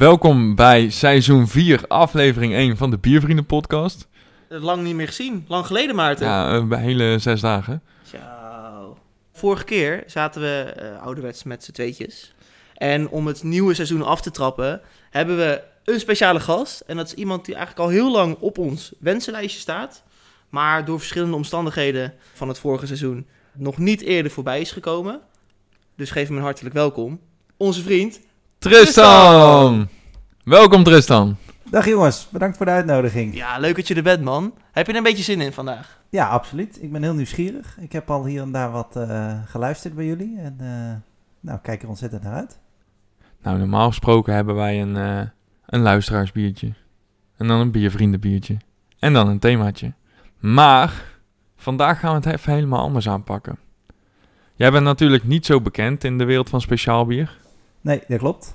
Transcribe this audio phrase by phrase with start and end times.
[0.00, 4.08] Welkom bij seizoen 4, aflevering 1 van de Biervrienden podcast.
[4.48, 5.44] Lang niet meer gezien.
[5.48, 6.26] Lang geleden, Maarten.
[6.26, 7.82] Ja, een hele zes dagen.
[8.04, 8.98] Ciao.
[9.32, 12.34] Vorige keer zaten we eh, ouderwets met z'n tweetjes.
[12.74, 14.80] En om het nieuwe seizoen af te trappen,
[15.10, 16.80] hebben we een speciale gast.
[16.80, 20.02] En dat is iemand die eigenlijk al heel lang op ons wensenlijstje staat.
[20.48, 25.20] Maar door verschillende omstandigheden van het vorige seizoen nog niet eerder voorbij is gekomen.
[25.96, 27.20] Dus geef hem een hartelijk welkom.
[27.56, 28.20] Onze vriend.
[28.60, 29.88] Tristan!
[30.44, 31.36] Welkom Tristan.
[31.70, 33.34] Dag jongens, bedankt voor de uitnodiging.
[33.34, 34.54] Ja, leuk dat je er bent, man.
[34.72, 36.00] Heb je er een beetje zin in vandaag?
[36.08, 36.82] Ja, absoluut.
[36.82, 37.76] Ik ben heel nieuwsgierig.
[37.80, 40.38] Ik heb al hier en daar wat eh, geluisterd bij jullie.
[40.38, 40.96] En eh,
[41.40, 42.58] nou, kijk er ontzettend naar uit.
[43.42, 45.22] Nou, normaal gesproken hebben wij een, eh,
[45.66, 46.72] een luisteraarsbiertje.
[47.36, 48.56] En dan een biervriendenbiertje.
[48.98, 49.92] En dan een themaatje.
[50.38, 51.04] Maar
[51.56, 53.58] vandaag gaan we het even helemaal anders aanpakken.
[54.54, 57.39] Jij bent natuurlijk niet zo bekend in de wereld van speciaal bier.
[57.80, 58.52] Nee, dat klopt.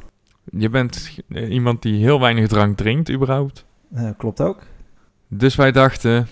[0.52, 3.66] Je bent iemand die heel weinig drank drinkt, überhaupt.
[3.94, 4.60] Eh, klopt ook.
[5.28, 6.28] Dus wij dachten,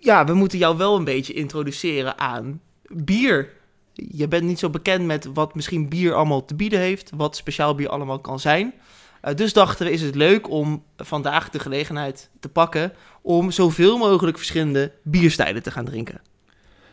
[0.00, 3.48] Ja, we moeten jou wel een beetje introduceren aan bier.
[3.92, 7.74] Je bent niet zo bekend met wat misschien bier allemaal te bieden heeft, wat speciaal
[7.74, 8.72] bier allemaal kan zijn.
[9.20, 13.98] Eh, dus dachten we, is het leuk om vandaag de gelegenheid te pakken om zoveel
[13.98, 16.20] mogelijk verschillende bierstijlen te gaan drinken.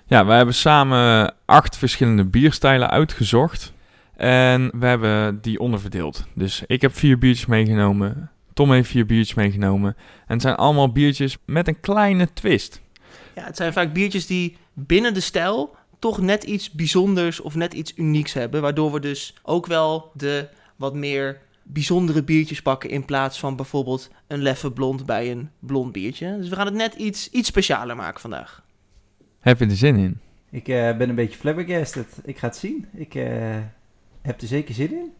[0.05, 3.73] ja, we hebben samen acht verschillende bierstijlen uitgezocht.
[4.19, 6.25] En we hebben die onderverdeeld.
[6.33, 8.31] Dus ik heb vier biertjes meegenomen.
[8.53, 9.95] Tom heeft vier biertjes meegenomen.
[9.97, 12.81] En het zijn allemaal biertjes met een kleine twist.
[13.35, 17.73] Ja, het zijn vaak biertjes die binnen de stijl toch net iets bijzonders of net
[17.73, 18.61] iets unieks hebben.
[18.61, 24.09] Waardoor we dus ook wel de wat meer bijzondere biertjes pakken in plaats van bijvoorbeeld
[24.27, 26.37] een leffe blond bij een blond biertje.
[26.37, 28.63] Dus we gaan het net iets, iets specialer maken vandaag.
[29.39, 30.19] Heb je er zin in?
[30.49, 32.07] Ik eh, ben een beetje flabbergasted.
[32.23, 32.87] Ik ga het zien.
[32.93, 33.57] Ik eh,
[34.29, 35.13] heb er zeker zin in.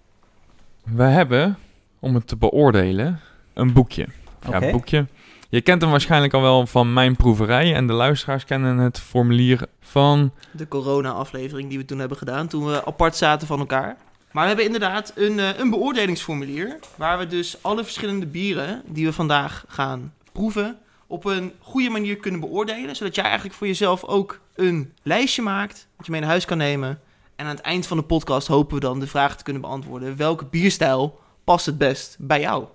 [0.83, 1.57] We hebben,
[1.99, 3.19] om het te beoordelen,
[3.53, 4.07] een boekje.
[4.49, 5.07] Ja, een boekje.
[5.49, 7.73] Je kent hem waarschijnlijk al wel van mijn proeverij.
[7.73, 12.65] En de luisteraars kennen het formulier van De corona-aflevering die we toen hebben gedaan, toen
[12.65, 13.97] we apart zaten van elkaar.
[14.31, 19.05] Maar we hebben inderdaad een, eh, een beoordelingsformulier, waar we dus alle verschillende bieren die
[19.05, 22.95] we vandaag gaan proeven, op een goede manier kunnen beoordelen.
[22.95, 26.57] Zodat jij eigenlijk voor jezelf ook een lijstje maakt, wat je mee naar huis kan
[26.57, 26.99] nemen.
[27.39, 30.17] En aan het eind van de podcast hopen we dan de vraag te kunnen beantwoorden.
[30.17, 32.65] Welke bierstijl past het best bij jou?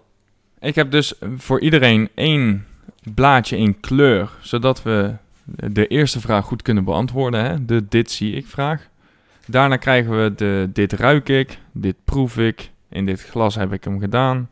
[0.61, 2.67] Ik heb dus voor iedereen één
[3.15, 5.15] blaadje in kleur, zodat we
[5.73, 7.45] de eerste vraag goed kunnen beantwoorden.
[7.45, 7.65] Hè?
[7.65, 8.89] De dit zie ik vraag.
[9.47, 13.85] Daarna krijgen we de dit ruik ik, dit proef ik, in dit glas heb ik
[13.85, 14.51] hem gedaan.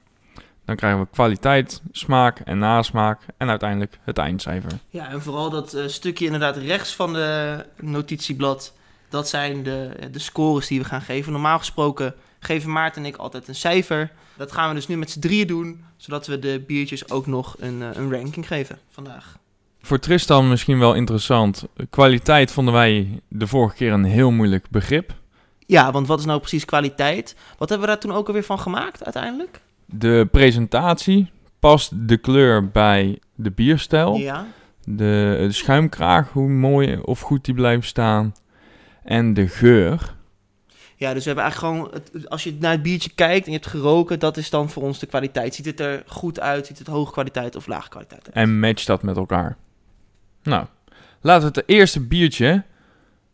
[0.64, 4.72] Dan krijgen we kwaliteit, smaak en nasmaak en uiteindelijk het eindcijfer.
[4.88, 8.72] Ja, en vooral dat eh, stukje inderdaad rechts van de notitieblad.
[9.12, 11.32] Dat zijn de, de scores die we gaan geven.
[11.32, 14.12] Normaal gesproken geven Maarten en ik altijd een cijfer.
[14.36, 15.84] Dat gaan we dus nu met z'n drieën doen.
[15.96, 19.38] Zodat we de biertjes ook nog een, eh, een ranking geven vandaag.
[19.80, 21.66] Voor Tristan misschien wel interessant.
[21.90, 25.14] Kwaliteit vonden wij de vorige keer een heel moeilijk begrip.
[25.66, 27.36] Ja, want wat is nou precies kwaliteit?
[27.58, 29.60] Wat hebben we daar toen ook alweer van gemaakt uiteindelijk?
[29.86, 34.16] De presentatie past de kleur bij de bierstijl.
[34.16, 34.46] Ja.
[34.84, 38.34] De, de schuimkraag, hoe mooi of goed die blijft staan.
[39.04, 40.14] En de geur.
[40.96, 43.58] Ja, dus we hebben eigenlijk gewoon, het- als je naar het biertje kijkt en je
[43.58, 45.54] hebt geroken, dat is dan voor ons de kwaliteit.
[45.54, 46.66] Ziet het er goed uit?
[46.66, 48.34] Ziet het hoge kwaliteit of lage kwaliteit uit?
[48.34, 49.56] En matcht dat met elkaar.
[50.42, 50.66] Nou,
[51.20, 52.62] laten we het eerste biertje...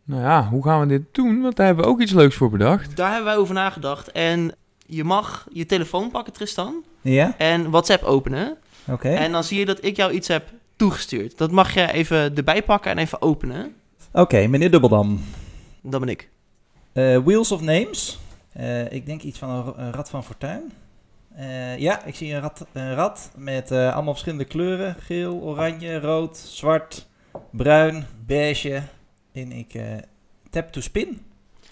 [0.03, 1.41] Nou ja, hoe gaan we dit doen?
[1.41, 2.95] Want daar hebben we ook iets leuks voor bedacht.
[2.95, 4.11] Daar hebben wij over nagedacht.
[4.11, 4.51] En
[4.85, 6.83] je mag je telefoon pakken, Tristan.
[7.01, 7.35] Ja?
[7.37, 8.57] En WhatsApp openen.
[8.87, 9.09] Oké.
[9.09, 11.37] En dan zie je dat ik jou iets heb toegestuurd.
[11.37, 13.73] Dat mag je even erbij pakken en even openen.
[14.11, 15.19] Oké, meneer Dubbeldam.
[15.81, 16.29] Dat ben ik.
[16.93, 18.19] Eh, Wheels of Names.
[18.53, 20.71] Eh, ik denk iets van een, een rad van fortuin.
[21.35, 24.95] Eh, ja, ik zie een rad, een rad met allemaal verschillende kleuren.
[24.99, 27.07] Geel, oranje, rood, zwart,
[27.51, 28.83] bruin, beige.
[29.31, 29.83] En ik eh,
[30.49, 31.21] tap to spin.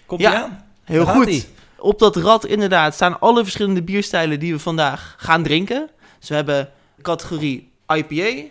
[0.06, 0.64] Komt Ja, aan?
[0.84, 1.48] Heel Daar goed.
[1.78, 5.90] Op dat rad inderdaad staan alle verschillende bierstijlen die we vandaag gaan drinken.
[6.18, 6.70] Dus we hebben
[7.02, 8.48] categorie IPA.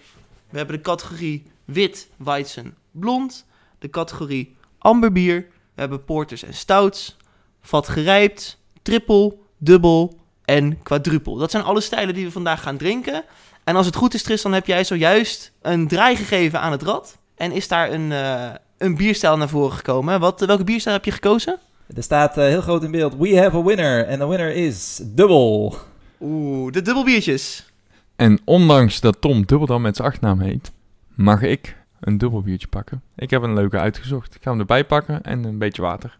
[0.50, 3.45] We hebben de categorie wit, weizen, blond.
[3.80, 5.45] De categorie amberbier.
[5.74, 7.18] We hebben porters en stouts.
[7.62, 11.38] Vat gerijpt, triple, dubbel en quadruple.
[11.38, 13.24] Dat zijn alle stijlen die we vandaag gaan drinken.
[13.63, 17.18] En als het goed is, Tristan, heb jij zojuist een draai gegeven aan het rad.
[17.35, 20.19] En is daar een, eh, een bierstijl naar voren gekomen.
[20.19, 21.59] Wat, welke bierstijl heb je gekozen?
[21.95, 23.15] Er staat eh, heel groot in beeld.
[23.18, 24.06] We have a winner.
[24.06, 25.75] En de winner is dubbel.
[26.21, 27.71] Oeh, de dubbelbiertjes.
[28.15, 30.71] En ondanks dat Tom Dubbeldam met zijn achternaam heet...
[31.15, 33.01] mag ik een dubbel biertje pakken.
[33.15, 34.35] Ik heb een leuke uitgezocht.
[34.35, 36.19] Ik ga hem erbij pakken en een beetje water.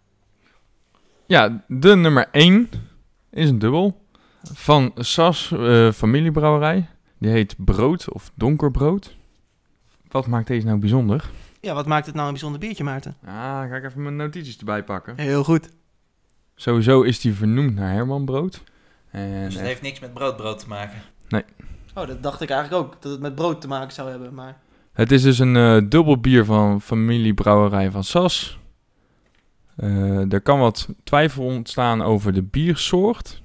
[1.26, 2.70] Ja, de nummer 1
[3.30, 4.06] is een dubbel.
[4.54, 6.90] van Sas eh, familiebrouwerij.
[7.18, 9.16] Die heet Brood of Donkerbrood.
[10.08, 11.30] Wat maakt deze nou bijzonder?
[11.62, 13.16] Ja, wat maakt het nou een bijzonder biertje, Maarten?
[13.26, 15.18] Ah, ga ik even mijn notities erbij pakken.
[15.18, 15.70] Heel goed.
[16.56, 18.64] Sowieso is die vernoemd naar Herman Brood.
[19.12, 21.02] En Dus het eh, heeft niks met broodbrood te maken.
[21.96, 24.58] Oh, dat dacht ik eigenlijk ook, dat het met brood te maken zou hebben, maar...
[24.98, 28.60] het is dus een eh, dubbel bier van familiebrouwerij van Sas.
[29.76, 33.42] Eh, er kan wat twijfel ontstaan over de biersoort.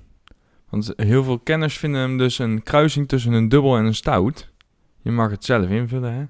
[0.69, 4.51] Want heel veel kenners vinden hem dus een kruising tussen een dubbel en een stout.
[5.03, 6.25] Je mag het zelf invullen, hè.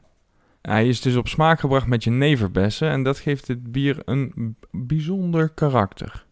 [0.63, 5.49] Hij is dus op smaak gebracht met jeneverbessen en dat geeft het bier een bijzonder
[5.49, 6.25] karakter.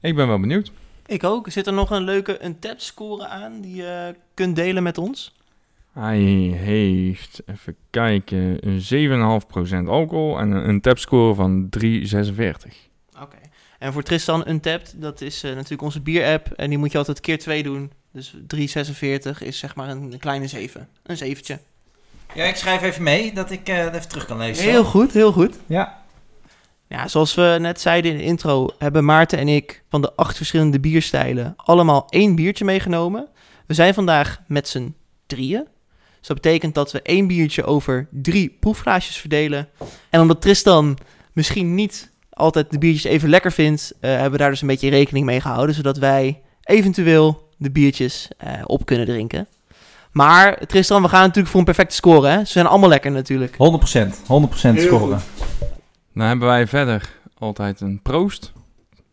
[0.00, 0.72] Ik ben wel benieuwd.
[1.06, 1.50] Ik ook.
[1.50, 5.39] Zit er nog een leuke een tap score aan die je kunt delen met ons?
[5.92, 6.18] Hij
[6.56, 9.42] heeft, even kijken, een
[9.84, 11.90] 7,5% alcohol en een, een tapscore van 3,46.
[13.20, 13.36] Oké.
[13.78, 16.52] En voor Tristan Untapped, dat is eh, natuurlijk onze bier-app.
[16.52, 17.92] En die moet je altijd keer 2 doen.
[18.12, 20.88] Dus 3,46 is zeg maar een, een kleine 7.
[21.02, 21.58] Een zeventje.
[22.34, 24.64] Ja, ik schrijf even mee dat ik eh, het even terug kan lezen.
[24.64, 25.58] Heel goed, heel goed.
[25.66, 25.98] Ja.
[26.86, 30.36] Ja, zoals we net zeiden in de intro, hebben Maarten en ik van de acht
[30.36, 33.28] verschillende bierstijlen allemaal één biertje meegenomen.
[33.66, 34.94] We zijn vandaag met z'n
[35.26, 35.66] drieën.
[36.20, 39.68] Dus dat betekent dat we één biertje over drie proefglaasjes verdelen.
[40.10, 40.98] En omdat Tristan
[41.32, 44.90] misschien niet altijd de biertjes even lekker vindt, eh, hebben we daar dus een beetje
[44.90, 45.74] rekening mee gehouden.
[45.74, 49.48] Zodat wij eventueel de biertjes eh, op kunnen drinken.
[50.12, 52.28] Maar Tristan, we gaan natuurlijk voor een perfecte score.
[52.28, 52.38] Hè?
[52.38, 53.52] Ze zijn allemaal lekker natuurlijk.
[53.52, 53.56] 100%.
[53.56, 55.20] 100% scoren.
[56.14, 58.52] Dan hebben wij verder altijd een proost.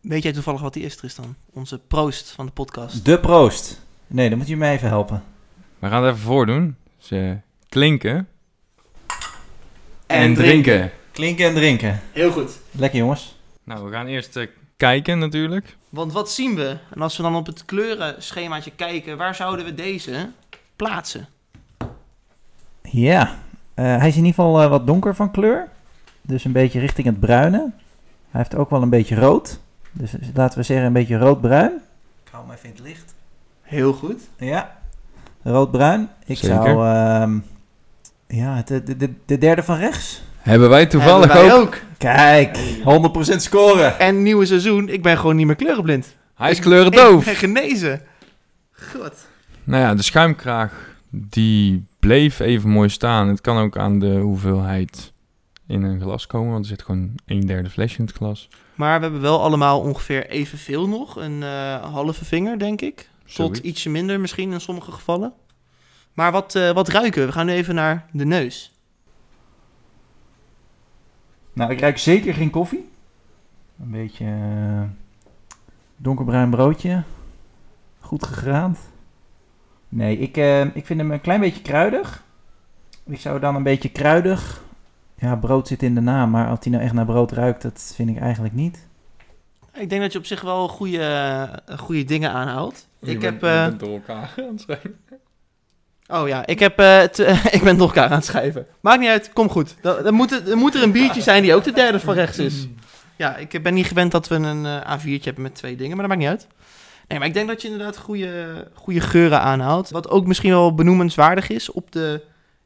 [0.00, 1.34] Weet jij toevallig wat die is, Tristan?
[1.52, 3.04] Onze proost van de podcast.
[3.04, 3.80] De proost.
[4.06, 5.22] Nee, dan moet je mij even helpen.
[5.78, 6.76] We gaan het even voordoen.
[7.08, 7.36] Ze
[7.68, 8.28] klinken
[10.06, 10.34] En
[11.12, 12.00] Klinken en drinken.
[12.12, 12.58] Heel goed.
[12.70, 13.36] Lekker jongens.
[13.64, 14.46] Nou, we gaan eerst eh,
[14.76, 15.76] kijken natuurlijk.
[15.88, 16.78] Want wat zien we?
[16.94, 20.30] En als we dan op het kleurenschemaatje kijken, waar zouden we deze
[20.76, 21.28] plaatsen?
[22.82, 23.38] Ja.
[23.74, 25.68] Eh, hij is in ieder geval eh, wat donker van kleur.
[26.22, 27.72] Dus een beetje richting het bruine.
[28.30, 29.60] Hij heeft ook wel een beetje rood.
[29.92, 31.72] Dus laten we zeggen een beetje roodbruin.
[32.24, 33.14] Ik hou hem even in het licht.
[33.62, 34.20] Heel goed.
[34.36, 34.77] Ja.
[35.48, 36.08] Roodbruin.
[36.24, 36.56] Ik Zeker.
[36.64, 36.86] zou...
[36.88, 37.38] ehm,
[38.28, 40.22] ja, de, de, de, de derde van rechts.
[40.38, 41.76] Hebben wij toevallig Hebben wij ook.
[41.98, 42.58] Kijk,
[43.32, 43.98] 100% scoren.
[43.98, 46.16] En nieuwe seizoen, ik ben gewoon niet meer kleurenblind.
[46.34, 47.24] Hij is Ik kleurendoof.
[47.24, 48.00] ben genezen.
[48.72, 49.12] God.
[49.64, 50.72] Nou ja, de schuimkraag
[51.10, 53.28] die bleef even mooi staan.
[53.28, 55.12] Het kan ook aan de hoeveelheid
[55.66, 58.48] in een glas komen, want er zit gewoon een derde flesje in het glas.
[58.74, 61.16] Maar we hebben wel allemaal ongeveer evenveel nog.
[61.16, 63.08] Een eh, halve vinger, denk ik.
[63.34, 65.32] Tot ietsje minder misschien in sommige gevallen.
[66.12, 67.26] Maar wat, eh, wat ruiken we?
[67.26, 68.72] We gaan nu even naar de neus.
[71.52, 72.88] Nou, ik ruik zeker geen koffie.
[73.80, 74.82] Een beetje eh,
[75.96, 77.02] donkerbruin broodje.
[78.00, 78.78] Goed gegraand.
[79.88, 82.24] Nee, ik, eh, ik vind hem een klein beetje kruidig.
[83.04, 84.62] Ik zou dan een beetje kruidig.
[85.14, 87.92] Ja, brood zit in de naam, maar als hij nou echt naar brood ruikt, dat
[87.94, 88.87] vind ik eigenlijk niet.
[89.78, 90.98] Ik denk dat je op zich wel goede,
[91.66, 92.88] eh, goede dingen aanhoudt.
[93.00, 93.42] Ik heb...
[93.42, 95.00] eh, door elkaar aan het schrijven.
[96.06, 97.02] Oh ja, ik, heb, eh,
[97.56, 98.66] ik ben door elkaar aan het schrijven.
[98.80, 99.76] Maakt niet uit, kom goed.
[99.80, 102.38] Dan, dan, moet, er, moet er een biertje zijn die ook de derde van rechts
[102.38, 102.66] is.
[103.16, 106.08] Ja, ik ben niet gewend dat we een eh, A4'tje hebben met twee dingen, maar
[106.08, 106.46] dat maakt niet uit.
[107.08, 109.90] Nee, maar ik denk dat je inderdaad goede, goede geuren aanhoudt.
[109.90, 112.22] Wat ook misschien wel benoemenswaardig is, op de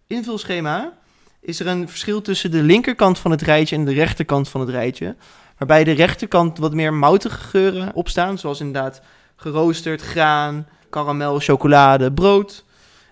[0.06, 0.92] invulschema
[1.40, 4.70] is er een verschil tussen de linkerkant van het rijtje en de rechterkant van het
[4.70, 5.16] rijtje.
[5.62, 9.02] Waarbij de rechterkant wat meer moutige geuren opstaan, zoals inderdaad
[9.36, 12.64] geroosterd, graan, karamel, chocolade, brood.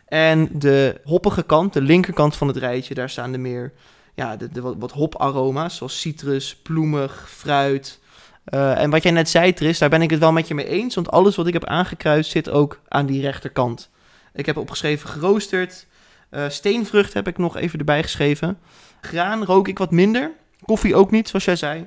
[0.07, 3.73] En de hoppige kant, de linkerkant van het rijtje, daar staan de meer
[4.15, 8.01] ja, de, de wat, wat hoparoma's, zoals citrus, bloemig, fruit.
[8.45, 10.69] Eh, en wat jij net zei, Tris, daar ben ik het wel met je mee
[10.69, 10.95] eens.
[10.95, 13.91] Want alles wat ik heb aangekruist zit ook aan die rechterkant.
[14.35, 15.87] Ik heb opgeschreven geroosterd.
[16.31, 18.59] eh, steenvrucht heb ik nog even erbij geschreven.
[19.01, 20.33] Graan rook ik wat minder.
[20.65, 21.87] Koffie ook niet, zoals jij zei.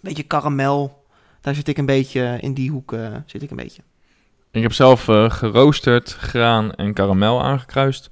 [0.00, 1.04] Beetje karamel.
[1.40, 3.82] Daar zit ik een beetje, in die hoek eh, zit ik een beetje.
[4.50, 8.10] Ik heb zelf eh, geroosterd, graan en karamel aangekruist.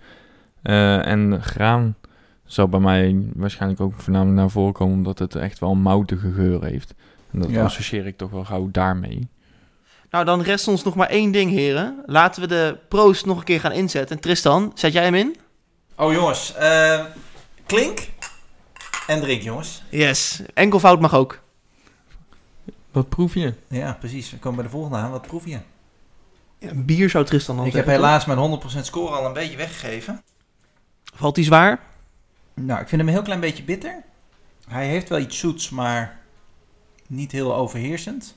[0.63, 1.97] Eh, en graan
[2.45, 6.33] zal bij mij waarschijnlijk ook voornamelijk naar voren komen, omdat het echt wel een moutige
[6.33, 6.95] geur heeft.
[7.33, 7.65] En dat Ja.
[7.65, 9.29] associeer ik toch wel gauw daarmee.
[10.11, 12.03] Nou, dan rest ons nog maar één ding, heren.
[12.07, 14.17] Laten we de proost nog een keer gaan inzetten.
[14.17, 15.37] En Tristan, zet jij hem in?
[15.97, 17.05] Oh jongens, eh,
[17.67, 17.99] klink
[19.07, 19.83] en drink jongens.
[19.91, 20.43] Yes.
[20.55, 21.43] Enkelvoud mag ook.
[22.95, 23.55] Wat proef je?
[23.69, 24.31] Ja, precies.
[24.31, 25.11] We komen bij de volgende aan.
[25.11, 25.59] Wat proef je?
[26.59, 29.57] Ja, een bier zou Tristan dan Ik heb helaas mijn 100% score al een beetje
[29.57, 30.23] weggegeven.
[31.15, 31.81] Valt die zwaar?
[32.55, 34.03] Nou, ik vind hem een heel klein beetje bitter.
[34.69, 36.19] Hij heeft wel iets zoets, maar
[37.09, 38.37] niet heel overheersend.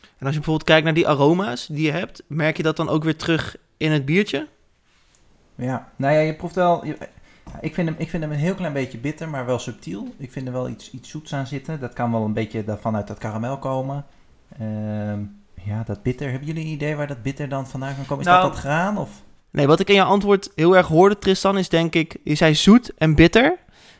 [0.00, 2.88] En als je bijvoorbeeld kijkt naar die aroma's die je hebt, merk je dat dan
[2.88, 4.48] ook weer terug in het biertje?
[5.54, 6.86] Ja, nou ja, je proeft wel...
[6.86, 7.08] je-
[7.60, 10.14] ik, vind hem, ik vind hem een heel klein beetje bitter, maar wel subtiel.
[10.18, 11.80] Ik vind er wel iets, iets zoets aan zitten.
[11.80, 14.04] Dat kan wel een beetje vanuit dat karamel komen.
[14.58, 15.20] Ehm,
[15.64, 16.30] ja, dat bitter.
[16.30, 18.24] Hebben jullie een idee waar dat bitter dan vandaan kan komen?
[18.24, 18.98] Is Nou, dat dat graan?
[18.98, 19.10] Of?
[19.50, 22.54] Nee, wat ik in je antwoord heel erg hoorde, Tristan, is denk ik, je zei
[22.54, 23.58] zoet en bitter.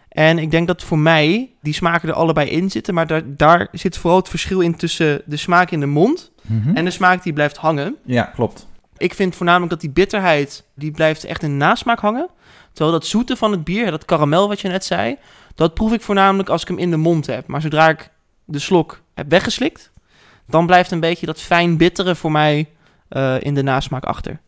[0.08, 3.68] En ik denk dat voor mij die smaken er allebei in zitten, maar daar, daar
[3.72, 6.30] zit vooral het verschil in tussen de smaak in de mond
[6.74, 7.96] en de smaak die blijft hangen.
[8.04, 8.66] Ja, klopt.
[8.96, 12.28] Ik vind voornamelijk dat die bitterheid, die blijft echt in nasmaak hangen.
[12.72, 15.16] Terwijl dat zoete van het bier, dat karamel wat je net zei,
[15.54, 17.46] dat proef ik voornamelijk als ik hem in de mond heb.
[17.46, 18.10] Maar zodra ik
[18.44, 19.92] de slok heb weggeslikt,
[20.46, 22.68] dan blijft een beetje dat fijn bittere voor mij
[23.08, 24.40] eh, in de nasmaak achter.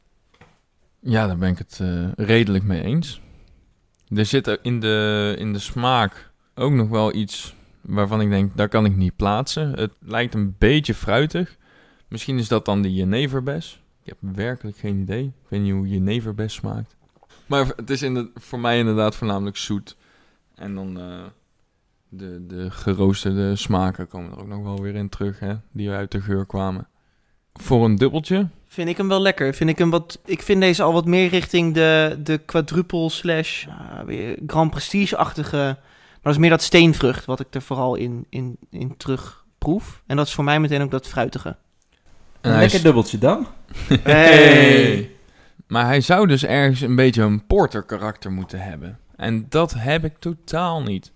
[1.01, 3.21] Ja, daar ben ik het eh, redelijk mee eens.
[4.09, 8.69] Er zit in de, in de smaak ook nog wel iets waarvan ik denk, daar
[8.69, 9.73] kan ik niet plaatsen.
[9.73, 11.57] Het lijkt een beetje fruitig.
[12.09, 13.83] Misschien is dat dan de jeneverbes.
[14.03, 15.25] Ik heb werkelijk geen idee.
[15.25, 16.97] Ik weet niet hoe jeneverbes smaakt.
[17.53, 19.97] Maar het is in voor mij inderdaad voornamelijk zoet.
[20.55, 21.21] En dan eh,
[22.09, 26.11] de, de geroosterde smaken komen er ook nog wel weer in terug, hè, die uit
[26.11, 26.89] de geur kwamen.
[27.53, 29.55] Voor een dubbeltje Vind ik hem wel lekker.
[29.55, 33.67] Vind ik, hem wat, ik vind deze al wat meer richting de, de quadruple slash
[33.67, 35.57] uh, weer Grand Prestige-achtige.
[35.57, 40.03] Maar dat is meer dat steenvrucht wat ik er vooral in, in, in terug proef.
[40.07, 41.57] En dat is voor mij meteen ook dat fruitige.
[42.41, 43.47] En Een lekker dubbeltje dan.
[44.03, 45.11] Hey.
[45.73, 48.99] Maar hij zou dus ergens een beetje een porter karakter moeten hebben.
[49.17, 51.13] En dat heb ik totaal niet.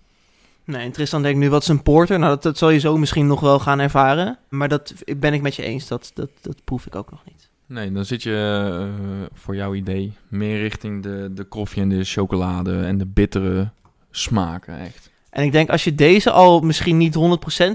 [0.63, 2.19] Nee, en Tristan denkt nu, wat is een porter?
[2.19, 4.37] Nou, dat, dat zal je zo misschien nog wel gaan ervaren.
[4.49, 7.49] Maar dat ben ik met je eens, dat, dat, dat proef ik ook nog niet.
[7.65, 12.03] Nee, dan zit je eh, voor jouw idee meer richting de, de koffie en de
[12.03, 13.69] chocolade en de bittere
[14.11, 15.09] smaken echt.
[15.29, 17.19] En ik denk als je deze al misschien niet 100%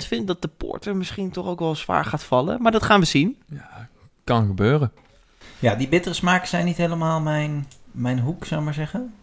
[0.07, 2.63] vindt, dat de porter misschien toch ook wel zwaar gaat vallen.
[2.63, 3.37] Maar dat gaan we zien.
[3.47, 3.89] Ja,
[4.25, 4.93] kan gebeuren.
[5.63, 9.15] Ja, die bittere smaken zijn niet helemaal mijn, mijn hoek, zou ik maar zeggen.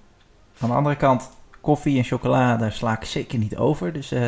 [0.60, 1.30] Aan de andere kant,
[1.62, 3.94] koffie en chocola, daar sla ik zeker niet over.
[3.94, 4.22] Dus eh,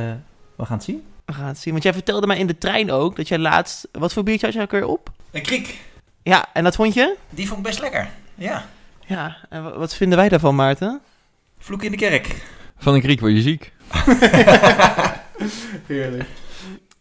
[0.55, 1.03] we gaan het zien.
[1.25, 1.71] We gaan het zien.
[1.71, 3.87] Want jij vertelde mij in de trein ook dat jij laatst...
[3.91, 5.11] Wat voor biertje had jij ook weer op?
[5.31, 5.79] Een kriek,
[6.23, 7.15] Ja, en dat vond je?
[7.29, 8.09] die vond ik best lekker.
[8.35, 8.65] Ja,
[9.05, 11.01] Ja, en wa- wat vinden wij daarvan, Maarten?
[11.57, 12.35] vloek in de kerk.
[12.77, 13.71] Van een kriek word je ziek.
[15.87, 16.29] Heerlijk.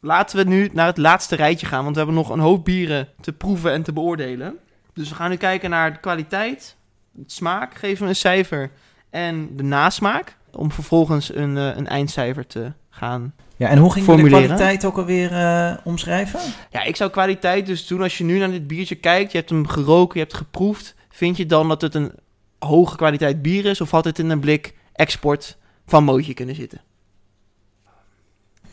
[0.01, 3.09] Laten we nu naar het laatste rijtje gaan, want we hebben nog een hoop bieren
[3.21, 4.59] te proeven en te beoordelen.
[4.95, 6.77] Dus we gaan nu kijken naar de kwaliteit,
[7.19, 8.71] het smaak, geven we een cijfer
[9.11, 10.37] en de nasmaak.
[10.53, 13.35] Om vervolgens een, eh, een eindcijfer te gaan.
[13.57, 16.41] Ja, en hoe ging je de kwaliteit ook alweer eh, omschrijven?
[16.71, 19.33] Ja, ik zou kwaliteit dus doen als je nu naar dit biertje kijkt.
[19.33, 20.95] Je hebt hem geroken, je hebt geproefd.
[21.09, 22.13] Vind je dan dat het een
[22.59, 23.81] hoge kwaliteit bier is?
[23.81, 25.57] Of had het in een blik export
[25.87, 26.81] van Mootje kunnen zitten?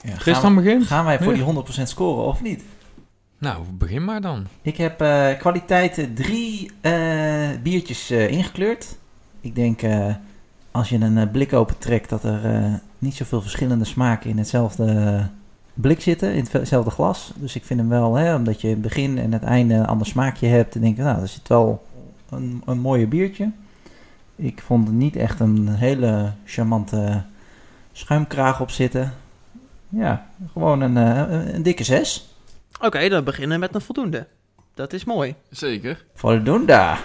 [0.01, 0.15] Ja,
[0.85, 2.63] gaan, we- wij voor die 100% scoren of niet?
[3.37, 4.45] Nou, begin maar dan.
[4.61, 8.97] Ik heb eh kwaliteiten drie eh, biertjes eh, ingekleurd.
[9.41, 9.81] Ik denk
[10.71, 15.27] als je een blik open trekt dat er niet zoveel verschillende smaken in hetzelfde
[15.73, 17.33] blik zitten, in hetzelfde glas.
[17.35, 20.07] Dus ik vind hem wel, hè, omdat je het begin en het einde een ander
[20.07, 21.85] smaakje hebt, dan denk ik, nou, er zit wel
[22.29, 23.51] een, een mooie biertje.
[24.35, 27.23] Ik vond er niet echt een hele charmante
[27.91, 29.13] schuimkraag op zitten.
[29.89, 32.36] Ja, gewoon een, een, een dikke zes.
[32.79, 34.27] Oké, dan beginnen we met een voldoende.
[34.73, 35.35] Dat is mooi.
[35.49, 36.05] Zeker.
[36.13, 36.95] Voldoende.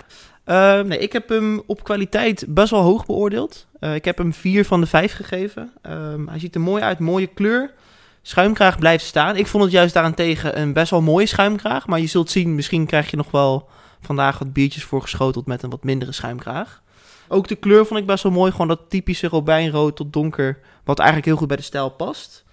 [0.45, 3.67] Eh, nee, ik heb hem op kwaliteit best wel hoog beoordeeld.
[3.81, 5.73] Eh, ik heb hem 4 van de 5 gegeven.
[5.83, 7.75] Ehm, hij ziet er mooi uit, mooie kleur.
[8.23, 9.37] Schuimkraag blijft staan.
[9.37, 11.87] Ik vond het juist daarentegen een best wel mooie schuimkraag.
[11.87, 13.69] Maar je zult zien, misschien krijg je nog wel
[14.01, 16.83] vandaag wat biertjes voorgeschoteld met een wat mindere schuimkraag.
[17.29, 18.51] Ook de kleur vond ik best wel mooi.
[18.51, 20.59] Gewoon dat typische robijnrood tot donker.
[20.85, 22.45] Wat eigenlijk heel goed bij de stijl past.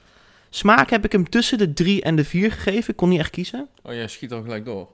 [0.50, 2.90] Smaak heb ik hem tussen de 3 en de 4 gegeven.
[2.90, 3.68] Ik kon niet echt kiezen.
[3.84, 4.88] Oh, jij schiet al gelijk door.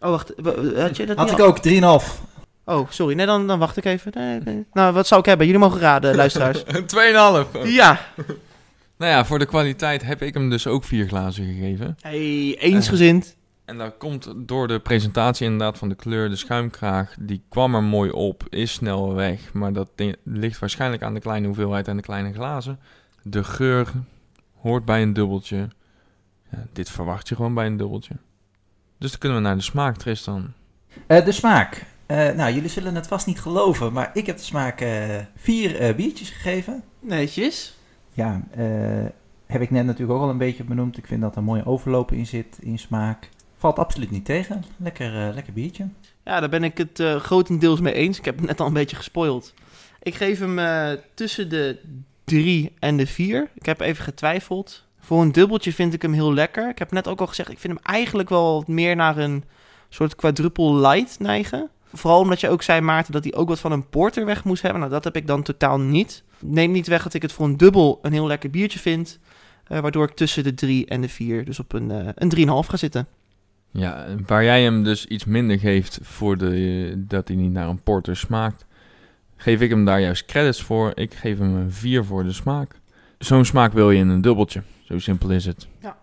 [0.00, 0.32] Oh, wacht.
[0.76, 1.58] Had je dat Had ik al- ook,
[2.02, 2.22] 3,5.
[2.64, 3.14] Oh, sorry.
[3.14, 4.12] Nee, dan, dan wacht ik even.
[4.14, 4.64] Nee, nee.
[4.72, 5.46] Nou, wat zou ik hebben?
[5.46, 6.62] Jullie mogen raden, luisteraars.
[6.66, 7.68] Een 2,5.
[7.68, 8.00] ja.
[8.96, 11.96] Nou ja, voor de kwaliteit heb ik hem dus ook vier glazen gegeven.
[12.00, 13.36] Hey, eensgezind.
[13.64, 16.28] En dat komt door de presentatie inderdaad van de kleur.
[16.30, 19.52] De schuimkraag, die kwam er mooi op, is snel weg.
[19.52, 19.88] Maar dat
[20.24, 22.78] ligt waarschijnlijk aan de kleine hoeveelheid en de kleine glazen.
[23.22, 23.88] De geur
[24.60, 25.68] hoort bij een dubbeltje.
[26.50, 28.14] Ja, dit verwacht je gewoon bij een dubbeltje.
[28.98, 30.52] Dus dan kunnen we naar de smaak, Tristan.
[31.06, 31.86] Eh, de smaak.
[32.06, 35.76] Eh, nou, jullie zullen het vast niet geloven, maar ik heb de smaak eh, vier
[35.80, 36.82] eh, biertjes gegeven.
[37.00, 37.78] Netjes.
[38.12, 38.64] Ja, eh,
[39.46, 40.98] heb ik net natuurlijk ook al een beetje benoemd.
[40.98, 43.28] Ik vind dat er een mooie overlopen in zit, in smaak.
[43.56, 44.64] Valt absoluut niet tegen.
[44.76, 45.88] Lekker, eh, lekker biertje.
[46.24, 48.18] Ja, daar ben ik het eh, grotendeels mee eens.
[48.18, 49.54] Ik heb het net al een beetje gespoild.
[50.02, 51.78] Ik geef hem eh, tussen de
[52.30, 53.50] 3 en de 4.
[53.54, 54.84] Ik heb even getwijfeld.
[55.00, 56.68] Voor een dubbeltje vind ik hem heel lekker.
[56.68, 59.44] Ik heb net ook al gezegd, ik vind hem eigenlijk wel meer naar een
[59.88, 61.68] soort quadruple light neigen.
[61.92, 64.62] Vooral omdat je ook zei, Maarten, dat hij ook wat van een porter weg moest
[64.62, 64.80] hebben.
[64.80, 66.22] Nou, dat heb ik dan totaal niet.
[66.38, 69.18] Neem niet weg dat ik het voor een dubbel een heel lekker biertje vind.
[69.66, 72.28] eh, waardoor ik tussen de 3 en de 4, dus op een, eh een
[72.64, 73.06] 3,5 ga zitten.
[73.70, 77.82] Ja, waar jij hem dus iets minder geeft voor de, dat hij niet naar een
[77.82, 78.66] porter smaakt,
[79.40, 80.92] geef ik hem daar juist credits voor.
[80.94, 82.80] Ik geef hem een 4 voor de smaak.
[83.18, 84.62] Zo'n smaak wil je in een dubbeltje.
[84.82, 85.68] Zo simpel is het.
[85.80, 85.96] Ja.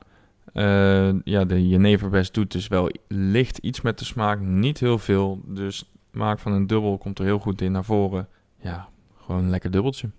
[0.53, 5.41] Eh, ja, de Jeneverbest doet dus wel licht iets met de smaak, niet heel veel.
[5.46, 8.27] Dus de smaak van een dubbel komt er heel goed in naar voren.
[8.62, 8.88] Ja,
[9.25, 10.10] gewoon een lekker dubbeltje.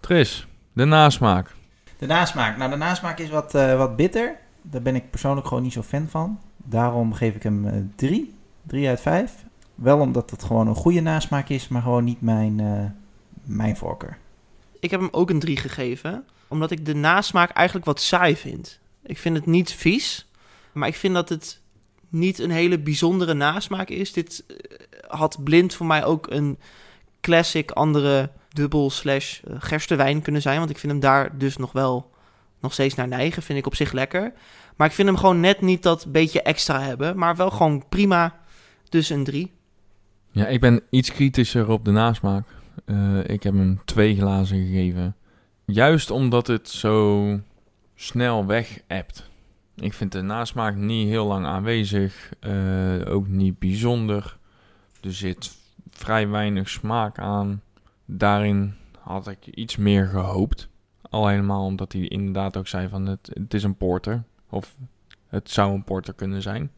[0.00, 1.54] Tris, de nasmaak.
[1.98, 2.56] De nasmaak.
[2.56, 4.36] Nou, de nasmaak is wat, eh, wat bitter.
[4.62, 6.40] Daar ben ik persoonlijk gewoon niet zo fan van.
[6.56, 8.34] Daarom geef ik hem 3.
[8.62, 9.44] 3 uit 5.
[9.78, 12.84] Wel omdat het gewoon een goede nasmaak is, maar gewoon niet mijn, eh,
[13.44, 14.18] mijn voorkeur.
[14.80, 18.80] Ik heb hem ook een 3 gegeven, omdat ik de nasmaak eigenlijk wat saai vind.
[19.02, 20.30] Ik vind het niet vies,
[20.72, 21.60] maar ik vind dat het
[22.08, 24.12] niet een hele bijzondere nasmaak is.
[24.12, 24.56] Dit eh,
[25.08, 26.58] had blind voor mij ook een
[27.20, 30.58] classic andere dubbel slash eh, gerstewijn kunnen zijn.
[30.58, 32.10] Want ik vind hem daar dus nog wel
[32.60, 33.42] nog steeds naar neigen.
[33.42, 34.32] Vind ik op zich lekker.
[34.76, 37.18] Maar ik vind hem gewoon net niet dat beetje extra hebben.
[37.18, 38.38] Maar wel gewoon prima.
[38.88, 39.56] Dus een 3.
[40.38, 42.46] Ja, ik ben iets kritischer op de nasmaak.
[42.84, 45.16] Eh, ik heb hem twee glazen gegeven.
[45.64, 47.40] Juist omdat het zo
[47.94, 49.30] snel weg hebt.
[49.76, 52.32] Ik vind de nasmaak niet heel lang aanwezig.
[52.40, 54.38] eh, ook niet bijzonder.
[55.00, 55.56] Er zit
[55.90, 57.62] vrij weinig smaak aan.
[58.04, 60.68] Daarin had ik iets meer gehoopt.
[61.10, 64.22] Al helemaal omdat hij inderdaad ook zei van het, het is een porter.
[64.50, 64.76] Of
[65.28, 66.70] het zou een porter kunnen zijn.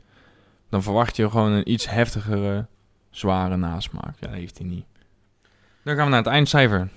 [0.68, 2.66] Dan verwacht je gewoon een iets heftigere
[3.10, 4.14] zware nasmaak.
[4.20, 4.84] Ja, dat heeft hij niet.
[5.82, 6.88] Dan gaan we naar het eindcijfer.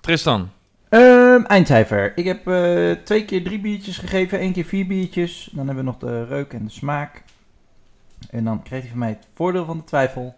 [0.00, 0.50] Tristan.
[0.88, 2.12] Ehm, eindcijfer.
[2.16, 5.48] Ik heb eh, twee keer drie biertjes gegeven, één keer vier biertjes.
[5.52, 7.22] Dan hebben we nog de reuk en de smaak.
[8.30, 10.36] En dan kreeg hij van mij het voordeel van de twijfel.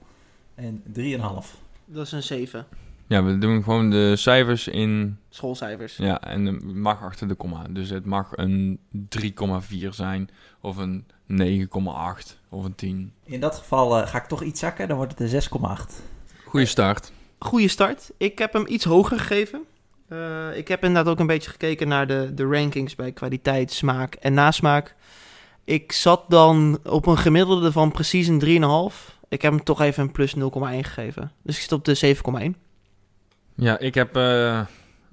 [0.54, 1.56] En 3,5.
[1.84, 2.66] Dat is een 7.
[3.06, 5.18] Ja, we doen gewoon de cijfers in...
[5.28, 5.96] Schoolcijfers.
[5.96, 7.66] Ja, en het mag achter de komma.
[7.70, 10.30] Dus het mag een 3,4 zijn.
[10.60, 12.38] Of een 9,8.
[12.48, 13.12] Of een 10.
[13.24, 15.42] In dat geval eh, ga ik toch iets zakken, dan wordt het een
[15.88, 15.94] 6,8.
[16.44, 17.12] Goeie start.
[17.38, 18.10] Goede start.
[18.16, 19.62] Ik heb hem iets hoger gegeven.
[20.08, 24.14] Eh, ik heb inderdaad ook een beetje gekeken naar de, de rankings bij kwaliteit, smaak
[24.14, 24.94] en nasmaak.
[25.64, 28.40] Ik zat dan op een gemiddelde van precies een
[28.92, 29.18] 3,5.
[29.28, 31.32] Ik heb hem toch even een plus 0,1 gegeven.
[31.42, 32.16] Dus ik zit op de
[32.54, 32.60] 7,1.
[33.54, 34.16] Ja, ik heb...
[34.16, 34.60] eh,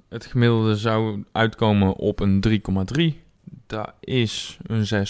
[0.10, 2.62] het gemiddelde zou uitkomen op een
[3.14, 3.22] 3,3.
[3.68, 5.08] Dat is een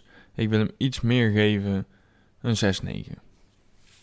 [0.00, 0.02] 6,6.
[0.40, 1.86] Ik wil hem iets meer geven.
[2.40, 2.56] Een
[3.06, 3.12] 6,9.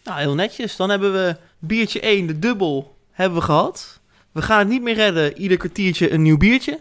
[0.04, 0.76] Nou, heel netjes.
[0.76, 4.00] Dan hebben we biertje 1, de dubbel, hebben we gehad.
[4.32, 6.80] We gaan het niet meer redden, ieder kwartiertje een nieuw biertje.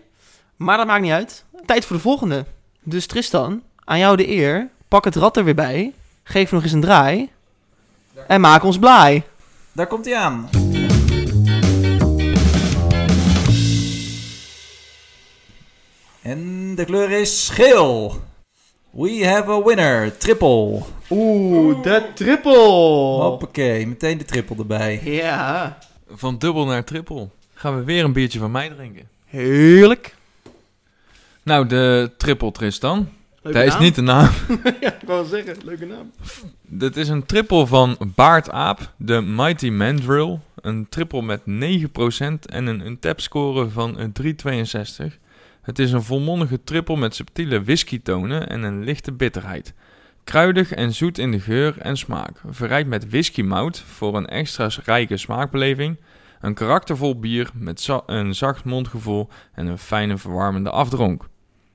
[0.57, 1.45] Maar dat maakt niet uit.
[1.67, 2.45] Tijd voor de volgende.
[2.83, 4.69] Dus Tristan, aan jou de eer.
[4.89, 5.95] Pak het rad er weer bij.
[6.23, 7.31] Geef nog eens een draai.
[8.27, 9.25] En maak ons blij.
[9.73, 10.49] Daar komt hij aan.
[16.23, 18.25] En de kleur is geel.
[18.97, 20.19] We have a winner.
[20.19, 20.83] Triple.
[21.11, 22.53] Oeh, de triple.
[23.21, 25.01] Hoppakee, meteen de triple erbij.
[25.05, 25.79] Ja,
[26.09, 27.29] Van dubbel naar triple.
[27.55, 29.09] Gaan we weer een biertje van mij drinken.
[29.25, 30.15] heerlijk.
[31.43, 33.09] Nou, de triple Tristan.
[33.43, 34.31] Leuke Dat is niet de naam.
[34.81, 36.11] ja, ik wou zeggen, leuke naam.
[36.63, 40.39] Dit is een triple van Baardaap, de Mighty Mandrill.
[40.61, 41.45] Een triple met 9%
[42.47, 44.13] en een untap score van een
[45.09, 45.26] 3,62.
[45.67, 49.75] Het is een volmondige triple met subtiele whiskytonen en een lichte bitterheid.
[50.25, 52.43] Kruidig en zoet in de geur en smaak.
[52.49, 55.97] Verrijkt met whiskymout voor een extra rijke smaakbeleving.
[56.41, 61.29] Een karaktervol bier met een zacht mondgevoel en een fijne verwarmende afdronk.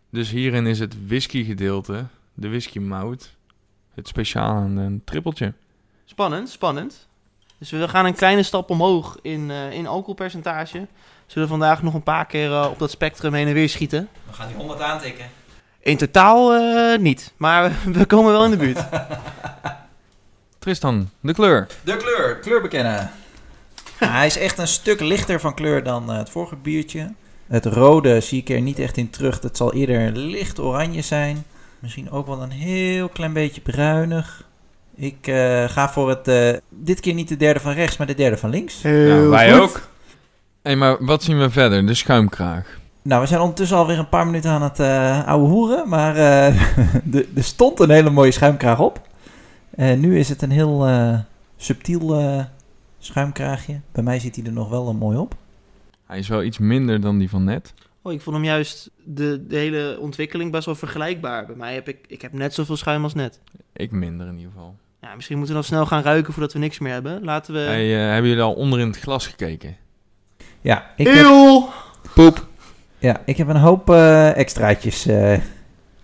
[0.10, 3.36] Dus hierin is het whiskygedeelte, de whiskymout,
[3.93, 5.54] het speciaal aan een trippeltje.
[6.06, 7.08] Spannend, spannend.
[7.58, 10.88] Dus we gaan een kleine stap omhoog in, eh, in alcoholpercentage.
[11.32, 14.10] Zullen we vandaag nog een paar keer eh, op dat spectrum heen en weer schieten?
[14.28, 15.26] We gaan die 100 aantikken.
[15.80, 18.80] In totaal eh, niet, maar we komen wel in de buurt.
[20.60, 21.67] Tristan, de kleur.
[21.84, 23.12] De kleur, kleur bekennen.
[24.00, 27.13] Nou, hij is echt een stuk lichter van kleur dan eh, het vorige biertje.
[27.48, 29.41] Het rode zie ik er niet echt in terug.
[29.41, 31.46] Het zal eerder licht oranje zijn.
[31.80, 34.44] Misschien ook wel een heel klein beetje bruinig.
[34.96, 38.15] Ik eh, ga voor het, eh, dit keer niet de derde van rechts, maar de
[38.15, 38.82] derde van links.
[38.82, 39.89] Ja, wij ook.
[40.62, 41.86] Hé, maar wat zien we verder?
[41.86, 42.80] De schuimkraag.
[43.02, 45.89] Nou, we zijn ondertussen alweer een paar minuten aan het eh ouwe hoeren.
[45.89, 46.63] Maar eh,
[47.04, 49.02] de- er stond een hele mooie schuimkraag op.
[49.76, 51.19] En nu is het een heel eh,
[51.58, 52.43] subtiel eh,
[53.00, 53.80] schuimkraagje.
[53.91, 55.36] Bij mij zit hij er nog wel een mooi op.
[56.06, 57.74] Hij is wel iets minder dan die van net.
[58.02, 61.45] Oh, ik vond hem juist de, de hele ontwikkeling best wel vergelijkbaar.
[61.45, 63.39] Bij mij heb ik, ik heb net zoveel schuim als net.
[63.74, 64.76] Ik minder in ieder geval.
[65.02, 67.24] Ja, misschien moeten we dan snel gaan ruiken voordat we niks meer hebben.
[67.24, 67.60] Laten we...
[67.60, 69.76] Hey, hebben jullie al onder in het glas gekeken?
[70.62, 71.26] Ja, ik heb!
[72.13, 72.47] Poep.
[72.97, 75.34] ja, ik heb een hoop eh, extraatjes eh,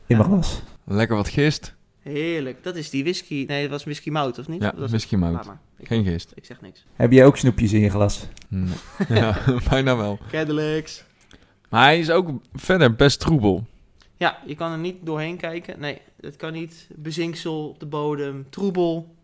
[0.06, 0.62] in mijn glas.
[0.84, 1.76] Lekker wat gist.
[2.02, 2.64] Heerlijk.
[2.64, 3.46] Dat is die whisky.
[3.48, 4.62] Nee, dat was whisky mout, of niet?
[4.62, 4.90] Ja, dat was...
[4.90, 5.34] whisky mout.
[5.34, 5.60] Laat maar.
[5.78, 6.32] Ik, Geen gist.
[6.36, 6.86] ik zeg niks.
[6.94, 8.28] Heb jij ook snoepjes in je glas?
[8.48, 8.74] Nee.
[9.20, 9.38] ja,
[9.70, 10.20] bijna wel.
[10.32, 11.04] Cadillacs.
[11.70, 13.66] Maar hij is ook verder best troebel.
[14.18, 15.80] Ja, je kan er niet doorheen kijken.
[15.80, 16.88] Nee, dat kan niet.
[16.96, 19.16] Bezinksel op de bodem, troebel.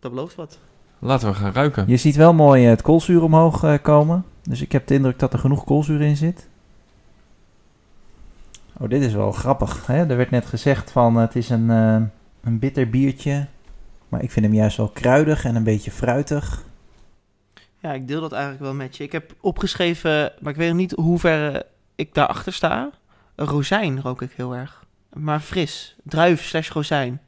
[0.00, 0.58] Dat belooft wat.
[0.98, 1.84] Laten we gaan ruiken.
[1.86, 4.24] Je ziet wel mooi eh, het koolzuur omhoog eh, komen.
[4.48, 6.48] Dus ik heb de indruk dat er genoeg koolzuur in zit.
[8.78, 9.86] Oh, dit is wel grappig.
[9.86, 10.06] Hè?
[10.06, 12.02] Er werd net gezegd van het is een, eh,
[12.40, 13.46] een bitter biertje.
[14.08, 16.64] Maar ik vind hem juist wel kruidig en een beetje fruitig.
[17.78, 19.04] Ja, ik deel dat eigenlijk wel met je.
[19.04, 21.62] Ik heb opgeschreven, maar ik weet nog niet hoe ver
[21.94, 22.90] ik daarachter sta.
[23.34, 24.84] Een rozijn rook ik heel erg.
[25.12, 25.96] Maar fris.
[26.04, 27.20] Druif slash rozijn.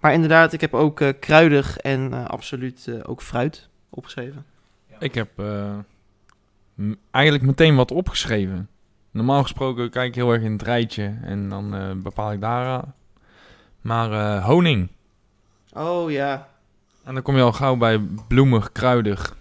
[0.00, 4.44] Maar inderdaad, ik heb ook eh, kruidig en eh, absoluut eh, ook fruit opgeschreven.
[4.98, 5.78] Ik heb eh,
[7.10, 8.68] eigenlijk meteen wat opgeschreven.
[9.10, 12.66] Normaal gesproken kijk ik heel erg in het rijtje en dan eh, bepaal ik daar.
[12.66, 12.94] aan.
[13.80, 14.88] Maar eh, honing.
[15.72, 16.48] Oh ja.
[17.04, 19.36] En dan kom je al gauw bij bloemig, kruidig.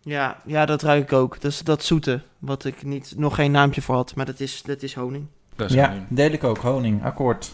[0.00, 1.40] Ja, ja, dat ruik ik ook.
[1.40, 4.14] Dat is dat zoete, wat ik niet, nog geen naampje voor had.
[4.14, 5.26] Maar dat is, dat is honing.
[5.56, 6.06] Dat is ja, honing.
[6.08, 6.58] deel ik ook.
[6.58, 7.52] Honing, akkoord.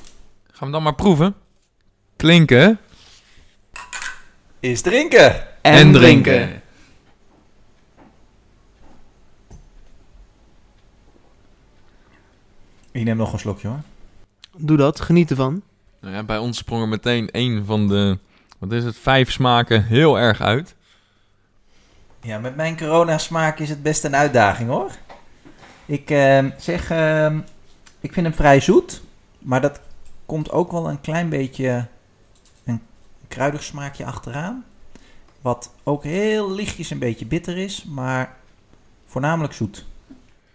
[0.52, 1.34] Gaan we dan maar proeven.
[2.16, 2.78] Klinken.
[4.60, 6.59] Is drinken!
[12.90, 13.81] Ik neem nog een slokje hoor.
[14.57, 15.62] Doe dat, geniet ervan.
[16.00, 18.18] Nou ja, bij ons sprong er meteen een van de,
[18.59, 20.74] wat is het, vijf smaken heel erg uit.
[22.20, 24.90] Ja, met mijn corona-smaak is het best een uitdaging hoor.
[25.87, 27.38] Ik ehm, zeg, ehm,
[28.00, 29.03] ik vind hem vrij zoet,
[29.38, 29.81] maar dat
[30.26, 31.87] komt ook wel een klein beetje
[32.64, 32.83] een
[33.29, 34.64] kruidig smaakje achteraan.
[35.40, 38.37] Wat ook heel lichtjes een beetje bitter is, maar
[39.07, 39.87] voornamelijk zoet.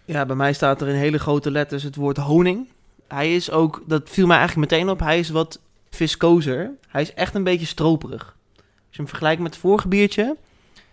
[0.05, 2.67] Ja, bij mij staat er in hele grote letters het woord honing.
[3.07, 6.71] Hij is ook, dat viel mij eigenlijk meteen op, hij is wat viscozer.
[6.87, 8.35] Hij is echt een beetje stroperig.
[8.55, 10.35] Als je hem vergelijkt met het vorige biertje,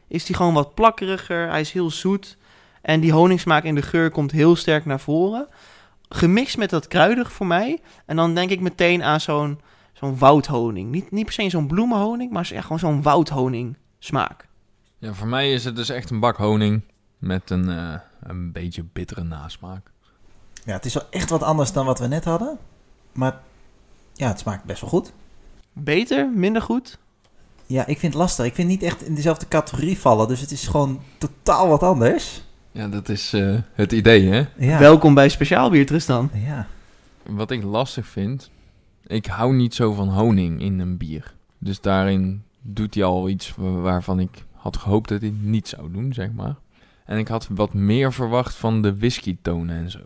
[0.08, 1.48] is hij gewoon wat plakkeriger.
[1.48, 2.36] Hij is heel zoet.
[2.82, 5.48] En die honingsmaak in de geur komt heel sterk naar voren.
[6.08, 7.80] Gemixt met dat kruidig voor mij.
[8.06, 9.60] En dan denk ik meteen aan zo'n
[9.92, 10.90] zo'n woudhoning.
[10.90, 14.48] Niet, niet per se zo'n bloemenhoning, maar gewoon zo'n woudhoning smaak.
[14.98, 16.82] Ja, voor mij is het dus echt een bak honing
[17.18, 19.90] met een, eh, een beetje bittere nasmaak.
[20.64, 22.58] Ja, het is wel echt wat anders dan wat we net hadden.
[23.12, 23.40] Maar
[24.12, 25.12] ja, het smaakt best wel goed.
[25.72, 26.98] Beter, minder goed.
[27.66, 28.44] Ja, ik vind het lastig.
[28.46, 30.28] Ik vind het niet echt in dezelfde categorie vallen.
[30.28, 32.42] Dus het is gewoon totaal wat anders.
[32.72, 34.44] Ja, dat is eh, het idee, hè?
[34.56, 34.78] Ja.
[34.78, 36.30] Welkom bij Speciaal Bier Tristan.
[36.34, 36.66] Ja.
[37.26, 38.50] Wat ik lastig vind,
[39.06, 41.34] ik hou niet zo van honing in een bier.
[41.58, 45.68] Dus daarin doet hij al iets wa- waarvan ik had gehoopt dat hij het niet
[45.68, 46.54] zou doen, zeg maar.
[47.04, 49.98] En ik had wat meer verwacht van de whisky tonen en zo.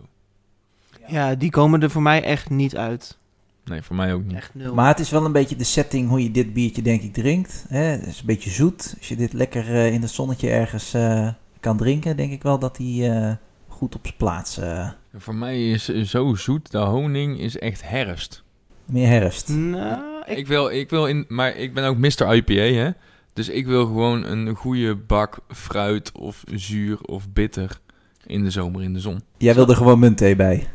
[1.08, 3.16] Ja, die komen er voor mij echt niet uit.
[3.64, 4.36] Nee, voor mij ook niet.
[4.36, 4.74] Echt nul.
[4.74, 7.64] Maar het is wel een beetje de setting hoe je dit biertje denk ik drinkt.
[7.68, 7.78] Hè?
[7.78, 8.94] Het is een beetje zoet.
[8.98, 11.28] Als je dit lekker eh, in het zonnetje ergens eh,
[11.60, 13.34] kan drinken, denk ik wel dat hij eh,
[13.68, 14.58] goed op zijn plaats...
[14.58, 18.42] eh, Voor mij is zo zoet, de honing is echt herfst.
[18.84, 19.48] meer herfst.
[19.48, 22.34] Nou, ik, Ik wil, ik wil in, maar ik ben ook Mr.
[22.34, 22.90] IPA, hè.
[23.36, 27.80] Dus ik wil gewoon een goede bak fruit of zuur of bitter
[28.26, 29.20] in de zomer in de zon.
[29.38, 30.68] Jij wil er gewoon muntthee bij.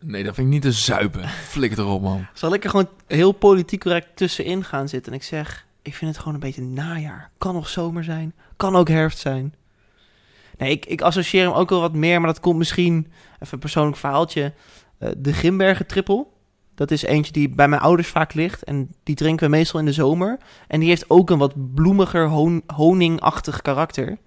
[0.00, 1.28] Nee, dat vind ik niet te zuipen.
[1.28, 2.26] Flikker erop, man.
[2.32, 5.12] zal ik er gewoon heel politiek correct tussenin gaan zitten.
[5.12, 7.30] En ik zeg, ik vind het gewoon een beetje najaar.
[7.38, 9.54] Kan nog zomer zijn, kan ook herfst zijn.
[10.58, 13.58] Nee, ik, ik associeer hem ook wel wat meer, maar dat komt misschien, even een
[13.58, 14.52] persoonlijk verhaaltje.
[14.98, 16.33] eh, de Grimbergen trippel.
[16.74, 18.62] Dat is eentje die bij mijn ouders vaak ligt.
[18.64, 20.38] En die drinken we meestal in de zomer.
[20.68, 24.18] En die heeft ook een wat bloemiger, hon- honingachtig karakter.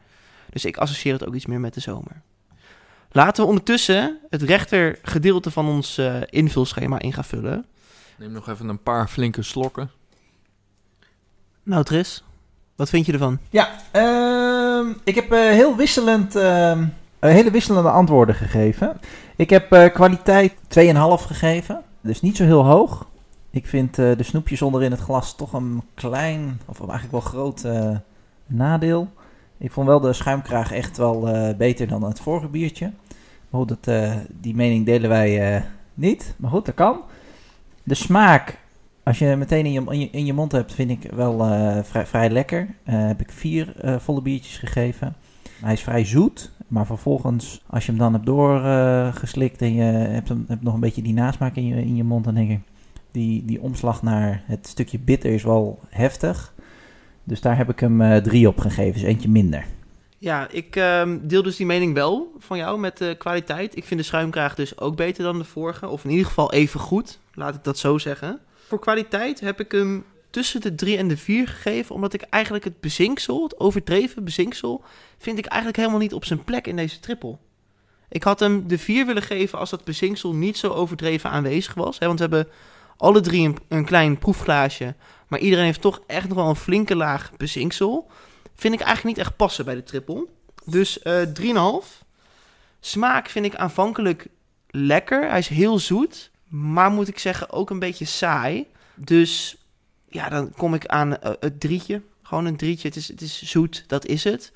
[0.50, 2.22] Dus ik associeer het ook iets meer met de zomer.
[3.12, 7.66] Laten we ondertussen het rechter gedeelte van ons eh, invulschema in gaan vullen.
[8.18, 9.92] Neem nog even een paar flinke slokken.
[11.64, 12.24] Nou, Tris,
[12.76, 13.40] wat vind je ervan?
[13.50, 16.86] Ja, ehm, ik heb eh, heel wisselend, ehm,
[17.20, 19.00] eh, hele wisselende antwoorden gegeven.
[19.36, 23.08] Ik heb eh, kwaliteit 2,5 gegeven, dus niet zo heel hoog.
[23.50, 27.64] Ik vind eh, de snoepjes onderin het glas toch een klein, of eigenlijk wel groot
[27.64, 27.96] eh,
[28.46, 29.08] nadeel.
[29.58, 32.92] Ik vond wel de schuimkraag echt wel eh, beter dan het vorige biertje.
[33.50, 36.36] Maar goed, dat, die mening delen wij niet.
[36.38, 37.02] Maar goed, dat kan.
[37.84, 38.60] De smaak,
[39.04, 41.38] als je meteen in je, in je, mond hebt, vind ik wel
[41.84, 42.68] vrij, lekker.
[42.84, 45.16] Heb ik vier volle biertjes gegeven.
[45.62, 46.52] hij is vrij zoet.
[46.68, 50.80] Maar vervolgens, als je hem dan hebt doorgeslikt en je hebt, hem, hebt nog een
[50.80, 52.60] beetje die nasmaak in je, in je mond, dan denk ik,
[53.12, 56.54] die, die omslag naar het stukje bitter is wel heftig.
[57.24, 59.66] Dus daar heb ik hem eh, drie op gegeven, dus eentje minder.
[60.18, 63.76] Ja, ik ehm, deel dus die mening wel van jou met de kwaliteit.
[63.78, 65.88] Ik vind de schuimkraag dus ook beter dan de vorige.
[65.88, 68.40] Of in ieder geval even goed, laat ik dat zo zeggen.
[68.68, 71.96] Voor kwaliteit heb ik hem tussen de 3 en de 4 gegeven.
[71.96, 74.84] Omdat ik eigenlijk het bezinksel, het overdreven bezinksel,
[75.18, 77.38] vind ik eigenlijk helemaal niet op zijn plek in deze triple.
[78.10, 82.00] Ik had hem de 4 willen geven als dat bezinksel niet zo overdreven aanwezig was.
[82.00, 82.48] Hè, want we hebben
[82.98, 84.96] alle drie een, klein proefglaasje.
[85.28, 88.08] Maar iedereen heeft toch echt nog wel een flinke laag bezinksel.
[88.56, 90.28] Vind ik eigenlijk niet echt passen bij de triple.
[90.66, 91.22] Dus eh
[91.82, 92.06] 3,5.
[92.80, 94.28] Smaak vind ik aanvankelijk
[94.70, 95.30] lekker.
[95.30, 96.32] Hij is heel zoet.
[96.48, 98.68] Maar moet ik zeggen ook een beetje saai.
[98.96, 99.58] Dus
[100.10, 102.02] ja, dan kom ik aan eh, het drietje.
[102.24, 102.88] Gewoon een drietje.
[102.88, 104.52] Het is, het is zoet, dat is het.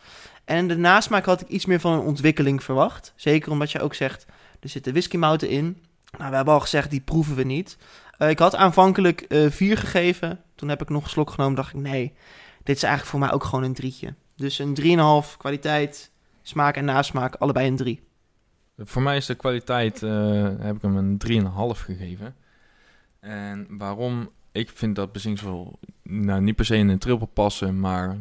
[0.46, 3.14] En de nasmaak had ik iets meer van een ontwikkeling verwacht.
[3.16, 4.26] Zeker omdat je ook zegt,
[4.60, 5.84] er zitten whiskymouten in.
[6.18, 7.78] Nou, we hebben al gezegd, die proeven we niet.
[8.18, 10.40] Eh, ik had aanvankelijk eh 4 gegeven.
[10.56, 11.56] Toen heb ik nog een slok genomen.
[11.56, 12.14] Dacht ik, nee,
[12.64, 14.14] dit is eigenlijk voor mij ook gewoon een drietje.
[14.36, 16.12] Dus een 3,5 kwaliteit,
[16.42, 18.04] smaak en nasmaak, allebei een 3.
[18.78, 20.00] Voor mij is de kwaliteit,
[20.60, 22.36] heb ik hem een 3,5 gegeven.
[23.20, 24.30] En waarom?
[24.52, 28.18] Ik vind dat bezinksel nou, niet per se in een triple passen, maar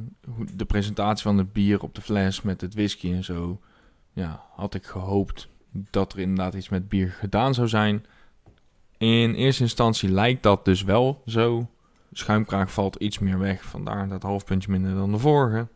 [0.55, 3.61] de presentatie van het bier op de fles met het whisky en zo,
[4.13, 8.05] ja, had ik gehoopt dat er inderdaad iets met bier gedaan zou zijn.
[8.99, 11.69] In eerste instantie lijkt dat dus wel zo.
[12.13, 15.69] Schuimkraag valt iets meer weg, vandaar dat half puntje minder dan de vorige.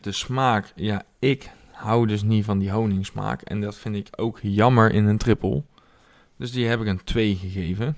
[0.00, 3.42] De smaak, ja, ik hou dus niet van die honingsmaak.
[3.42, 5.62] En dat vind ik ook jammer in een triple.
[6.36, 7.96] Dus die heb ik een 2 gegeven.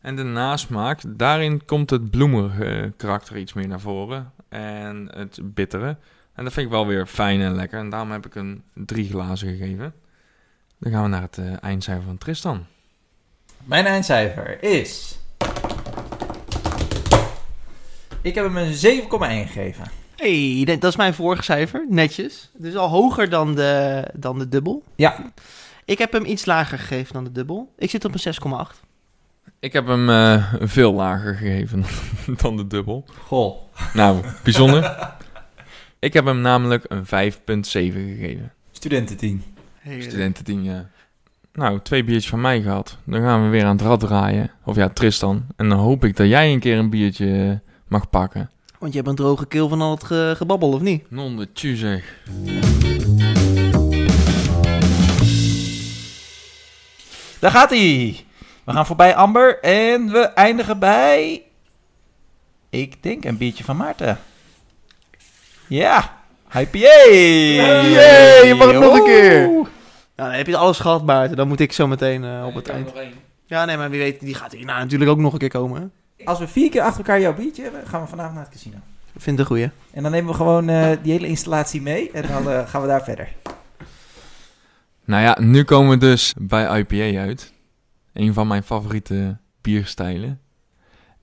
[0.00, 4.32] En de nasmaak, daarin komt het bloemerige karakter iets meer naar voren.
[4.48, 5.96] En het bittere.
[6.34, 7.78] En dat vind ik wel weer fijn en lekker.
[7.78, 9.94] En daarom heb ik een 3 glazen gegeven.
[10.78, 12.66] Dan gaan we naar het eh, eindcijfer van Tristan.
[13.64, 15.18] Mijn eindcijfer is...
[18.22, 19.08] Ik heb hem een 7,1
[19.50, 19.84] gegeven.
[20.16, 21.86] hey, dat dat is mijn vorige cijfer.
[21.88, 22.50] Netjes.
[22.56, 24.82] Dus al hoger dan de, dan de dubbel.
[24.94, 25.32] Ja.
[25.84, 27.72] Ik heb hem iets lager gegeven dan de dubbel.
[27.78, 28.34] Ik zit op een
[28.74, 28.89] 6,8.
[29.58, 31.84] Ik heb hem eh, veel lager gegeven
[32.42, 33.04] dan de dubbel.
[33.26, 33.56] Goh.
[33.94, 34.98] Nou, bijzonder.
[35.98, 37.10] ik heb hem namelijk een 5,7
[37.68, 38.52] gegeven.
[38.72, 39.42] Studententeam.
[39.98, 40.88] Studententeam, ja.
[41.52, 42.96] Nou, twee biertjes van mij gehad.
[43.04, 44.50] Dan gaan we weer aan het rad draaien.
[44.64, 45.46] Of ja, Tristan.
[45.56, 48.50] En dan hoop ik dat jij een keer een biertje eh, mag pakken.
[48.78, 51.10] Want je hebt een droge keel van al het ge- gebabbel, of niet?
[51.10, 52.14] Non de tju zeg.
[57.38, 58.24] Daar gaat hij.
[58.70, 61.42] We gaan voorbij Amber en we eindigen bij...
[62.68, 64.18] Ik denk een biertje van Maarten.
[65.66, 66.16] Ja,
[66.52, 66.78] IPA.
[66.78, 69.46] Yay, je mag het nog een keer.
[69.46, 69.68] Nou,
[70.14, 71.36] dan heb je alles gehad, Maarten.
[71.36, 72.92] Dan moet ik zo meteen eh, op het eind.
[73.46, 75.80] Ja, nee, maar wie weet, die gaat hierna natuurlijk ook nog een keer komen.
[76.16, 76.24] Hè?
[76.24, 78.76] Als we vier keer achter elkaar jouw biertje hebben, gaan we vanavond naar het casino.
[79.12, 79.70] Ik vind het een goeie.
[79.90, 82.86] En dan nemen we gewoon eh, die hele installatie mee en dan eh, gaan we
[82.86, 83.28] daar verder.
[85.04, 87.52] Nou ja, nu komen we dus bij IPA uit.
[88.12, 90.40] Een van mijn favoriete bierstijlen.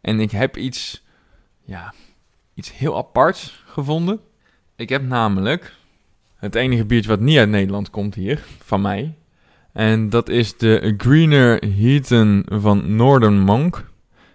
[0.02, 1.04] En ik heb iets,
[1.64, 1.94] ja,
[2.54, 4.20] iets heel aparts gevonden.
[4.76, 5.74] Ik heb namelijk
[6.36, 9.16] het enige biertje wat niet uit Nederland komt hier, van mij.
[9.74, 13.76] En dat is de Greener Heaton van Northern Monk.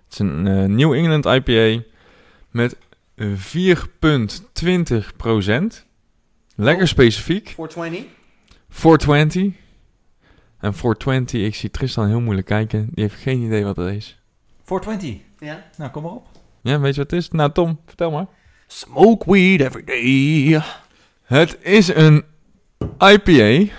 [0.04, 1.82] Het is een eh, New England IPA
[2.50, 2.76] met
[3.16, 3.22] 4,20%
[6.54, 6.88] Lekker Oh.
[6.88, 7.48] specifiek.
[7.48, 8.04] 420?
[8.68, 9.52] 420.
[10.62, 12.88] En 420, ik zie Tristan heel moeilijk kijken.
[12.92, 14.18] Die heeft geen idee wat dat is.
[14.62, 15.20] 420.
[15.38, 15.64] Ja.
[15.76, 16.26] Nou, kom maar op.
[16.60, 17.30] Ja, weet je wat het is?
[17.30, 18.26] Nou, Tom, vertel maar.
[18.66, 20.62] Smoke weed every day.
[21.22, 22.24] Het is een
[22.98, 23.72] IPA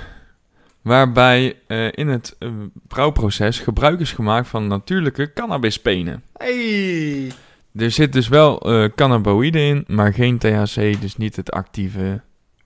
[0.82, 2.50] waarbij eh, in het eh,
[2.88, 6.24] brouwproces gebruik is gemaakt van natuurlijke cannabispenen.
[6.34, 7.32] Hey.
[7.76, 12.22] Er zit dus wel eh cannabinoïden in, maar geen THC, dus niet het actieve.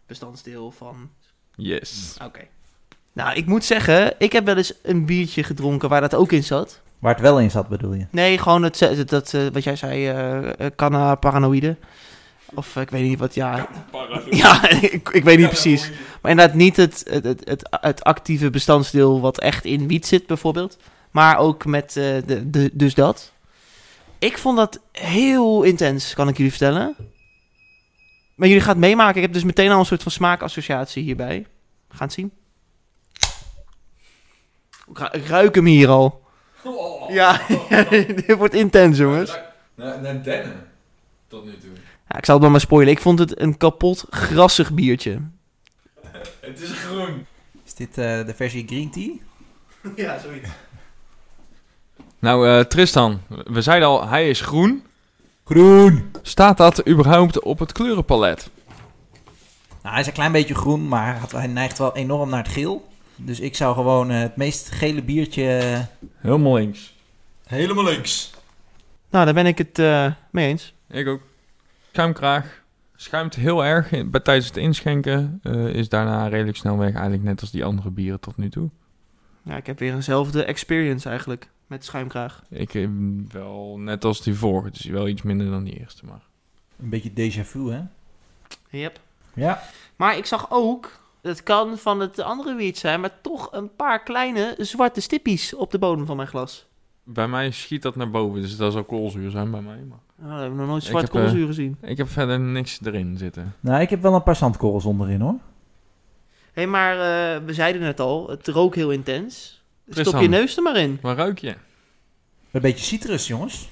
[0.05, 1.09] Bestanddeel van...
[1.55, 2.17] Yes.
[2.23, 2.47] Oké.
[3.17, 6.43] Nou, ik moet zeggen, ik heb wel eens een biertje gedronken waar dat ook in
[6.43, 6.81] zat.
[6.99, 8.07] Waar het wel in zat, bedoel je?
[8.11, 11.77] Nee, gewoon het, dat, eh, wat jij zei, eh eh, canna paranoïde.
[12.53, 13.67] Of ik weet niet wat, ja.
[14.29, 15.91] Ja, ik, ik weet niet precies.
[16.21, 20.27] Maar inderdaad niet het, het, het, het, het actieve bestandsdeel wat echt in wiet zit,
[20.27, 20.77] bijvoorbeeld.
[21.11, 23.31] Maar ook met eh, de, de, dus dat.
[24.19, 26.95] Ik vond dat heel intens, kan ik jullie vertellen.
[28.35, 29.15] Maar jullie gaan het meemaken.
[29.15, 31.45] Ik heb dus meteen al een soort van smaakassociatie hierbij.
[31.87, 32.31] We gaan het zien.
[34.89, 36.25] Ik ru- ik ruik hem hier al.
[37.07, 37.41] Ja,
[37.89, 39.37] dit wordt intens, jongens.
[39.75, 40.67] Naar dennen,
[41.27, 41.69] tot nu toe.
[42.07, 42.93] Ja, ik zal het maar maar spoilen.
[42.93, 45.21] Ik vond het een kapot grassig biertje.
[46.39, 47.25] Het is groen.
[47.65, 49.11] Is dit eh, de versie green tea?
[50.05, 50.49] Ja, zoiets.
[52.19, 54.85] Nou, eh, Tristan, we zeiden al, hij is groen.
[55.45, 56.11] Groen!
[56.21, 58.49] Staat dat überhaupt op het kleurenpalet?
[59.81, 62.87] Nou, hij is een klein beetje groen, maar hij neigt wel enorm naar het geel.
[63.17, 65.57] Dus ik zou gewoon eh, het meest gele biertje...
[65.57, 65.79] eh,
[66.17, 66.95] Helemaal links.
[67.47, 68.31] helemaal links.
[69.09, 70.73] Nou, daar ben ik het eh, mee eens.
[70.89, 71.21] Ik ook.
[71.91, 72.61] Schuimkraag.
[72.95, 75.39] Schuimt heel erg in- bij, tijdens het inschenken.
[75.43, 76.93] eh, is daarna redelijk snel weg.
[76.93, 78.69] Eigenlijk net als die andere bieren tot nu toe.
[79.43, 82.43] Ja, ik heb weer eenzelfde experience eigenlijk met schuimkraag.
[82.49, 82.87] Ik eh,
[83.31, 84.69] wel net als die vorige.
[84.71, 86.05] Dus wel iets minder dan die eerste.
[86.05, 86.21] Maar
[86.79, 87.81] Een beetje déjà vu, hè?
[88.69, 88.99] Yep.
[89.33, 89.63] Ja.
[89.95, 94.03] Maar ik zag ook, het kan van het andere wiet zijn, maar toch een paar
[94.03, 96.65] kleine zwarte stippies op de bodem van mijn glas.
[97.03, 98.41] bij mij schiet dat naar boven.
[98.41, 99.83] Dus dat zal koolzuur zijn bij mij.
[99.89, 101.77] Maar Oh, dat heb ik nog nooit Ik zwart heb, eh, koolzuur gezien.
[101.81, 103.55] ik heb verder niks erin zitten.
[103.59, 105.35] Nou, ik heb wel een paar zandkorrels onderin, hoor.
[106.53, 109.61] Hé, hey, maar eh, we zeiden het al, het rook heel intens.
[109.89, 110.97] Stop je neus er maar in.
[111.01, 111.55] Waar ruik je?
[112.51, 113.69] Een beetje citrus, jongens.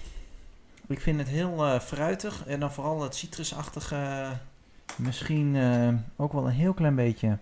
[0.87, 2.43] Ik vind het heel eh, fruitig.
[2.45, 3.95] En dan vooral het citrusachtige.
[4.95, 7.37] Misschien eh, ook wel een heel klein beetje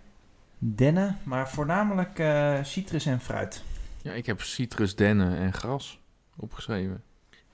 [0.57, 1.17] dennen.
[1.23, 3.63] Maar voornamelijk eh, citrus en fruit.
[4.01, 5.99] Ja, ik heb citrus, dennen en gras
[6.35, 7.03] opgeschreven.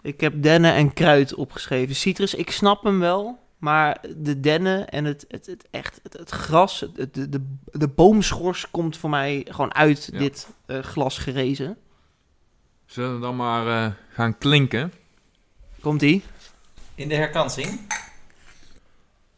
[0.01, 1.95] Ik heb dennen en kruid opgeschreven.
[1.95, 3.47] Citrus, ik snap hem wel.
[3.57, 7.87] Maar de dennen en het, het, het, echt, het, het gras, het, de, de, de
[7.87, 10.19] boomschors komt voor mij gewoon uit Ja.
[10.19, 11.77] dit eh, glas gerezen.
[12.85, 14.93] Zullen we dan maar eh, gaan klinken
[15.81, 16.23] Komt-ie?
[16.95, 17.79] In de herkansing.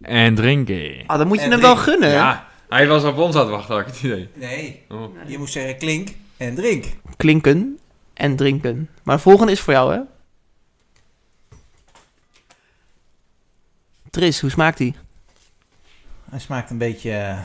[0.01, 1.03] En drinken?
[1.07, 1.91] Ah, dan moet je En hem wel drinken.
[1.93, 2.09] gunnen.
[2.09, 2.15] hè?
[2.15, 4.29] Ja, hij was op ons aan het wachten, had ik het idee.
[4.33, 5.15] Nee, Oh.
[5.27, 6.85] je moet zeggen klink en drink.
[7.17, 7.79] Klinken
[8.13, 8.89] en drinken.
[9.03, 9.99] Maar de volgende is voor jou, hè?
[14.09, 14.95] Tris, hoe smaakt die?
[16.29, 17.39] Hij smaakt een beetje eh,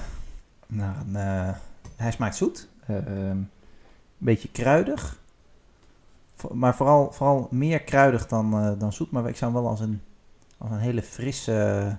[0.67, 1.17] naar een...
[1.17, 1.55] eh,
[1.97, 2.69] hij smaakt zoet.
[2.87, 3.49] eh, ehm, een
[4.19, 5.19] beetje kruidig.
[6.35, 9.11] Vo- Maar vooral, vooral meer kruidig dan, eh, dan zoet.
[9.11, 10.03] Maar ik zou hem wel als een,
[10.59, 11.97] als een hele frisse...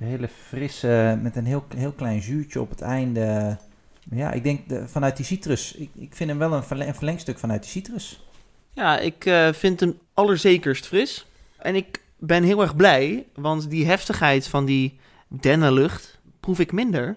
[0.00, 1.18] Hele frisse...
[1.22, 3.56] Met een heel, heel klein zuurtje op het einde.
[4.10, 5.74] Ja, ik denk de, vanuit die citrus.
[5.74, 8.24] Ik, ik vind hem wel een, verle- een verlengstuk vanuit die citrus.
[8.72, 11.26] Ja, ik eh, vind hem allerzekerst fris.
[11.56, 17.16] En ik ben heel erg blij, want die heftigheid van die dennenlucht proef ik minder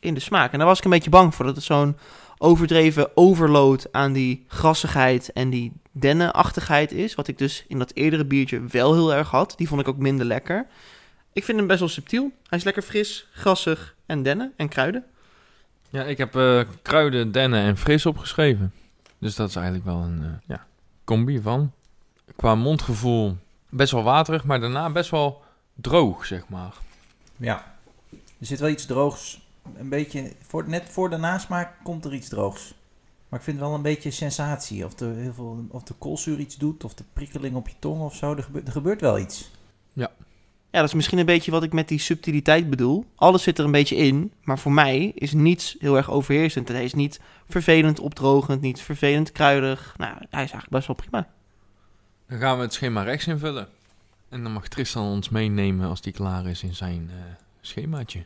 [0.00, 0.52] in de smaak.
[0.52, 1.96] En daar was ik een beetje bang voor, dat het zo'n
[2.38, 7.14] overdreven overload aan die grassigheid en die dennenachtigheid is.
[7.14, 9.54] Wat ik dus in dat eerdere biertje wel heel erg had.
[9.56, 10.66] Die vond ik ook minder lekker.
[11.32, 12.30] Ik vind hem best wel subtiel.
[12.48, 15.04] Hij is lekker fris, grassig en dennen en kruiden.
[15.90, 18.72] Ja, ik heb eh, kruiden, dennen en fris opgeschreven.
[19.18, 20.66] Dus dat is eigenlijk wel een eh, ja,
[21.04, 21.72] combi van.
[22.36, 23.36] Qua mondgevoel
[23.68, 25.42] best wel waterig, maar daarna best wel
[25.74, 26.74] droog, zeg maar.
[27.36, 27.74] Ja.
[28.10, 29.40] Er zit wel iets droogs.
[29.76, 32.74] Een beetje, voor, net voor de nasmaak komt er iets droogs.
[33.28, 34.84] Maar ik vind wel een beetje sensatie.
[34.84, 38.00] Of de, heel veel, of de koolzuur iets doet, of de prikkeling op je tong
[38.00, 38.34] of zo.
[38.34, 39.50] Er gebeurt, er gebeurt wel iets.
[40.72, 43.04] Ja, dat is misschien een beetje wat ik met die subtiliteit bedoel.
[43.16, 46.68] Alles zit er een beetje in, maar voor mij is niets heel erg overheersend.
[46.68, 49.94] Hij is niet vervelend opdrogend, niet vervelend kruidig.
[49.98, 51.28] Nou, hij is eigenlijk best wel prima.
[52.28, 53.68] Dan gaan we het schema rechts invullen.
[54.28, 57.16] En dan mag Tristan ons meenemen als die klaar is in zijn eh,
[57.60, 58.24] schemaatje.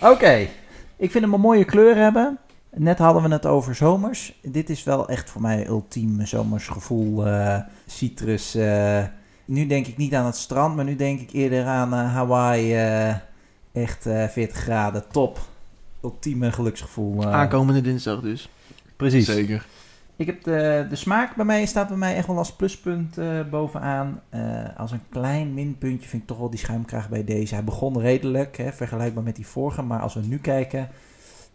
[0.00, 0.48] Oké.
[0.96, 2.38] Ik vind hem een mooie kleur hebben.
[2.70, 4.32] Net hadden we het over zomers.
[4.42, 7.26] Dit is wel echt voor mij ultiem zomersgevoel.
[7.26, 8.54] eh, citrus.
[8.54, 9.04] eh.
[9.50, 12.74] Nu denk ik niet aan het strand, maar nu denk ik eerder aan eh, Hawaii.
[12.74, 13.14] eh,
[13.72, 15.38] echt eh 40 graden, top.
[16.04, 17.22] Ultieme geluksgevoel.
[17.22, 17.32] eh.
[17.32, 18.50] Aankomende dinsdag dus.
[18.96, 19.26] Precies.
[19.26, 19.66] Zeker.
[20.16, 23.40] Ik heb de, de smaak bij mij staat bij mij echt wel als pluspunt eh,
[23.50, 24.20] bovenaan.
[24.28, 24.40] Eh,
[24.76, 27.54] als een klein minpuntje vind ik toch wel die schuimkraag bij deze.
[27.54, 29.82] Hij begon redelijk, hè, vergelijkbaar met die vorige.
[29.82, 30.88] Maar als we nu kijken,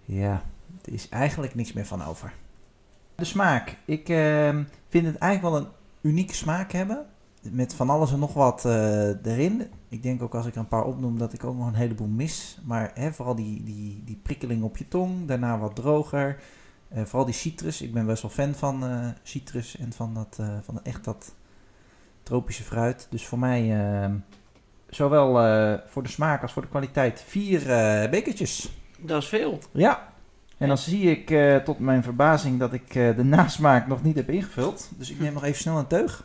[0.05, 0.41] ja,
[0.85, 2.33] er is eigenlijk niks meer van over.
[3.15, 3.77] De smaak.
[3.85, 7.05] Ik ehm, vind het eigenlijk wel een unieke smaak hebben.
[7.51, 9.67] Met van alles en nog wat eh, erin.
[9.89, 12.07] Ik denk ook als ik er een paar opnoem dat ik ook nog een heleboel
[12.07, 12.59] mis.
[12.63, 15.27] Maar hè, vooral die, die, die prikkeling op je tong.
[15.27, 16.39] Daarna wat droger.
[16.87, 17.81] Eh, vooral die citrus.
[17.81, 21.33] Ik ben best wel fan van eh, citrus en van, dat, van echt dat
[22.23, 23.07] tropische fruit.
[23.09, 23.79] Dus voor mij,
[24.89, 25.31] zowel
[25.87, 27.59] voor de smaak als voor de kwaliteit, vier
[28.09, 28.71] bekertjes.
[28.99, 29.59] Dat is veel.
[29.71, 30.13] Ja.
[30.57, 31.33] En dan zie ik
[31.63, 34.89] tot mijn verbazing dat ik eh, de nasmaak nog niet heb ingevuld.
[34.97, 36.23] Dus ik neem nog even snel een teug.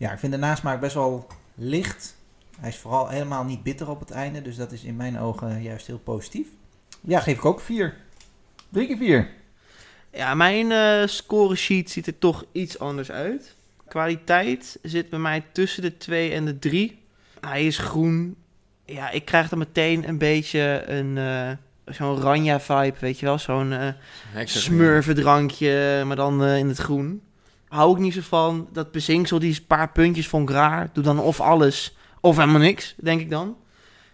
[0.00, 2.16] Ja, ik vind de nasmaak best wel licht.
[2.60, 4.42] Hij is vooral helemaal niet bitter op het einde.
[4.42, 6.46] Dus dat is in mijn ogen juist heel positief.
[7.00, 7.94] Ja, geef ik ook vier.
[8.68, 9.28] Drie keer vier.
[10.12, 13.56] Ja, mijn eh score sheet ziet er toch iets anders uit.
[13.88, 16.98] Kwaliteit zit bij mij tussen de 2 en de 3.
[17.40, 18.36] Hij is groen.
[18.84, 21.50] Ja, ik krijg dan meteen een beetje een, eh,
[21.94, 23.38] zo'n Ranja-vibe, weet je wel.
[23.38, 23.92] Zo'n eh
[24.44, 27.22] smurvendrankje, maar dan eh, in het groen.
[27.70, 28.68] Hou ik niet zo van.
[28.72, 30.90] Dat bezinksel, die paar puntjes vond ik raar.
[30.92, 33.56] Doe dan of alles, of helemaal niks, denk ik dan.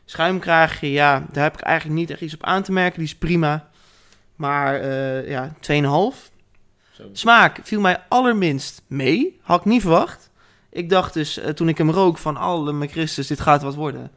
[0.05, 2.99] Schuimkraagje, ja, daar heb ik eigenlijk niet echt iets op aan te merken.
[2.99, 3.69] Die is prima.
[4.35, 5.55] Maar eh ja,
[6.13, 6.35] 2,5.
[7.13, 9.41] Smaak viel mij allerminst mee.
[9.43, 10.31] Had ik niet verwacht.
[10.71, 13.75] Ik dacht dus eh, toen ik hem rook van alle mijn Christus, dit gaat wat
[13.75, 14.11] worden.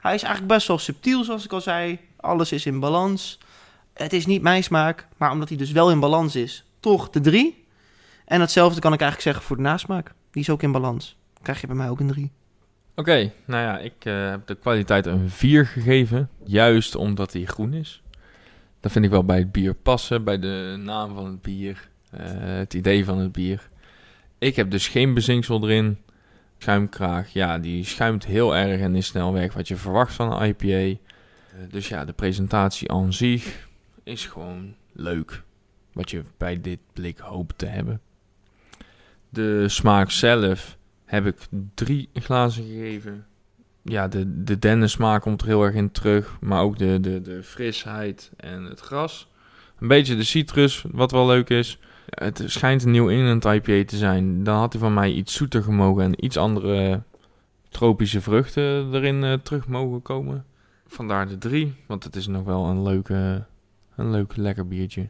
[0.00, 1.98] Hij is eigenlijk best wel subtiel, zoals ik al zei.
[2.16, 3.38] Alles is in balans.
[3.94, 7.20] Het is niet mijn smaak, maar omdat hij dus wel in balans is, toch de
[7.20, 7.63] 3.
[8.24, 10.14] En hetzelfde kan ik eigenlijk zeggen voor de nasmaak.
[10.30, 11.16] Die is ook in balans.
[11.42, 12.32] Krijg je bij mij ook een 3.
[12.94, 16.28] Oké, nou ja, ik eh, heb de kwaliteit een 4 gegeven.
[16.44, 18.02] Juist omdat hij groen is.
[18.80, 22.20] Dat vind ik wel bij het bier passen, bij de naam van het bier, eh,
[22.34, 23.68] het idee van het bier.
[24.38, 25.98] Ik heb dus geen bezinksel erin.
[26.58, 30.48] Schuimkraag, ja, die schuimt heel erg en is snel weg wat je verwacht van een
[30.48, 30.66] IPA.
[30.66, 30.98] Eh,
[31.70, 33.68] dus ja, de presentatie aan zich
[34.02, 35.42] is gewoon leuk.
[35.92, 38.00] Wat je bij dit blik hoopt te hebben.
[39.34, 41.36] De smaak zelf heb ik
[41.74, 43.26] drie glazen gegeven.
[43.82, 46.36] Ja, de, de dennensmaak komt er heel erg in terug.
[46.40, 49.28] Maar ook de, de, de frisheid en het gras.
[49.80, 51.78] Een beetje de citrus, wat wel leuk is.
[52.06, 54.44] Het schijnt een New England IPA te zijn.
[54.44, 57.02] Dan had hij van mij iets zoeter gemogen en iets andere
[57.68, 60.44] tropische vruchten erin eh, terug mogen komen.
[60.86, 63.44] Vandaar de drie, want het is nog wel een leuke,
[63.96, 65.08] een leuk lekker biertje.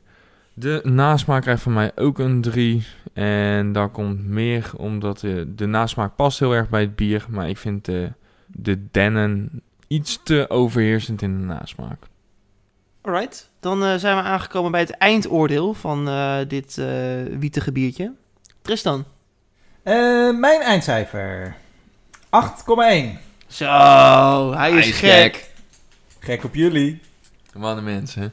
[0.55, 2.86] De nasmaak krijgt van mij ook een 3.
[3.12, 7.26] En dat komt meer omdat de, de nasmaak past heel erg bij het bier.
[7.28, 8.12] Maar ik vind de,
[8.46, 11.98] de dennen iets te overheersend in de nasmaak.
[13.00, 16.86] Alright, dan eh, zijn we aangekomen bij het eindoordeel van eh, dit eh
[17.38, 18.12] wietige biertje.
[18.62, 19.05] Tristan.
[19.82, 19.94] Eh,
[20.38, 21.57] mijn eindcijfer.
[22.24, 23.18] 8,1.
[23.46, 25.50] Zo, hij is, gek.
[26.18, 27.00] Gek op jullie.
[27.52, 28.32] Wat de mensen.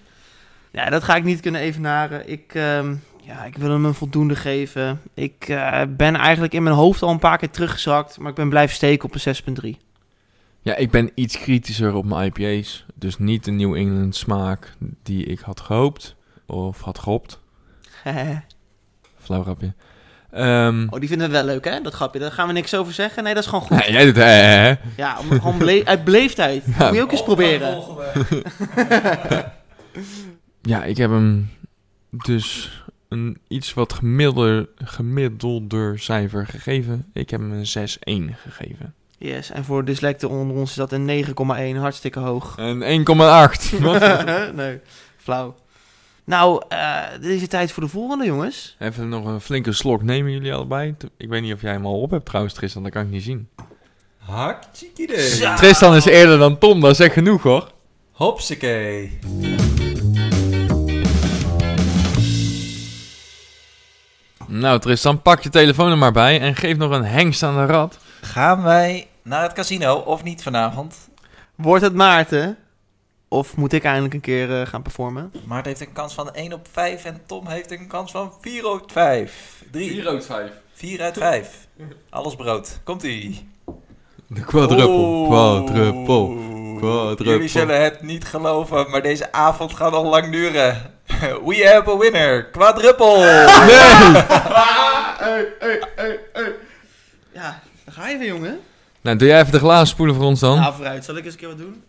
[0.72, 2.30] Ja, dat ga ik niet kunnen evenaren.
[2.30, 5.02] Ik, ehm, ja, ik wil hem een voldoende geven.
[5.14, 8.50] Ik eh, ben eigenlijk in mijn hoofd al een paar keer teruggezakt, maar ik ben
[8.50, 9.36] blijven steken op een
[9.74, 9.78] 6,3.
[10.62, 12.86] Ja, ik ben iets kritischer op mijn IPA's.
[12.96, 16.16] Dus niet de New England smaak die ik had gehoopt.
[16.46, 17.40] Of had gehoopt.
[19.24, 19.74] Flauw grapje.
[20.32, 21.82] Ehm, oh, die vinden we wel leuk, hè?
[21.82, 22.20] Dat grapje.
[22.20, 23.24] Daar gaan we niks over zeggen.
[23.24, 23.86] Nee, dat is gewoon goed.
[23.86, 24.76] ja, jij doet hè, hè?
[24.98, 26.64] Ja, om, gewoon uit beleefdheid.
[26.78, 26.88] Ja.
[26.88, 27.84] Moet je ook eens proberen.
[30.62, 31.50] Ja, ik heb hem
[32.10, 32.72] dus
[33.08, 37.06] een iets wat gemiddelder, gemiddelder cijfer gegeven.
[37.14, 38.94] Ik heb hem een 6-1 gegeven.
[39.18, 41.26] Yes, en voor dyslecten onder ons is dat een
[41.76, 41.80] 9,1.
[41.80, 42.54] Hartstikke hoog.
[42.58, 43.80] Een 1,8.
[43.80, 44.26] Wat?
[44.56, 44.80] nee,
[45.18, 45.56] flauw.
[46.24, 48.76] Nou, eh dit is de tijd voor de volgende, jongens.
[48.80, 50.96] Even nog een flinke slok nemen jullie allebei.
[51.18, 52.84] Ik weet niet of jij hem al op hebt trouwens, Tristan.
[52.84, 53.48] Dat kan ik niet zien.
[54.18, 55.56] Hartstikke idee.
[55.56, 57.72] Tristan is eerder dan Tom, dat is echt genoeg hoor.
[58.12, 59.20] Hopsakee.
[64.54, 67.66] Nou Tristan, pak je telefoon er maar bij en geef nog een hengst aan de
[67.66, 67.98] rad.
[68.22, 70.96] Gaan wij naar het casino of niet vanavond?
[71.56, 72.58] Wordt het Maarten?
[73.28, 75.32] Of moet ik eindelijk een keer eh, gaan performen?
[75.46, 78.68] Maarten heeft een kans van 1 op 5 en Tom heeft een kans van 4
[78.68, 79.64] op 5.
[79.72, 80.52] 3, uit 5.
[80.74, 81.68] 4 uit 5.
[82.10, 82.80] Alles brood.
[82.84, 83.50] Komt-ie.
[84.28, 85.28] De quadruppel, Oeh.
[85.28, 86.38] quadruppel,
[86.82, 87.26] quadruppel.
[87.26, 90.78] Jullie zullen het niet geloven, maar deze avond gaat nog lang duren.
[91.46, 92.46] We have a winner.
[92.46, 93.18] Quadruppel.
[93.20, 94.24] Nee!
[97.34, 98.60] Ja, daar ga je weer, jongen.
[99.02, 100.60] nou, doe jij even de glazen spoelen voor ons dan?
[100.60, 101.06] Nou, vooruit.
[101.06, 101.84] Zal ik eens een keer wat doen?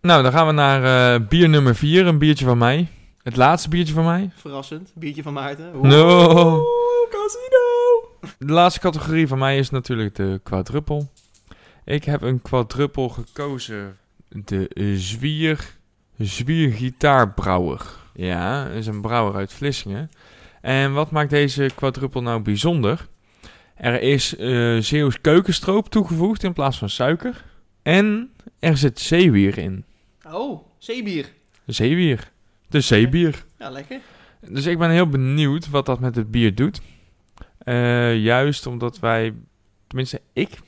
[0.00, 2.88] Nou, dan gaan we naar eh, bier nummer 4, een biertje van mij.
[3.22, 4.30] Het laatste biertje van mij.
[4.36, 4.90] Verrassend.
[4.94, 5.70] Biertje van Maarten.
[5.82, 6.28] No.
[6.30, 8.36] Oeh, casino.
[8.38, 11.08] De laatste categorie van mij is natuurlijk de quadruppel.
[11.84, 13.96] Ik heb een quadruppel gekozen.
[14.30, 15.76] De Zwier,
[16.18, 17.80] Zwier Gitaarbrouwer.
[18.14, 20.10] Ja, is een brouwer uit Vlissingen.
[20.60, 23.08] En wat maakt deze quadruppel nou bijzonder?
[23.74, 27.44] Er is eh Zeeuws keukenstroop toegevoegd in plaats van suiker.
[27.82, 29.84] En er zit zeewier in.
[30.26, 31.32] Oh, zeebier.
[31.66, 32.30] Zeewier.
[32.68, 33.44] De zeebier.
[33.58, 34.00] Ja, lekker.
[34.48, 36.80] Dus ik ben heel benieuwd wat dat met het bier doet.
[37.58, 39.34] Eh, juist omdat wij,
[39.86, 40.58] tenminste ik,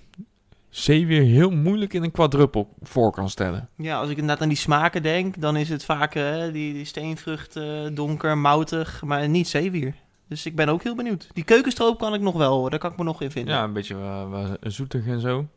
[0.77, 3.69] zeewier heel moeilijk in een quadruppel voor kan stellen.
[3.77, 6.85] Ja, als ik inderdaad aan die smaken denk, dan is het vaak eh, die, die
[6.85, 9.95] steenvrucht, eh, donker, moutig, maar niet zeewier.
[10.29, 11.29] Dus ik ben ook heel benieuwd.
[11.33, 13.55] Die keukenstroop kan ik nog wel hoor, daar kan ik me nog in vinden.
[13.55, 15.49] Ja, een beetje wa- zoetig en zo.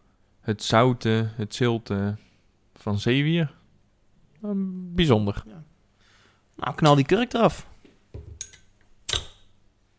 [0.42, 2.16] Het zoute, het zilte
[2.76, 3.54] van zeewier.
[4.42, 4.50] Eh,
[4.96, 5.44] bijzonder.
[6.56, 7.68] Nou, knal die kurk eraf.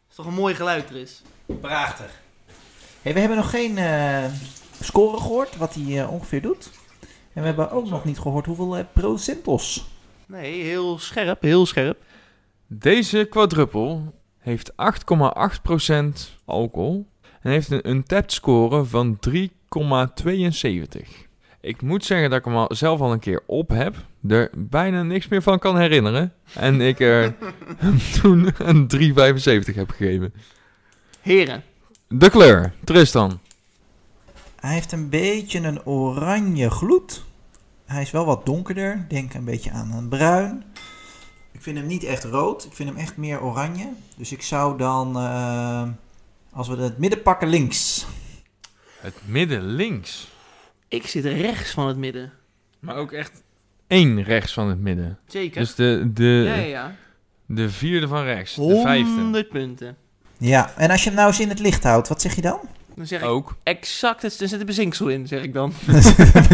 [0.08, 1.22] is toch een mooi geluid, Tris?
[1.60, 2.20] Prachtig.
[3.02, 4.24] Hey, we hebben nog geen eh,
[4.80, 6.70] score gehoord, wat hij eh, ongeveer doet.
[7.32, 9.86] En we hebben ook nog niet gehoord hoeveel eh, procentos
[10.26, 12.02] Nee, heel scherp, heel scherp.
[12.66, 14.76] Deze quadruppel heeft 8,8%
[16.44, 17.06] alcohol
[17.40, 19.34] en heeft een untapped score van 3,72.
[21.60, 23.96] Ik moet zeggen dat ik hem al zelf al een keer op heb,
[24.28, 26.32] er bijna niks meer van kan herinneren.
[26.54, 27.34] En ik er
[28.20, 30.34] toen een 3,75 heb gegeven.
[31.20, 31.62] Heren,
[32.08, 33.40] De kleur, Tristan.
[34.66, 37.24] Hij heeft een beetje een oranje gloed.
[37.84, 39.04] Hij is wel wat donkerder.
[39.08, 40.64] Denk een beetje aan een bruin.
[41.52, 42.64] Ik vind hem niet echt rood.
[42.64, 43.88] Ik vind hem echt meer oranje.
[44.16, 45.88] Dus ik zou dan, eh,
[46.52, 48.06] als we het midden pakken, links.
[49.00, 50.28] Het midden links.
[50.88, 52.32] ik zit rechts van het midden.
[52.78, 53.42] Maar ook echt
[53.86, 55.18] één rechts van het midden.
[55.26, 55.60] Zeker.
[55.60, 56.94] Dus de, de, ja, ja, ja.
[57.46, 59.20] de vierde van rechts, de vijfde.
[59.20, 59.96] 100 punten.
[60.36, 62.60] Ja, en als je hem nou eens in het licht houdt, wat zeg je dan?
[62.96, 63.56] Dan zeg ik Ook.
[63.62, 65.72] exact, het, er zit een bezinksel in, zeg ik dan.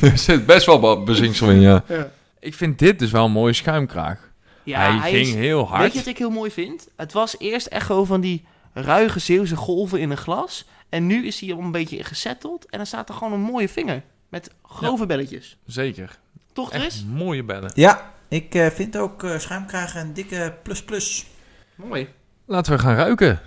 [0.00, 1.84] er zit best wel wat bezinksel in, ja.
[1.88, 2.10] Ja.
[2.40, 4.32] Ik vind dit dus wel een mooie schuimkraag.
[4.62, 5.82] Ja, hij, ging is, heel hard.
[5.82, 6.88] Weet je wat ik heel mooi vind?
[6.96, 10.64] Het was eerst echt gewoon van die ruige Zeeuwse golven in een glas.
[10.88, 12.66] En nu is hij al een beetje gesetteld.
[12.70, 14.02] En dan staat er gewoon een mooie vinger.
[14.28, 15.56] Met grove belletjes.
[15.66, 16.18] Zeker.
[16.52, 17.04] Toch, Chris?
[17.08, 17.70] mooie bellen.
[17.74, 21.26] Ja, ik eh, vind ook eh schuimkragen een dikke plus plus.
[21.74, 22.08] Mooi.
[22.46, 23.40] Laten we gaan ruiken.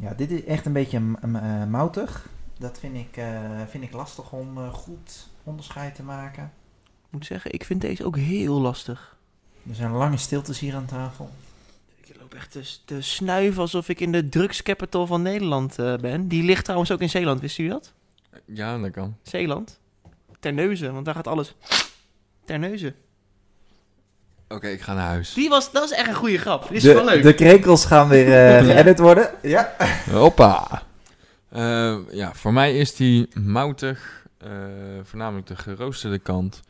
[0.00, 2.28] Ja, dit is echt een beetje eh, moutig.
[2.58, 6.52] Dat vind ik, eh, vind ik lastig om eh, goed onderscheid te maken.
[6.84, 9.16] Ik moet zeggen, ik vind deze ook heel lastig.
[9.68, 11.30] Er zijn lange stiltes hier aan tafel.
[12.00, 16.28] Ik loop echt te, te snuiven alsof ik in de drugscapital van Nederland eh, ben.
[16.28, 17.92] Die ligt trouwens ook in Zeeland, wist u dat?
[18.44, 19.16] Ja, dat kan.
[19.22, 19.80] Zeeland.
[20.40, 21.54] Terneuzen, want daar gaat alles.
[22.44, 22.94] Terneuzen.
[24.48, 25.32] Oké, ik ga naar huis.
[25.34, 26.68] Die was, dat is echt een goede grap.
[26.68, 27.22] Die is wel leuk.
[27.22, 29.30] de krekels gaan weer eh geëdit worden.
[29.42, 29.74] Ja.
[30.10, 30.82] Hoppa.
[31.48, 34.26] Eh, ja, voor mij is die moutig.
[34.38, 34.50] eh,
[35.02, 36.60] voornamelijk de geroosterde kant.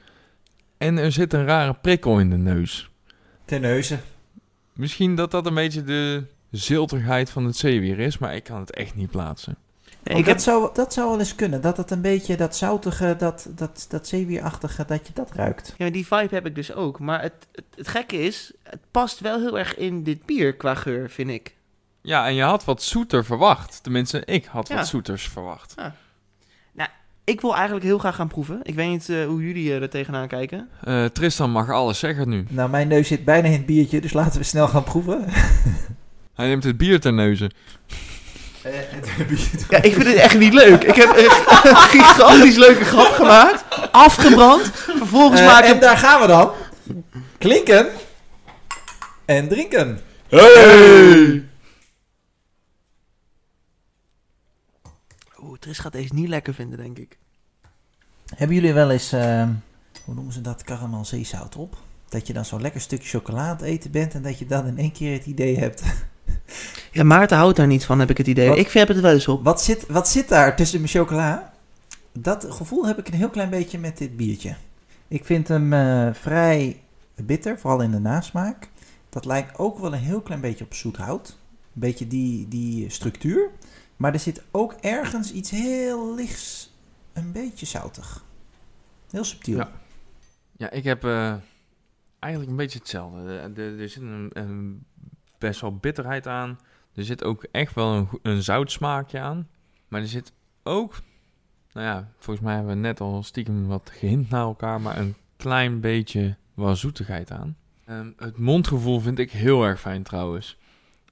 [0.79, 2.91] En er zit een rare prikkel in de neus.
[3.45, 4.01] Terneuzen.
[4.72, 8.74] Misschien dat dat een beetje de ziltigheid van het zeewier is, maar ik kan het
[8.74, 9.57] echt niet plaatsen.
[10.03, 11.61] Ja, ik heb, dat, zou, dat zou wel eens kunnen.
[11.61, 15.75] Dat het een beetje dat zoutige, dat, dat, dat zeewierachtige, dat je dat ruikt.
[15.79, 16.99] ja, die vibe heb ik dus ook.
[16.99, 20.75] Maar het, het, het gekke is, het past wel heel erg in dit bier qua
[20.75, 21.55] geur, vind ik.
[22.01, 23.83] Ja, en je had wat zoeter verwacht.
[23.83, 24.75] Tenminste, ik had Ja.
[24.77, 25.75] wat zoeters verwacht.
[27.25, 28.61] Ik wil eigenlijk heel graag gaan proeven.
[28.63, 30.69] Ik weet niet eh, hoe jullie eh, er tegenaan kijken.
[30.85, 32.47] Eh, Tristan mag alles zeggen nu.
[32.49, 35.25] Nou, mijn neus zit bijna in het biertje, dus laten we snel gaan proeven.
[36.35, 37.53] Hij neemt het bier ter neuzen.
[39.69, 40.85] Ja, ik vind het echt niet leuk.
[40.85, 43.64] Ik heb echt een gigantisch leuke grap gemaakt.
[43.93, 44.71] Afgebrand.
[44.73, 46.51] Vervolgens Eh, maak en daar gaan we dan.
[47.39, 47.89] Klinken.
[49.25, 50.01] En drinken.
[50.29, 51.45] Hey!
[55.43, 57.19] Oeh, Tris gaat deze niet lekker vinden, denk ik.
[58.35, 59.49] Hebben jullie wel eens, eh,
[60.05, 61.77] hoe noemen ze dat, karamel zeezout op?
[62.09, 64.66] Dat je dan zo'n lekker stukje chocola aan het eten bent en dat je dan
[64.66, 65.83] in één keer het idee hebt.
[66.93, 68.49] Ja, Maarten houdt daar niet van, heb ik het idee.
[68.49, 68.59] Wat?
[68.59, 69.45] Ik heb het wel eens op.
[69.45, 71.53] Wat zit, wat zit daar tussen mijn chocola?
[72.12, 74.57] Dat gevoel heb ik een heel klein beetje met dit biertje.
[75.09, 76.81] Ik vind hem eh, vrij
[77.16, 78.68] bitter, vooral in de nasmaak.
[79.09, 81.29] Dat lijkt ook wel een heel klein beetje op zoethout.
[81.74, 83.51] Een beetje die, die structuur.
[83.97, 86.74] Maar er zit ook ergens iets heel lichts,
[87.12, 88.24] een beetje zoutig.
[89.11, 89.57] Heel subtiel.
[89.57, 89.70] Ja.
[90.57, 91.35] Ja, ik heb eh,
[92.18, 93.18] eigenlijk een beetje hetzelfde.
[93.18, 94.85] Er- Er er zit een, een
[95.39, 96.59] best wel bitterheid aan.
[96.95, 99.49] Er zit ook echt wel een, een zoutsmaakje aan.
[99.89, 100.32] Maar er zit
[100.62, 100.95] ook,
[101.72, 105.14] nou ja, volgens mij hebben we net al stiekem wat gehint naar elkaar, maar een
[105.36, 107.57] klein beetje wel zoetigheid aan.
[107.84, 110.59] Ehm, het mondgevoel vind ik heel erg fijn trouwens.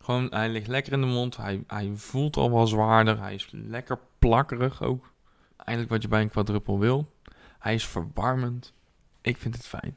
[0.01, 1.37] Gewoon, hij ligt lekker in de mond.
[1.37, 3.21] Hij, hij voelt al wel zwaarder.
[3.21, 5.13] Hij is lekker plakkerig ook.
[5.57, 7.13] Eigenlijk wat je bij een quadruppel wil.
[7.59, 8.73] Hij is verwarmend.
[9.21, 9.97] Ik vind het fijn.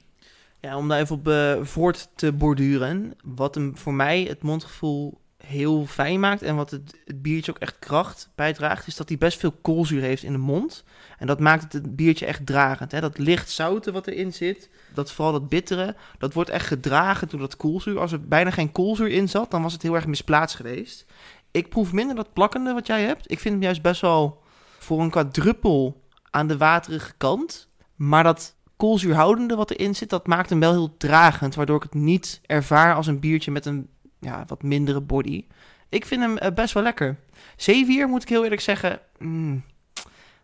[0.62, 3.14] Ja, om daar even op eh, voort te borduren.
[3.24, 7.57] Wat hem voor mij het mondgevoel heel fijn maakt en wat het, het biertje ook
[7.57, 10.84] echt kracht bijdraagt, is dat hij best veel koolzuur heeft in de mond.
[11.18, 12.91] En dat maakt het, het biertje echt dragend.
[12.91, 13.01] Hè?
[13.01, 17.39] Dat licht zouten wat erin zit, dat vooral dat bittere, dat wordt echt gedragen door
[17.39, 17.99] dat koolzuur.
[17.99, 21.05] Als er bijna geen koolzuur in zat, dan was het heel erg misplaatst geweest.
[21.51, 23.32] Ik proef minder dat plakkende wat jij hebt.
[23.32, 24.43] Ik vind hem juist best wel
[24.80, 27.70] voor een quadruppel aan de waterige kant.
[27.95, 31.55] Maar dat koolzuurhoudende wat erin zit, dat maakt hem wel heel dragend.
[31.55, 35.45] Waardoor ik het niet ervaar als een biertje met een ja, wat mindere body.
[35.89, 37.15] Ik vind hem eh, best wel lekker.
[37.55, 38.99] Zeewier, moet ik heel eerlijk zeggen.
[39.17, 39.63] mm,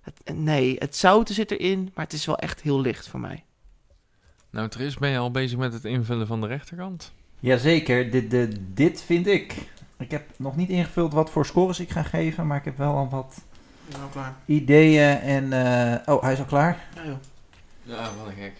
[0.01, 3.43] het, nee, het zoute zit erin, maar het is wel echt heel licht voor mij.
[4.49, 7.11] Nou, Tris, ben je al bezig met het invullen van de rechterkant?
[7.39, 9.55] Jazeker, dit, dit, dit vind ik.
[9.97, 12.95] Ik heb nog niet ingevuld wat voor scores ik ga geven, maar ik heb wel
[12.95, 13.35] al wat
[13.91, 14.35] Nou, klaar.
[14.45, 15.53] ideeën en...
[15.53, 16.87] eh, oh, hij is al klaar.
[16.95, 17.15] Ja, joh.
[17.85, 18.45] Ja, wat een gek.
[18.45, 18.53] Ik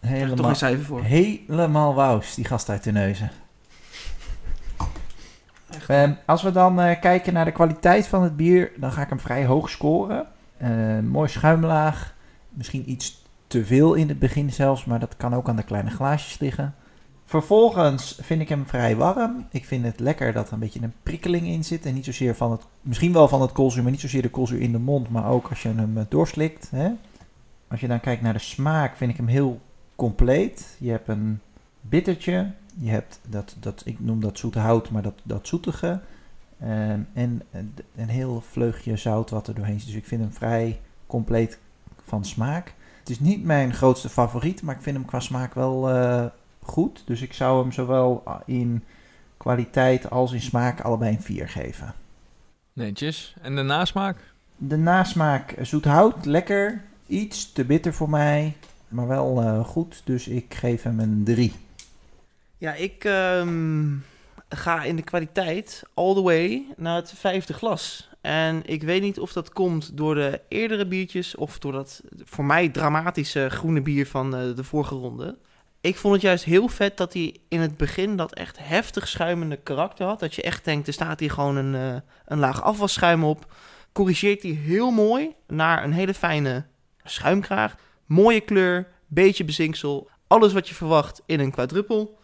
[0.00, 1.02] toch Helemaal, een cijfer voor.
[1.02, 3.30] helemaal wauws, die gast uit de neuzen.
[5.70, 5.88] Echt.
[5.88, 9.08] Ehm, als we dan eh, kijken naar de kwaliteit van het bier, dan ga ik
[9.08, 10.26] hem vrij hoog scoren.
[10.56, 12.14] Eh, mooi schuimlaag,
[12.48, 15.90] misschien iets te veel in het begin zelfs, maar dat kan ook aan de kleine
[15.90, 16.74] glaasjes liggen.
[17.24, 19.46] Vervolgens vind ik hem vrij warm.
[19.50, 21.86] Ik vind het lekker dat er een beetje een prikkeling in zit.
[21.86, 24.60] En niet zozeer van het, misschien wel van het koolzuur, maar niet zozeer de koolzuur
[24.60, 26.70] in de mond, maar ook als je hem eh, doorslikt.
[26.70, 26.90] Hè?
[27.68, 29.60] Als je dan kijkt naar de smaak, vind ik hem heel
[29.96, 30.76] compleet.
[30.78, 31.40] Je hebt een
[31.80, 36.00] bittertje, je hebt dat, dat ik noem dat zoete hout, maar dat, dat zoetige.
[36.58, 37.42] En
[37.94, 39.88] een, heel vleugje zout wat er doorheen zit.
[39.88, 41.58] Dus ik vind hem vrij compleet
[42.04, 42.74] van smaak.
[42.98, 46.26] Het is niet mijn grootste favoriet, maar ik vind hem qua smaak wel eh,
[46.62, 47.02] goed.
[47.06, 48.84] Dus ik zou hem zowel in
[49.36, 51.94] kwaliteit als in smaak allebei een 4 geven.
[52.72, 53.34] Netjes.
[53.42, 54.16] En de nasmaak?
[54.56, 56.82] De nasmaak eh, zoet hout, lekker.
[57.08, 58.56] Iets te bitter voor mij,
[58.88, 60.02] maar wel eh, goed.
[60.04, 61.52] Dus ik geef hem een 3.
[62.58, 63.96] Ja, ik ehm,
[64.48, 68.08] ga in de kwaliteit all the way naar het vijfde glas.
[68.20, 72.44] En ik weet niet of dat komt door de eerdere biertjes of door dat voor
[72.44, 75.38] mij dramatische groene bier van eh, de vorige ronde.
[75.80, 79.56] Ik vond het juist heel vet dat hij in het begin dat echt heftig schuimende
[79.56, 80.20] karakter had.
[80.20, 83.54] Dat je echt denkt, er staat hier gewoon een, eh, een laag afwasschuim op.
[83.92, 86.64] Corrigeert hij heel mooi naar een hele fijne
[87.10, 87.76] schuimkraag.
[88.06, 90.10] Mooie kleur, beetje bezinksel.
[90.26, 92.18] Alles wat je verwacht in een quadruppel.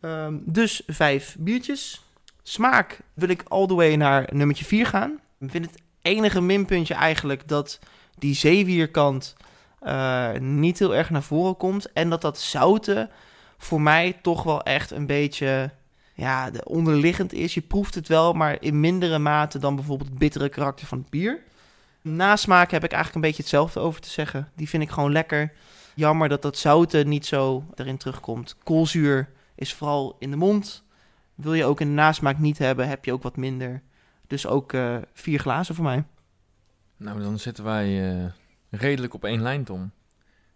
[0.00, 2.04] Ehm, dus vijf biertjes.
[2.42, 5.20] Smaak wil ik all the way naar nummertje 4 gaan.
[5.38, 7.78] Ik vind het enige minpuntje eigenlijk dat
[8.18, 9.36] die zeewierkant
[9.80, 11.92] eh, niet heel erg naar voren komt.
[11.92, 13.10] En dat dat zouten
[13.58, 15.70] voor mij toch wel echt een beetje
[16.14, 17.54] ja, de onderliggend is.
[17.54, 21.10] Je proeft het wel, maar in mindere mate dan bijvoorbeeld het bittere karakter van het
[21.10, 21.42] bier.
[22.02, 24.48] Nasmaak heb ik eigenlijk een beetje hetzelfde over te zeggen.
[24.54, 25.52] Die vind ik gewoon lekker.
[25.94, 28.56] Jammer dat dat zouten niet zo erin terugkomt.
[28.62, 30.84] Koolzuur is vooral in de mond.
[31.34, 33.82] Wil je ook een nasmaak niet hebben, heb je ook wat minder.
[34.26, 36.04] Dus ook eh, vier glazen voor mij.
[36.96, 38.24] Nou, dan zitten wij eh,
[38.70, 39.92] redelijk op één lijn, Tom.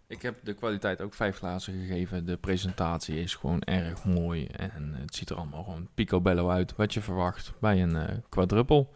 [0.07, 2.25] Ik heb de kwaliteit ook vijf glazen gegeven.
[2.25, 4.45] De presentatie is gewoon erg mooi.
[4.45, 6.75] En het ziet er allemaal gewoon picobello uit.
[6.75, 8.93] Wat je verwacht bij een eh quadruppel.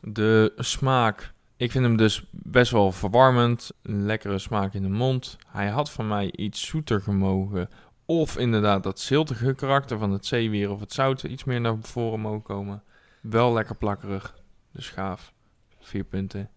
[0.00, 1.32] De smaak.
[1.60, 3.70] Ik vind hem dus best wel verwarmend.
[3.82, 5.36] Een lekkere smaak in de mond.
[5.46, 7.68] Hij had van mij iets zoeter gemogen.
[8.04, 12.20] Of inderdaad dat ziltige karakter van het zeewier of het zout iets meer naar voren
[12.20, 12.82] mogen komen.
[13.20, 14.34] Wel lekker plakkerig.
[14.72, 15.32] Dus gaaf.
[15.80, 16.50] Vier punten.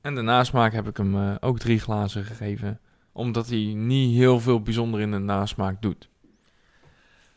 [0.00, 2.80] En de nasmaak heb ik hem eh, ook drie glazen gegeven.
[3.12, 6.08] Omdat hij niet heel veel bijzonder in de nasmaak doet.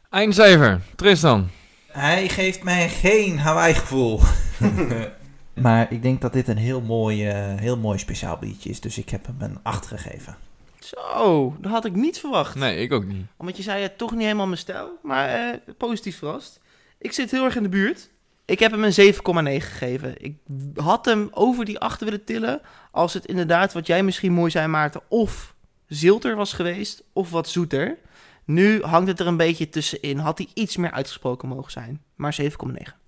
[0.10, 0.82] Eindcijfer.
[0.96, 1.50] Tristan.
[1.88, 4.20] Hij geeft mij geen Hawaii-gevoel.
[5.62, 8.80] maar ik denk dat dit een heel mooi, eh, heel mooi speciaal biertje is.
[8.80, 10.38] Dus ik heb hem een 8 gegeven.
[10.80, 12.56] Zo, dat had ik niet verwacht.
[12.56, 13.26] Nee, ik ook niet.
[13.38, 15.00] Omdat je zei, het toch niet helemaal mijn stijl.
[15.04, 16.60] Maar eh, positief verrast.
[16.98, 18.10] Ik zit heel erg in de buurt.
[18.46, 20.24] Ik heb hem een 7,9 gegeven.
[20.24, 20.36] Ik
[20.76, 22.62] had hem over die 8 willen tillen.
[22.92, 25.56] Als het inderdaad, wat jij misschien mooi zei Maarten, of
[25.88, 27.98] zilter was geweest, of wat zoeter.
[28.46, 30.18] Nu hangt het er een beetje tussenin.
[30.18, 32.02] Had hij iets meer uitgesproken mogen zijn.
[32.16, 32.99] Maar 7,9.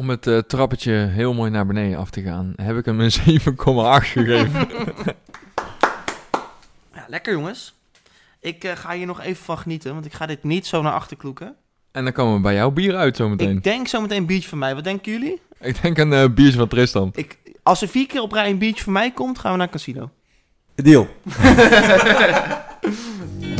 [0.00, 3.10] Om het eh, trappetje heel mooi naar beneden af te gaan, heb ik hem een
[3.40, 3.46] 7,8
[4.06, 4.68] gegeven.
[6.94, 7.74] Ja, lekker jongens.
[8.40, 10.92] Ik eh, ga hier nog even van genieten, want ik ga dit niet zo naar
[10.92, 11.56] achter kloeken.
[11.92, 13.56] en dan komen we bij jouw bier uit zometeen.
[13.56, 14.74] Ik denk zo meteen een biertje van mij.
[14.74, 15.40] Wat denken jullie?
[15.60, 17.10] Ik denk een eh, biertje van Tristan.
[17.14, 19.66] Ik, als er vier keer op rij een biertje van mij komt, gaan we naar
[19.66, 20.10] het casino.
[20.74, 21.08] Deal.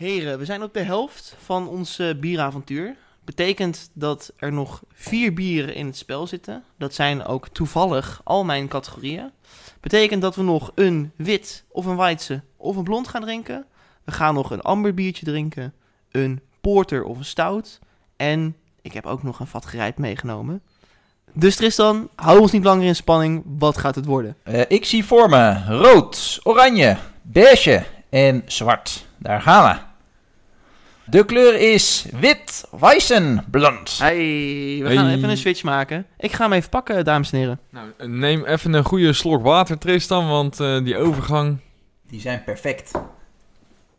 [0.00, 2.96] Heren, we zijn op de helft van ons bieravontuur.
[3.24, 6.64] Betekent dat er nog vier bieren in het spel zitten.
[6.78, 9.30] Dat zijn ook toevallig al mijn categorieën.
[9.80, 13.66] Betekent dat we nog een wit of een weidse of een blond gaan drinken.
[14.04, 15.74] We gaan nog een amber biertje drinken.
[16.10, 17.78] Een porter of een stout.
[18.16, 20.62] En ik heb ook nog een vat meegenomen.
[21.32, 23.42] Dus Tristan, hou ons niet langer in spanning.
[23.46, 24.36] Wat gaat het worden?
[24.42, 29.06] Eh, ik zie voor me rood, oranje, beige en zwart.
[29.18, 29.89] Daar gaan we.
[31.10, 33.98] De kleur is wit, weißen, blond.
[33.98, 34.16] Hey,
[34.82, 35.14] we gaan Hey.
[35.16, 36.06] even een switch maken.
[36.18, 37.60] Ik ga hem even pakken, dames en heren.
[37.70, 41.58] Nou, neem even een goede slok water, Tristan, want eh, die overgang...
[42.08, 42.90] Die zijn perfect.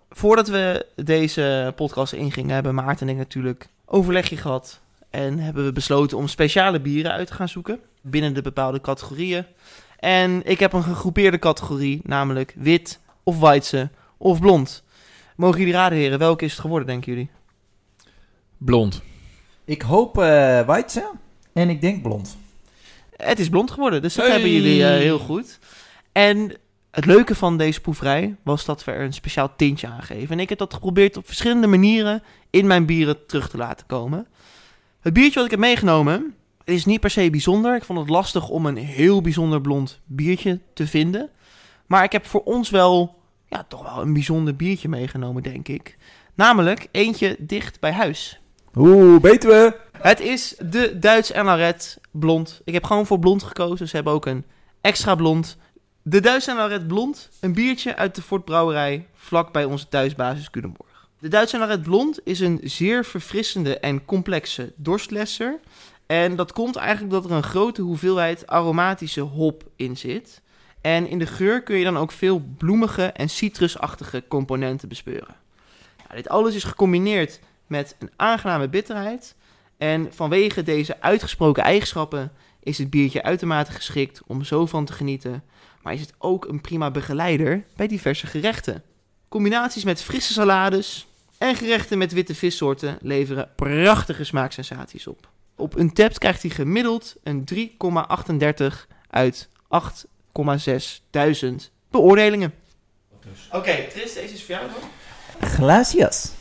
[0.09, 4.79] Voordat we deze podcast ingingen, hebben Maarten en ik natuurlijk overlegje gehad.
[5.09, 7.79] En hebben we besloten om speciale bieren uit te gaan zoeken.
[8.01, 9.45] Binnen de bepaalde categorieën.
[9.99, 14.83] En ik heb een gegroepeerde categorie, namelijk wit of weidse of blond.
[15.41, 17.29] Mogen jullie raden, heren, welke is het geworden, denken jullie?
[18.57, 19.01] Blond.
[19.65, 21.09] Ik hoop eh weizen
[21.53, 22.37] en ik denk blond.
[23.15, 24.01] het is blond geworden.
[24.01, 24.33] Dus dat Hey.
[24.33, 25.59] hebben jullie eh, heel goed.
[26.11, 26.57] En
[26.91, 30.29] het leuke van deze proeverij was dat we er een speciaal tintje aan geven.
[30.29, 34.27] En ik heb dat geprobeerd op verschillende manieren in mijn bieren terug te laten komen.
[34.99, 37.75] Het biertje wat ik heb meegenomen is niet per se bijzonder.
[37.75, 41.29] Ik vond het lastig om een heel bijzonder blond biertje te vinden.
[41.87, 43.20] Maar ik heb voor ons wel,
[43.51, 45.97] ja, toch wel een bijzonder biertje meegenomen, denk ik.
[46.35, 48.39] Namelijk eentje dicht bij huis.
[48.75, 49.79] Oeh, weten we.
[49.97, 52.61] Het is de Duits Elaret blond.
[52.65, 53.87] Ik heb gewoon voor blond gekozen.
[53.87, 54.45] Ze hebben ook een
[54.81, 55.57] extra blond.
[56.01, 57.29] De Duits Elaret blond.
[57.39, 61.09] Een biertje uit de Fort Brouwerij vlak bij onze thuisbasis Culemborg.
[61.19, 65.59] De Duits Elaret blond is een zeer verfrissende en complexe dorstlesser.
[66.05, 70.41] En dat komt eigenlijk dat er een grote hoeveelheid aromatische hop in zit.
[70.81, 75.35] En in de geur kun je dan ook veel bloemige en citrusachtige componenten bespeuren.
[75.97, 79.35] Nou, dit alles is gecombineerd met een aangename bitterheid.
[79.77, 85.43] En vanwege deze uitgesproken eigenschappen is het biertje uitermate geschikt om zo van te genieten.
[85.81, 88.83] Maar is het ook een prima begeleider bij diverse gerechten.
[89.29, 91.07] Combinaties met frisse salades
[91.37, 95.29] en gerechten met witte vissoorten leveren prachtige smaaksensaties op.
[95.55, 98.65] Op een tap krijgt hij gemiddeld een 3,38
[99.09, 101.55] uit 8 2,6.000
[101.89, 102.53] beoordelingen.
[103.21, 103.47] Dus?
[103.47, 105.49] Oké, okay, Tris, deze is voor jou hoor.
[105.49, 106.31] Glacias.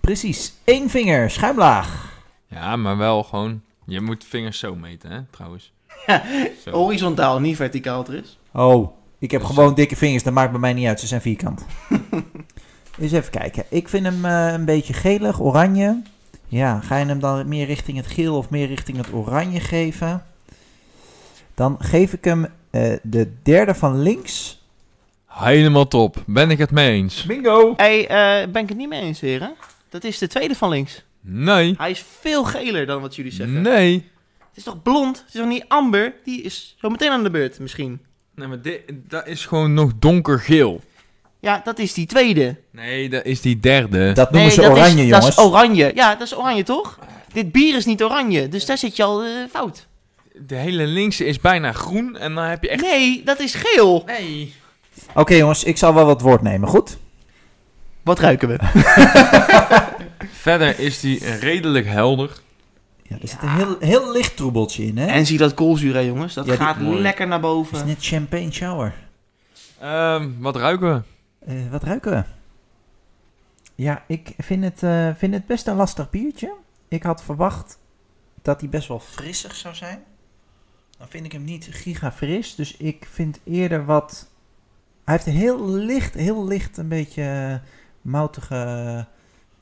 [0.00, 2.20] Precies, één vinger, schuimlaag.
[2.46, 3.62] Ja, maar wel gewoon.
[3.86, 5.72] Je moet vingers zo meten, hè, trouwens.
[6.70, 8.38] Horizontaal, niet verticaal, Tris.
[8.52, 11.66] Oh, ik heb gewoon dikke vingers, dat maakt bij mij niet uit, ze zijn vierkant.
[12.98, 13.64] Eens even kijken.
[13.68, 16.02] Ik vind hem eh, een beetje gelig, oranje.
[16.46, 20.24] Ja, ga je hem dan meer richting het geel of meer richting het oranje geven?
[21.54, 24.62] Dan geef ik hem eh, de derde van links.
[25.26, 26.22] Helemaal top.
[26.26, 27.22] Ben ik het mee eens?
[27.22, 27.74] Bingo!
[27.76, 29.54] Hey, eh, ben ik het niet mee eens, heren?
[29.88, 31.02] Dat is de tweede van links.
[31.20, 31.74] Nee.
[31.78, 33.62] Hij is veel geler dan wat jullie zeggen.
[33.62, 33.92] Nee.
[34.48, 35.16] Het is toch blond?
[35.16, 36.14] Het is toch niet amber?
[36.24, 38.00] Die is zo meteen aan de beurt, misschien.
[38.34, 40.80] Nee, maar dit, dat is gewoon nog donkergeel.
[41.40, 42.56] Ja, dat is die tweede.
[42.70, 44.12] Nee, dat is die derde.
[44.12, 45.36] Dat noemen ze dat oranje, is, jongens.
[45.36, 45.92] Dat is oranje.
[45.94, 46.98] Ja, dat is oranje, toch?
[47.32, 49.86] Dit bier is niet oranje, dus daar zit je al eh, fout.
[50.46, 52.80] De hele linkse is bijna groen en dan heb je echt...
[52.82, 54.02] Nee, dat is geel.
[54.06, 54.54] Nee.
[55.14, 56.98] Oké jongens, ik zal wel wat woord nemen, goed?
[58.02, 58.58] Wat ruiken we?
[60.32, 62.30] Verder is die redelijk helder.
[63.02, 65.06] Ja, er zit een heel, heel licht troebeltje in, hè?
[65.06, 66.34] En zie dat koolzuur, hè, jongens.
[66.34, 67.86] Dat Ja, gaat lekker naar Het is boven.
[67.86, 68.94] net champagne shower.
[69.80, 71.02] Ehm, wat ruiken we?
[71.46, 72.22] Eh, wat ruiken we?
[73.74, 76.52] Ja, ik vind het, eh, vind het best een lastig biertje.
[76.88, 77.78] Ik had verwacht
[78.42, 80.02] dat hij best wel frissig zou zijn.
[80.98, 82.54] Dan vind ik hem niet giga fris.
[82.54, 84.28] Dus ik vind eerder wat...
[85.04, 87.68] Hij heeft een heel licht, heel licht een beetje eh,
[88.02, 89.06] moutige...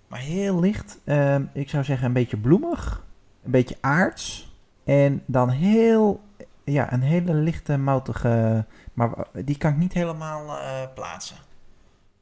[0.09, 0.99] Maar heel licht.
[1.05, 3.05] Ehm, ik zou zeggen een beetje bloemig.
[3.45, 4.53] Een beetje aards.
[4.85, 6.25] En dan heel...
[6.65, 8.65] Ja, een hele lichte moutige...
[8.93, 11.37] Maar die kan ik niet helemaal eh, plaatsen.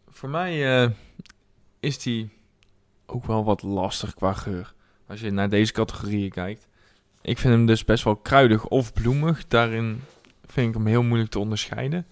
[0.08, 0.90] Voor mij eh,
[1.80, 2.30] is die
[3.06, 4.74] ook wel wat lastig qua geur.
[5.06, 6.68] Als je naar deze categorieën kijkt.
[7.24, 9.46] Ik vind hem dus best wel kruidig of bloemig.
[9.48, 10.02] Daarin
[10.46, 12.06] vind ik hem heel moeilijk te onderscheiden.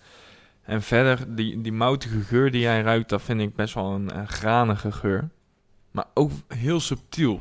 [0.63, 4.29] En verder, die, die moutige geur die jij ruikt, dat vind ik best wel een,
[4.29, 5.29] granige geur.
[5.91, 7.41] Maar ook heel subtiel.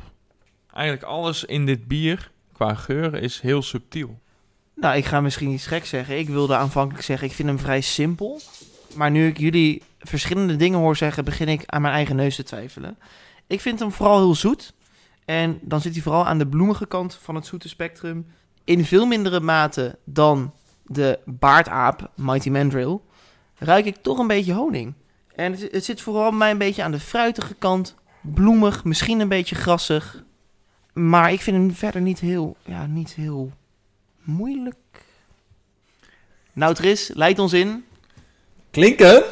[0.72, 4.20] Eigenlijk alles in dit bier qua geur is heel subtiel.
[4.74, 6.18] Nou, ik ga misschien iets gek zeggen.
[6.18, 8.40] Ik wilde aanvankelijk zeggen, ik vind hem vrij simpel.
[8.94, 12.42] Maar nu ik jullie verschillende dingen hoor zeggen, begin ik aan mijn eigen neus te
[12.42, 12.98] twijfelen.
[13.46, 14.72] Ik vind hem vooral heel zoet.
[15.32, 18.26] En dan zit hij vooral aan de bloemige kant van het zoete spectrum.
[18.64, 20.54] In veel mindere mate dan
[20.86, 22.98] de baardaap Mighty Mandrill.
[23.58, 24.94] Ruik ik toch een beetje honing.
[25.34, 27.94] En het, het zit vooral mij een beetje aan de fruitige kant.
[28.20, 30.24] Bloemig, misschien een beetje grassig.
[30.92, 33.52] Maar ik vind hem verder niet heel, ja, niet heel
[34.22, 34.76] moeilijk.
[36.52, 37.84] Nou, Tris, leid ons in.
[38.70, 39.22] Klinken.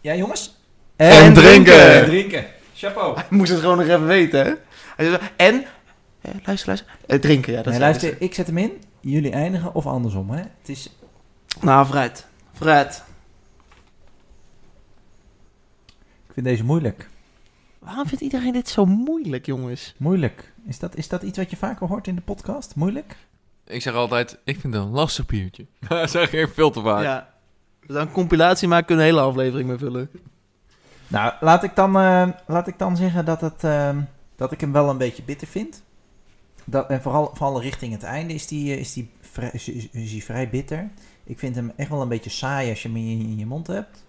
[0.00, 0.54] Ja, jongens.
[0.96, 1.92] En drinken.
[1.92, 2.53] En drinken.
[2.74, 3.14] Chapeau.
[3.14, 4.52] Hij moest het gewoon nog even weten, hè?
[4.96, 5.64] Hij zei, en,
[6.20, 7.62] eh, luister, luister, eh, drinken, ja.
[7.62, 8.82] Dat Nee, luister, ik zet hem in.
[9.00, 10.38] Jullie eindigen of andersom, hè?
[10.38, 10.90] Het is...
[11.60, 12.26] Nou, vooruit.
[12.52, 13.04] Vooruit.
[16.26, 17.08] Ik vind deze moeilijk.
[17.78, 19.94] Waarom vindt iedereen dit zo moeilijk, jongens?
[19.96, 20.52] Moeilijk.
[20.66, 22.74] Is dat, is dat iets wat je vaker hoort in de podcast?
[22.74, 23.16] Moeilijk?
[23.66, 25.66] Ik zeg altijd, ik vind het een lastig biertje.
[25.88, 27.02] Dat zeg ik veel te vaak.
[27.02, 27.28] Ja.
[27.80, 30.10] We zouden een compilatie maken, kunnen een hele aflevering mee vullen.
[31.14, 34.00] Nou, laat ik dan, eh, laat ik dan zeggen dat, het, ehm,
[34.36, 35.82] dat ik hem wel een beetje bitter vind.
[36.64, 39.88] Dat, en vooral, vooral richting het einde is die, eh, is, die vrij, is, is-
[39.90, 40.88] is die vrij bitter.
[41.24, 43.46] Ik vind hem echt wel een beetje saai als je hem in je, in je
[43.46, 44.04] mond hebt.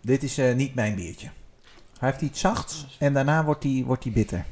[0.00, 1.28] Dit is eh, niet mijn biertje.
[1.98, 4.44] Hij heeft iets zachts en daarna wordt hij wordt hij bitter.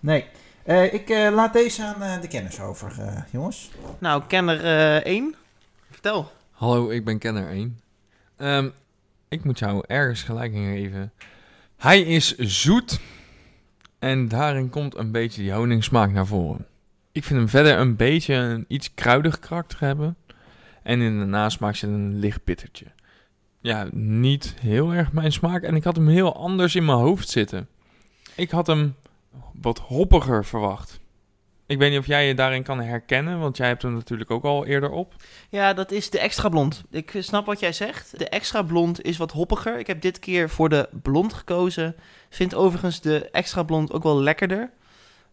[0.00, 0.24] Nee.
[0.62, 3.70] Eh, ik eh, laat deze aan eh, de kennis over, eh, jongens.
[3.98, 5.34] Nou, kenner eh 1.
[5.90, 6.30] Vertel.
[6.50, 7.80] Hallo, ik ben Kenner 1.
[8.36, 8.68] Ehm,
[9.34, 11.12] ik moet jou ergens gelijk in geven.
[11.76, 13.00] Hij is zoet
[13.98, 16.66] en daarin komt een beetje die honingsmaak naar voren.
[17.12, 20.16] Ik vind hem verder een beetje een iets kruidig karakter hebben.
[20.82, 22.86] En in de nasmaak zit een licht bittertje.
[23.60, 25.62] Ja, niet heel erg mijn smaak.
[25.62, 27.68] En ik had hem heel anders in mijn hoofd zitten.
[28.34, 28.94] Ik had hem
[29.52, 31.00] wat hoppiger verwacht.
[31.66, 34.44] Ik weet niet of jij je daarin kan herkennen, want jij hebt hem natuurlijk ook
[34.44, 35.14] al eerder op.
[35.48, 36.84] Ja, dat is de extra blond.
[36.90, 38.18] Ik snap wat jij zegt.
[38.18, 39.78] De extra blond is wat hoppiger.
[39.78, 41.96] Ik heb dit keer voor de blond gekozen.
[42.28, 44.70] Vind overigens de extra blond ook wel lekkerder.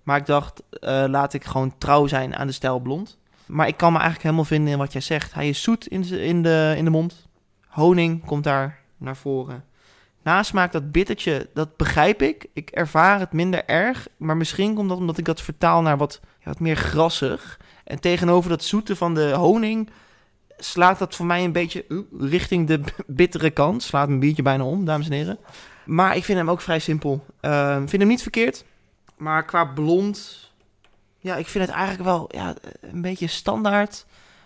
[0.03, 3.17] Maar ik dacht, eh, laat ik gewoon trouw zijn aan de stijl blond.
[3.45, 5.34] Maar ik kan me eigenlijk helemaal vinden in wat jij zegt.
[5.34, 7.27] Hij is zoet in de, in de, in de mond.
[7.67, 9.63] Honing komt daar naar voren.
[10.24, 12.45] Nasmaak, dat bittertje, dat begrijp ik.
[12.53, 14.07] Ik ervaar het minder erg.
[14.17, 17.59] Maar misschien komt dat omdat ik dat vertaal naar wat, wat meer grassig.
[17.84, 19.89] En tegenover dat zoete van de honing
[20.57, 21.86] slaat dat voor mij een beetje
[22.19, 23.84] richting de bittere kant.
[23.84, 25.38] Slaat mijn biertje bijna om, dames en heren.
[25.86, 27.26] Maar ik vind hem ook vrij simpel.
[27.41, 28.65] Uh, vind hem niet verkeerd.
[29.17, 30.39] Maar qua blond...
[31.19, 34.05] Ja, ik vind het eigenlijk wel ja, een beetje standaard.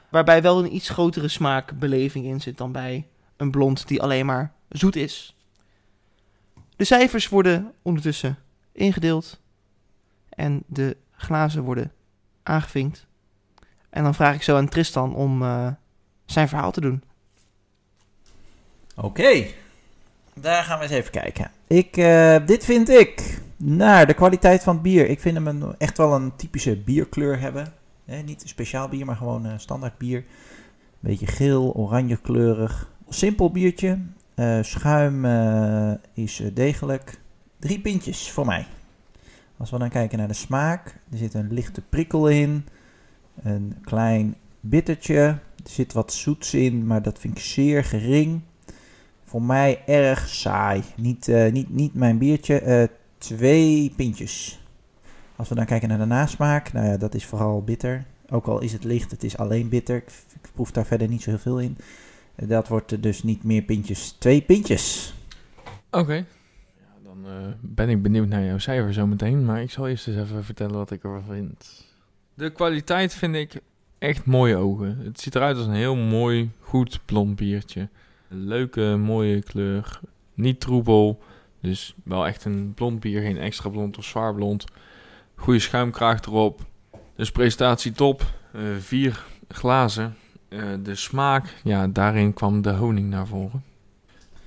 [0.10, 3.08] Waarbij wel een iets grotere smaakbeleving in zit dan bij
[3.38, 5.35] een blond die alleen maar zoet is.
[6.76, 8.38] De cijfers worden ondertussen
[8.72, 9.42] ingedeeld.
[10.30, 11.92] En de glazen worden
[12.44, 13.08] aangevinkt.
[13.90, 15.68] En dan vraag ik zo aan Tristan om eh,
[16.26, 17.04] zijn verhaal te doen.
[18.96, 19.46] Oké,
[20.34, 21.52] daar gaan we eens even kijken.
[21.68, 25.10] Ik, eh, dit vind ik, naar de kwaliteit van het bier.
[25.10, 27.74] Ik vind hem een, echt wel een typische bierkleur hebben.
[28.06, 30.26] Hè, niet speciaal bier, maar gewoon standaard bier.
[31.00, 32.92] Beetje geel, oranje kleurig.
[33.10, 34.00] Simpel biertje.
[34.36, 37.20] Eh, schuim eh, is eh, degelijk.
[37.60, 38.66] Drie pintjes voor mij.
[39.58, 41.00] Als we dan kijken naar de smaak.
[41.12, 42.66] Er zit een lichte prikkel in.
[43.44, 45.20] Een klein bittertje.
[45.64, 48.42] Er zit wat zoets in, maar dat vind ik zeer gering.
[49.24, 50.84] Voor mij erg saai.
[50.96, 52.90] Niet, niet, niet mijn biertje.
[53.18, 54.64] Twee pintjes.
[55.36, 56.74] Als we dan kijken naar de nasmaak.
[56.74, 58.06] Nou ja, dat is vooral bitter.
[58.30, 59.96] Ook al is het licht, het is alleen bitter.
[59.96, 61.78] Ik, ik proef daar verder niet zo heel veel in.
[62.36, 64.12] Dat wordt er dus niet meer pintjes.
[64.12, 65.14] Twee pintjes.
[65.92, 66.14] Oké.
[66.14, 66.24] Ja,
[67.04, 69.46] dan eh, ben ik benieuwd naar jouw cijfer zometeen.
[69.46, 71.86] Maar ik zal eerst eens even vertellen wat ik ervan vind.
[72.34, 73.62] De kwaliteit vind ik
[73.98, 74.98] echt mooie ogen.
[75.04, 77.90] Het ziet eruit als een heel mooi, goed blond biertje.
[78.30, 80.00] Een leuke, mooie kleur.
[80.34, 81.24] Niet troebel.
[81.62, 84.66] Dus wel echt een blond bier, geen extra blond of zwaar blond.
[85.36, 86.62] Goede schuimkraag erop.
[87.16, 88.34] Dus presentatie top.
[88.52, 90.16] Eh, vier glazen.
[90.56, 93.64] Eh, de smaak, ja, daarin kwam de honing naar voren.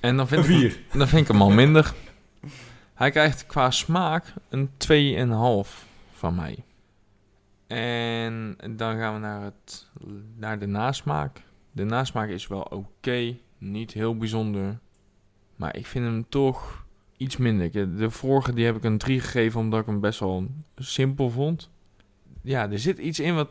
[0.00, 1.94] En dan vind, ik, dan vind ik hem al minder.
[2.94, 4.70] Hij krijgt qua smaak een
[5.66, 6.64] 2,5 van mij.
[7.66, 9.86] En dan gaan we naar, het,
[10.36, 11.42] naar de nasmaak.
[11.72, 14.78] De nasmaak is wel oké, niet heel bijzonder.
[15.56, 16.84] Maar ik vind hem toch
[17.16, 17.64] iets minder.
[17.66, 20.46] Ik- De vorige die heb ik een 3 gegeven omdat ik hem best wel
[20.76, 21.70] simpel vond.
[22.42, 23.48] Ja, er zit iets in wat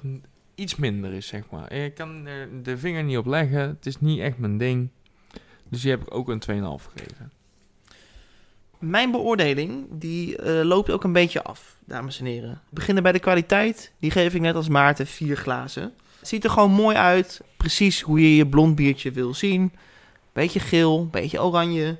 [0.57, 1.71] iets minder is, zeg maar.
[1.71, 2.23] Ik kan
[2.63, 3.59] de vinger niet op leggen.
[3.59, 4.89] Het is niet echt mijn ding.
[5.69, 7.31] Dus die heb ik ook een 2,5 gegeven.
[8.79, 12.61] Mijn beoordeling die eh, loopt ook een beetje af, dames en heren.
[12.69, 13.91] Beginnen bij de kwaliteit.
[13.99, 15.93] Die geef ik net als Maarten vier glazen.
[16.21, 17.41] Ziet er gewoon mooi uit.
[17.57, 19.73] Precies hoe je je blond biertje wil zien.
[20.33, 21.97] Beetje geel, beetje oranje.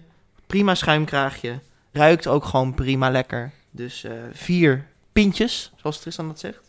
[0.47, 1.59] Prima schuimkraagje.
[1.91, 3.51] Ruikt ook gewoon prima lekker.
[3.71, 6.66] Dus eh, vier pintjes, zoals Tristan dat zegt.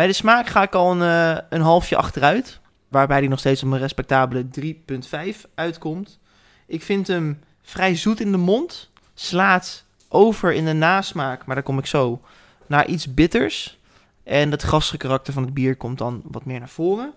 [0.00, 2.60] Bij de smaak ga ik al een, eh, een halfje achteruit.
[2.88, 6.18] Waarbij die nog steeds op een respectabele 3,5 uitkomt.
[6.66, 8.90] Ik vind hem vrij zoet in de mond.
[9.14, 12.20] Slaat over in de nasmaak, maar daar kom ik zo,
[12.66, 13.78] naar iets bitters.
[14.24, 17.12] En het grassige karakter van het bier komt dan wat meer naar voren.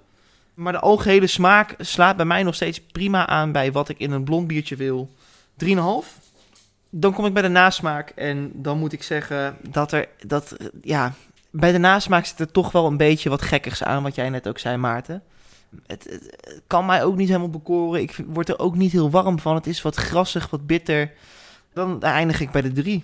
[0.54, 4.12] Maar de algehele smaak slaat bij mij nog steeds prima aan bij wat ik in
[4.12, 5.10] een blond biertje wil.
[5.56, 6.20] 3,5.
[6.90, 10.68] Dan kom ik bij de nasmaak en dan moet ik zeggen dat er, dat, eh,
[10.82, 11.14] ja,
[11.56, 14.48] bij de nasmaak zit er toch wel een beetje wat gekkigs aan, wat jij net
[14.48, 15.24] ook zei, Maarten.
[15.88, 18.02] Het, het, het kan mij ook niet helemaal bekoren.
[18.02, 19.56] Ik word er ook niet heel warm van.
[19.56, 21.12] Het is wat grassig, wat bitter.
[21.74, 23.04] Dan eindig ik bij de drie.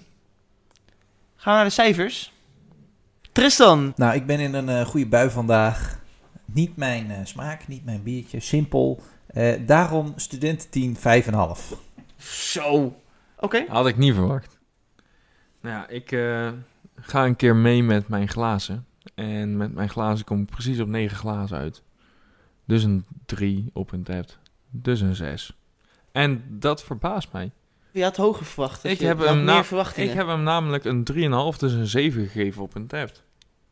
[1.35, 2.33] Gaan we naar de cijfers.
[3.31, 3.93] Tristan.
[3.95, 5.99] Nou, ik ben in een eh, goede bui vandaag.
[6.45, 8.39] Niet mijn eh, smaak, niet mijn biertje.
[8.39, 9.01] Simpel.
[9.27, 11.77] Eh, daarom studententeam 5,5.
[12.17, 12.95] Zo.
[13.37, 13.65] Oké.
[13.67, 14.59] Had ik niet verwacht.
[15.61, 16.49] Nou ja, ik eh,
[17.01, 18.85] ga een keer mee met mijn glazen.
[19.15, 21.81] En met mijn glazen kom ik precies op 9 glazen uit.
[22.65, 24.25] Dus een 3 op een tap.
[24.69, 25.53] Dus een 6.
[26.11, 27.51] En dat verbaast mij.
[27.91, 28.81] Je had hoger verwacht.
[28.81, 30.09] dus Ik je heb hem meer na- verwachtingen.
[30.09, 31.03] Ik heb hem namelijk een
[31.53, 33.23] 3,5, dus een 7 gegeven op een tapt.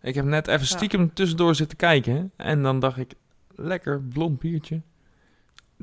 [0.02, 2.32] Ik heb net even stiekem tussendoor zitten kijken.
[2.36, 3.14] En dan dacht ik,
[3.56, 4.82] lekker, blond biertje.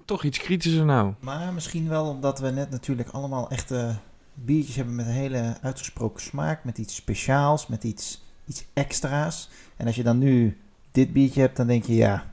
[0.05, 1.14] Toch iets kritischer nou.
[1.20, 3.97] Maar misschien wel omdat we net natuurlijk allemaal echte
[4.35, 6.64] biertjes hebben met een hele uitgesproken smaak.
[6.64, 9.49] Met iets speciaals, met iets, iets extra's.
[9.76, 10.59] En als je dan nu
[10.91, 12.32] dit biertje hebt, dan denk je ja,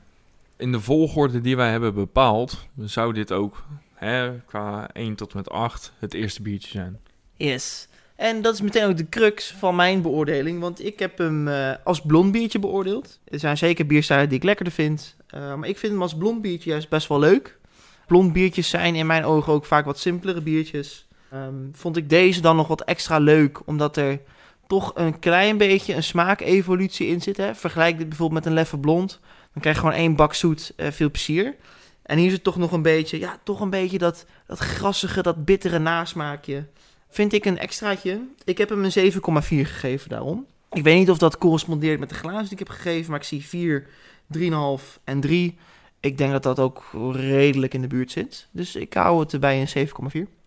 [0.56, 5.50] In de volgorde die wij hebben bepaald, zou dit ook hè, qua 1 tot met
[5.50, 6.98] 8 het eerste biertje zijn.
[7.36, 7.88] Yes.
[8.16, 10.60] En dat is meteen ook de crux van mijn beoordeling.
[10.60, 13.18] Want ik heb hem eh, als blond biertje beoordeeld.
[13.24, 15.16] Er zijn zeker bierstijlen die ik lekkerder vind.
[15.26, 17.58] eh, maar ik vind hem als blond biertje juist best wel leuk.
[18.06, 21.06] Blond biertjes zijn in mijn ogen ook vaak wat simpelere biertjes.
[21.32, 23.66] Ehm, vond ik deze dan nog wat extra leuk.
[23.66, 24.20] Omdat er
[24.66, 27.36] toch een klein beetje een smaakevolutie in zit.
[27.36, 27.54] Hè?
[27.54, 29.20] Vergelijk dit bijvoorbeeld met een Leffe Blond.
[29.52, 30.72] Dan krijg je gewoon één bak zoet.
[30.76, 31.54] eh, veel plezier.
[32.02, 35.44] En hier zit toch nog een beetje, ja, toch een beetje dat, dat grassige, dat
[35.44, 36.66] bittere nasmaakje
[37.08, 38.20] vind ik een extraatje.
[38.44, 40.46] Ik heb hem een 7,4 gegeven daarom.
[40.72, 43.26] Ik weet niet of dat correspondeert met de glazen die ik heb gegeven, maar ik
[43.26, 43.86] zie 4,
[44.26, 45.58] 3,5 en 3.
[46.00, 48.48] Ik denk dat dat ook redelijk in de buurt zit.
[48.50, 49.88] Dus ik hou het erbij een
[50.26, 50.41] 7,4.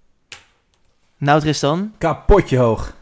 [1.17, 2.93] Nou Tristan, kapotje hoog.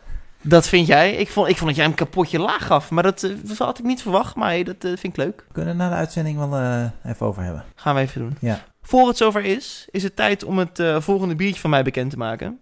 [0.41, 1.16] dat vind jij.
[1.16, 3.86] Ik vond, ik vond dat jij hem kapotje laag gaf, maar dat eh, had ik
[3.86, 4.36] niet verwacht.
[4.36, 5.43] Maar hey, dat eh, vind ik leuk.
[5.47, 7.66] We kunnen na de uitzending wel eh, even over hebben.
[7.76, 8.38] Gaan we even doen.
[8.39, 8.64] Ja.
[8.82, 12.18] Voor het zover is, is het tijd om het volgende biertje van mij bekend te
[12.18, 12.59] maken.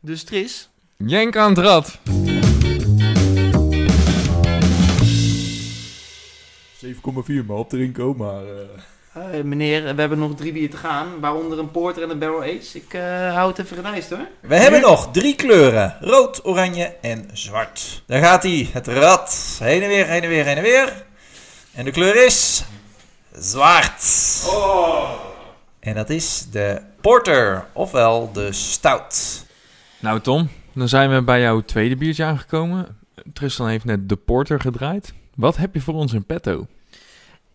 [0.00, 1.98] Dus Tris, Jenk aan het rad.
[6.84, 8.42] 7,4 maar opdrinken, maar...
[9.12, 12.42] Eh, meneer, we hebben nog drie bier te gaan, waaronder een porter en een barrel
[12.42, 12.74] aged.
[12.74, 14.26] Ik eh, hou het even gedijst hoor.
[14.40, 15.96] We hebben nog drie kleuren.
[16.00, 18.02] Rood, oranje en zwart.
[18.06, 18.68] Daar gaat hij.
[18.72, 19.58] Het rad.
[19.62, 21.04] Heen en weer, heen en weer, heen en weer.
[21.74, 22.64] En de kleur is...
[23.32, 24.04] Zwart.
[25.80, 29.46] En dat is de porter, ofwel de stout.
[29.98, 32.98] Nou Tom, dan zijn we bij jouw tweede biertje aangekomen.
[33.32, 35.12] Tristan heeft net de porter gedraaid.
[35.34, 36.66] Wat heb je voor ons in petto?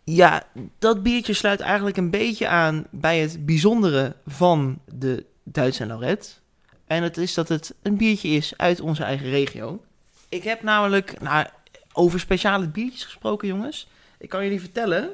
[0.08, 0.44] Ja,
[0.80, 6.40] dat biertje sluit eigenlijk een beetje aan bij het bijzondere van de Duitse en Lauret.
[6.88, 9.84] En het is dat het een biertje is uit onze eigen regio.
[10.30, 11.46] Ik heb namelijk, nou,
[11.94, 13.88] over speciale biertjes gesproken jongens.
[14.18, 15.10] Ik kan jullie vertellen,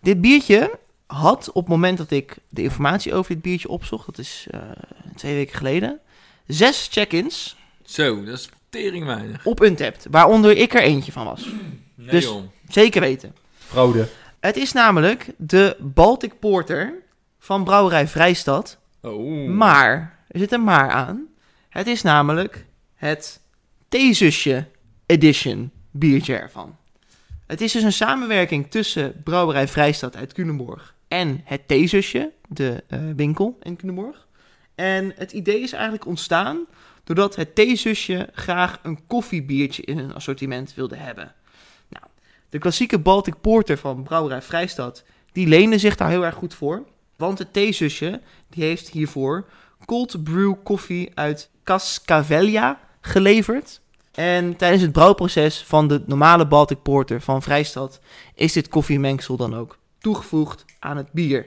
[0.00, 4.18] dit biertje had op het moment dat ik de informatie over dit biertje opzocht, dat
[4.18, 4.60] is eh,
[5.16, 6.00] twee weken geleden,
[6.46, 9.46] zes check-ins Zo, dat is tering weinig.
[9.46, 11.44] op Untapped, waaronder ik er eentje van was.
[11.94, 12.42] Nee Dus- joh.
[12.68, 13.34] Zeker weten.
[13.58, 14.08] Fraude.
[14.42, 16.94] Het is namelijk de Baltic Porter
[17.38, 18.78] van Brouwerij Vrijstad.
[19.02, 19.48] Oh.
[19.48, 21.26] Maar, er zit een maar aan.
[21.68, 23.40] Het is namelijk het
[23.88, 24.66] Theezusje
[25.06, 26.76] Edition biertje ervan.
[27.46, 33.00] Het is dus een samenwerking tussen Brouwerij Vrijstad uit Culemborg en het Theezusje, de eh,
[33.16, 34.28] winkel in Culemborg.
[34.74, 36.66] En het idee is eigenlijk ontstaan
[37.04, 41.34] doordat het Theezusje graag een koffiebiertje in hun assortiment wilde hebben.
[42.52, 46.84] De klassieke Baltic Porter van Brouwerij Vrijstad, die leende zich daar heel erg goed voor.
[47.16, 49.44] Want het Theezusje, die heeft hiervoor
[49.84, 53.80] cold brew koffie uit Cascavelia geleverd.
[54.12, 58.00] En tijdens het brouwproces van de normale Baltic Porter van Vrijstad
[58.34, 61.46] is dit koffiemengsel dan ook toegevoegd aan het bier.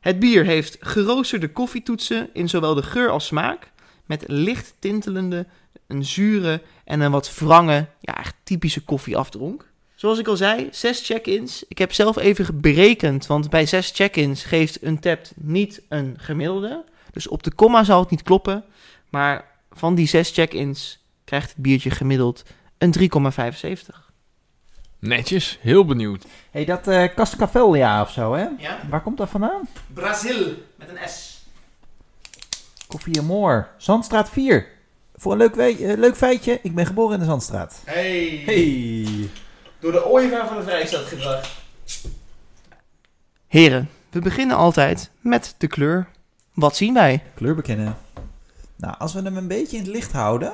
[0.00, 3.70] Het bier heeft geroosterde koffietoetsen in zowel de geur als smaak,
[4.04, 5.46] met licht tintelende,
[5.86, 9.74] een zure en een wat wrange, ja, echt typische koffieafdronk.
[9.96, 11.64] Zoals ik al zei, zes check-ins.
[11.68, 16.84] Ik heb zelf even berekend, want bij zes check-ins geeft Untapped niet een gemiddelde.
[17.12, 18.64] Dus op de komma zal het niet kloppen.
[19.08, 22.42] Maar van die zes check-ins krijgt het biertje gemiddeld
[22.78, 22.92] een
[23.92, 24.04] 3,75.
[24.98, 26.24] Netjes, heel benieuwd.
[26.50, 28.46] hey, dat eh Cascavelia of zo, hè?
[28.58, 28.80] Ja?
[28.90, 29.68] Waar komt dat vandaan?
[29.94, 31.44] Brazil met een S.
[32.86, 33.68] Koffie Moor.
[33.76, 34.66] Zandstraat 4.
[35.16, 37.82] Voor een leuk, we- eh, leuk feitje, ik ben geboren in de Zandstraat.
[37.84, 38.42] Hey.
[38.44, 39.30] Hey.
[39.86, 41.48] Door de ooievaar van de Vrijstad gebracht.
[43.46, 46.08] Heren, we beginnen altijd met de kleur.
[46.54, 47.22] Wat zien wij?
[47.34, 47.96] Kleur bekennen.
[48.76, 50.52] Nou, als we hem een beetje in het licht houden,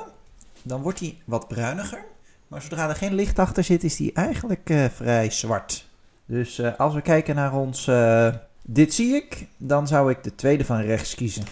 [0.61, 2.05] dan wordt hij wat bruiniger.
[2.47, 5.87] Maar zodra er geen licht achter zit, is hij eigenlijk eh, vrij zwart.
[6.25, 8.27] Dus eh, als we kijken naar ons eh,
[8.61, 11.43] dit zie ik, dan zou ik de tweede van rechts kiezen.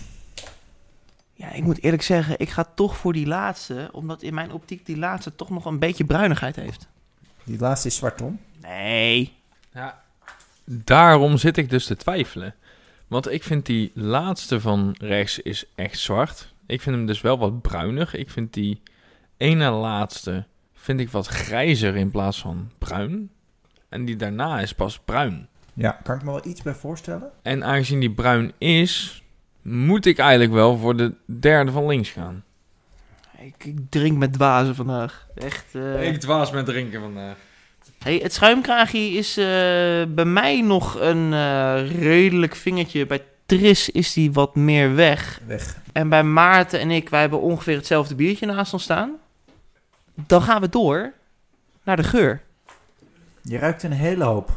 [1.34, 3.90] Ja, ik moet eerlijk zeggen, ik ga toch voor die laatste.
[3.92, 6.90] Omdat in mijn optiek die laatste toch nog een beetje bruinigheid heeft.
[7.44, 8.40] Die laatste is zwart, Tom.
[8.62, 9.34] Nee.
[9.74, 10.02] Ja.
[10.66, 12.56] Daarom zit ik dus te twijfelen.
[13.08, 16.54] Want ik vind die laatste van rechts is echt zwart.
[16.66, 18.16] Ik vind hem dus wel wat bruinig.
[18.16, 18.82] Ik vind die
[19.38, 23.32] ene laatste vind ik wat grijzer in plaats van bruin.
[23.90, 25.48] En die daarna is pas bruin.
[25.74, 27.32] Ja, kan ik me wel iets bij voorstellen?
[27.42, 29.24] En aangezien die bruin is,
[29.62, 32.44] moet ik eigenlijk wel voor de derde van links gaan.
[33.46, 35.28] Ik, ik drink met dwazen vandaag.
[35.36, 35.66] Echt.
[35.76, 36.18] eh.
[36.18, 37.36] dwaas met drinken vandaag.
[37.98, 39.46] Hey, het schuimkraagje is eh,
[40.08, 43.06] bij mij nog een eh, redelijk vingertje.
[43.06, 45.42] Bij Tris is die wat meer weg.
[45.46, 45.82] Weg.
[45.94, 49.12] En bij Maarten en ik, wij hebben ongeveer hetzelfde biertje naast ons staan.
[50.16, 51.14] Dan gaan we door
[51.84, 52.42] naar de geur.
[53.42, 54.52] Je ruikt een hele hoop.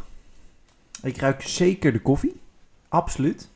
[1.02, 2.40] Ik ruik zeker de koffie.
[2.88, 3.48] Absoluut.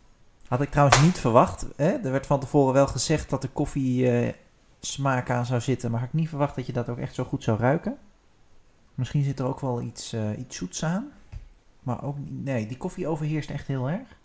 [0.49, 1.67] Had ik trouwens niet verwacht.
[1.77, 1.91] Hè?
[1.91, 4.33] Er werd van tevoren wel gezegd dat de koffie eh,
[4.81, 5.91] smaak aan zou zitten.
[5.91, 7.97] Maar had ik niet verwacht dat je dat ook echt zo goed zou ruiken.
[8.95, 11.07] Misschien zit er ook wel iets, eh, iets zoets aan.
[11.83, 14.17] Maar ook niet- nee, die koffie overheerst echt heel erg.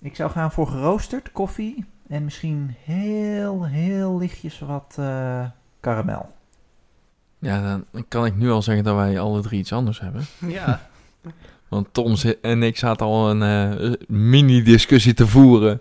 [0.00, 1.84] Ik zou gaan voor geroosterd koffie.
[2.08, 5.44] En misschien heel, heel lichtjes wat eh,
[5.80, 6.32] karamel.
[7.38, 7.62] Ja,
[7.92, 10.24] dan kan ik nu al zeggen dat wij alle drie iets anders hebben.
[10.48, 10.88] Ja.
[11.68, 15.80] Want Tom en ik zaten al een eh, mini-discussie te voeren.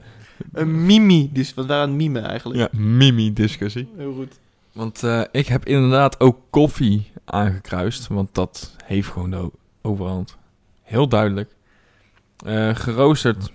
[0.52, 2.60] Een mimi, dus wat waren mimen eigenlijk.
[2.60, 3.90] Ja, mimi-discussie.
[3.98, 4.40] Heel goed.
[4.74, 8.08] Want eh, ik heb inderdaad ook koffie aangekruist.
[8.08, 10.38] Want dat heeft gewoon de overhand.
[10.84, 11.56] Heel duidelijk.
[12.46, 13.52] Eh, geroosterd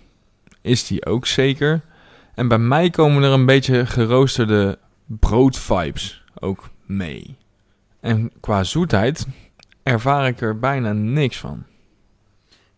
[0.60, 1.80] is die ook zeker.
[2.34, 7.36] En bij mij komen er een beetje geroosterde broodvibes ook mee.
[8.00, 9.26] En qua zoetheid
[9.82, 11.64] ervaar ik er bijna niks van.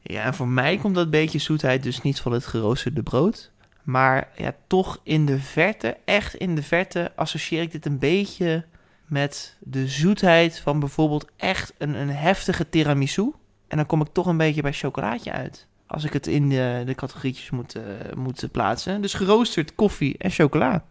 [0.00, 3.50] Ja, en voor mij komt dat beetje zoetheid dus niet van het geroosterde brood.
[3.87, 8.64] Maar ja, toch in de verte, echt in de verte, associeer ik dit een beetje
[9.07, 13.32] met de zoetheid van bijvoorbeeld echt een, een heftige tiramisu.
[13.68, 15.66] En dan kom ik toch een beetje bij chocolaatje uit.
[15.87, 17.76] Als ik het in de, de categorietjes moet,
[18.16, 19.01] moet plaatsen.
[19.01, 20.84] Dus geroosterd koffie en chocola.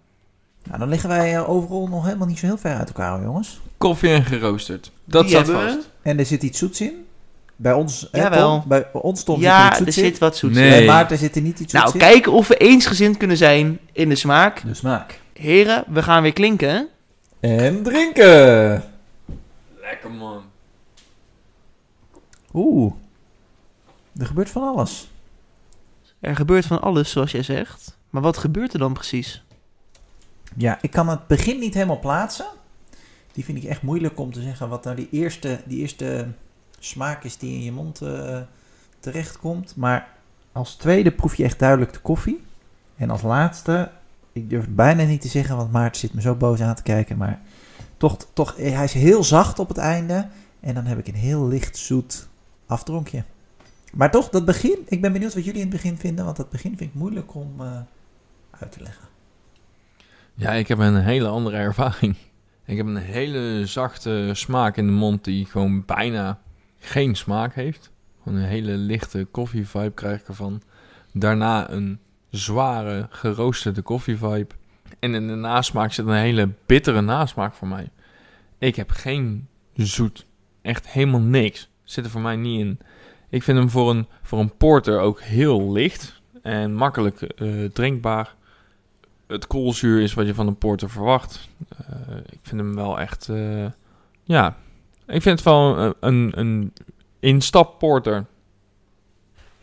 [0.63, 3.61] Nou, dan liggen wij eh, overal nog helemaal niet zo heel ver uit elkaar, jongens.
[3.77, 4.91] Koffie en geroosterd.
[5.05, 5.45] Dat Die we.
[5.45, 5.89] vast.
[6.01, 7.04] En er zit iets zoets in.
[7.55, 8.59] Bij ons, hè, Jawel.
[8.59, 8.67] Tom?
[8.69, 10.67] Bij ons Tom ja, zit er er iets zoets zit wat zoets Nee.
[10.67, 10.71] in.
[10.73, 10.77] in.
[10.77, 11.99] Bij Maarten zit er niet iets zoets Nou, in.
[11.99, 14.61] kijken of we eensgezind kunnen zijn in de smaak.
[14.65, 15.19] De smaak.
[15.33, 16.87] Heren, we gaan weer klinken.
[17.39, 18.83] En drinken.
[19.81, 20.43] Lekker man.
[22.53, 22.93] Oeh.
[24.17, 25.09] Er gebeurt van alles.
[26.19, 27.97] Er gebeurt van alles, zoals jij zegt.
[28.09, 29.43] Maar wat gebeurt er dan precies?
[30.57, 32.45] Ja, ik kan het begin niet helemaal plaatsen.
[33.33, 36.27] Die vind ik echt moeilijk om te zeggen wat nou die eerste, die eerste
[36.85, 38.39] smaak is die in je mond eh,
[38.99, 39.75] terechtkomt.
[39.75, 40.07] Maar
[40.51, 42.43] als tweede proef je echt duidelijk de koffie.
[42.95, 43.91] En als laatste,
[44.31, 46.83] ik durf het bijna niet te zeggen, want Maarten zit me zo boos aan te
[46.83, 47.17] kijken.
[47.17, 47.41] Maar
[47.97, 50.27] toch, toch eh, hij is heel zacht op het einde.
[50.59, 52.27] En dan heb ik een heel licht zoet
[52.65, 53.23] afdronkje.
[53.93, 56.25] Maar toch, dat begin, ik ben benieuwd wat jullie in het begin vinden.
[56.25, 57.79] Want dat begin vind ik moeilijk om eh,
[58.59, 59.07] uit te leggen.
[60.33, 62.15] Ja, ik heb een hele andere ervaring.
[62.65, 66.39] Ik heb een hele zachte smaak in de mond die gewoon bijna
[66.79, 67.91] geen smaak heeft.
[68.25, 70.61] Een hele lichte koffievibe krijg ik ervan.
[71.13, 71.99] Daarna een
[72.29, 74.47] zware geroosterde koffievibe.
[74.99, 77.89] En in de nasmaak zit een hele bittere nasmaak voor mij.
[78.57, 80.25] Ik heb geen zoet.
[80.61, 81.69] Echt helemaal niks.
[81.83, 82.79] Zit er voor mij niet in.
[83.29, 86.21] Ik vind hem voor een, voor een porter ook heel licht.
[86.41, 88.35] En makkelijk eh, drinkbaar
[89.27, 91.49] het koolzuur is wat je van een porter verwacht.
[91.77, 93.65] Eh, ik vind hem wel echt, eh,
[94.23, 94.57] ja,
[95.07, 96.73] ik vind het wel een, een, een
[97.19, 98.25] instap porter.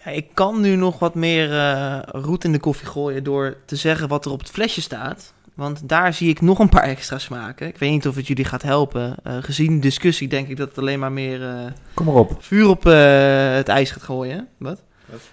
[0.04, 3.76] Ja, ik kan nu nog wat meer eh roet in de koffie gooien door te
[3.76, 5.32] zeggen wat er op het flesje staat.
[5.54, 7.66] Want daar zie ik nog een paar extra smaken.
[7.66, 9.16] Ik weet niet of het jullie gaat helpen.
[9.22, 12.36] Eh, gezien de discussie denk ik dat het alleen maar meer eh, Kom maar op.
[12.38, 14.48] vuur op eh, het ijs gaat gooien.
[14.58, 14.82] Wat?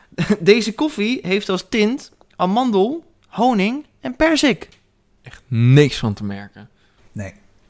[0.39, 4.69] Deze koffie heeft als tint amandel, honing en persik.
[5.21, 6.69] Echt niks van te merken.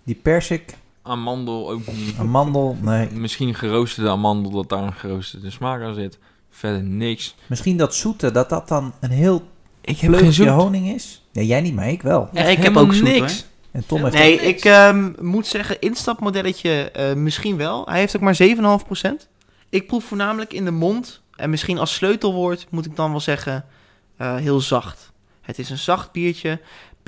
[0.03, 2.15] Die persik, Amandel ook niet.
[2.17, 3.09] amandel, nee.
[3.11, 6.19] Misschien geroosterde amandel, dat daar een geroosterde smaak aan zit.
[6.49, 7.35] Verder niks.
[7.47, 9.41] Misschien dat zoete, dat dat dan een heel
[9.81, 10.47] Ik heb geen zoet.
[10.47, 11.23] honing is.
[11.31, 12.29] Ja, jij niet, maar ik wel.
[12.33, 13.45] Ja, ik heb ook zoet, niks.
[13.71, 17.85] En Tom heeft Nee, ik ehm, moet zeggen, instapmodelletje eh, misschien wel.
[17.85, 19.27] Hij heeft ook maar 7,5%.
[19.69, 21.21] Ik proef voornamelijk in de mond.
[21.35, 23.65] En misschien als sleutelwoord moet ik dan wel zeggen,
[24.17, 25.11] eh, heel zacht.
[25.41, 26.59] Het is een zacht biertje.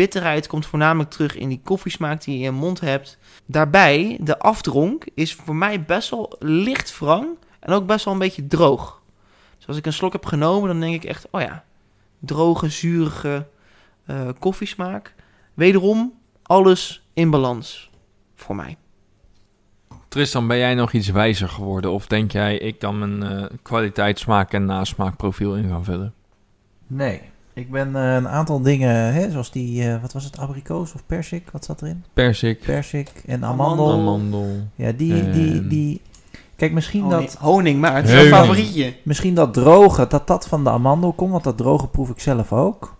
[0.02, 3.18] Bitterheid komt voornamelijk terug in die koffiesmaak die je in je mond hebt.
[3.46, 7.28] Daarbij, de afdronk is voor mij best wel licht wrang.
[7.60, 9.02] En ook best wel een beetje droog.
[9.58, 11.64] Dus als ik een slok heb genomen, dan denk ik echt, oh ja,
[12.20, 13.48] droge, zurige
[14.06, 15.16] eh, koffiesmaak.
[15.54, 16.14] Wederom,
[16.44, 17.90] alles in balans
[18.36, 18.78] voor mij.
[20.08, 21.92] Tristan, ben jij nog iets wijzer geworden?
[21.92, 26.14] Of denk jij, ik kan mijn eh kwaliteit, smaak en nasmaakprofiel in gaan vullen?
[26.88, 27.31] Nee.
[27.54, 31.04] Ik ben eh, een aantal dingen, hè, zoals die, eh, wat was het, abrikoos of
[31.06, 31.50] persik?
[31.52, 32.04] Wat zat erin?
[32.14, 33.92] Persik, Persik en amandel.
[33.92, 34.48] amandel.
[34.76, 36.02] Ja, die, die, En- die...
[36.56, 38.96] Kijk, misschien Honing, dat, honing maar het is jouw favorietje.
[39.04, 41.32] misschien dat droge, dat dat van de amandel komt.
[41.32, 42.96] Want dat droge proef ik zelf ook.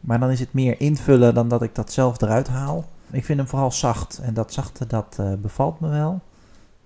[0.00, 2.84] Maar dan is het meer invullen dan dat ik dat zelf eruit haal.
[3.10, 4.20] Ik vind hem vooral zacht.
[4.22, 6.20] En dat zachte, dat eh, bevalt me wel.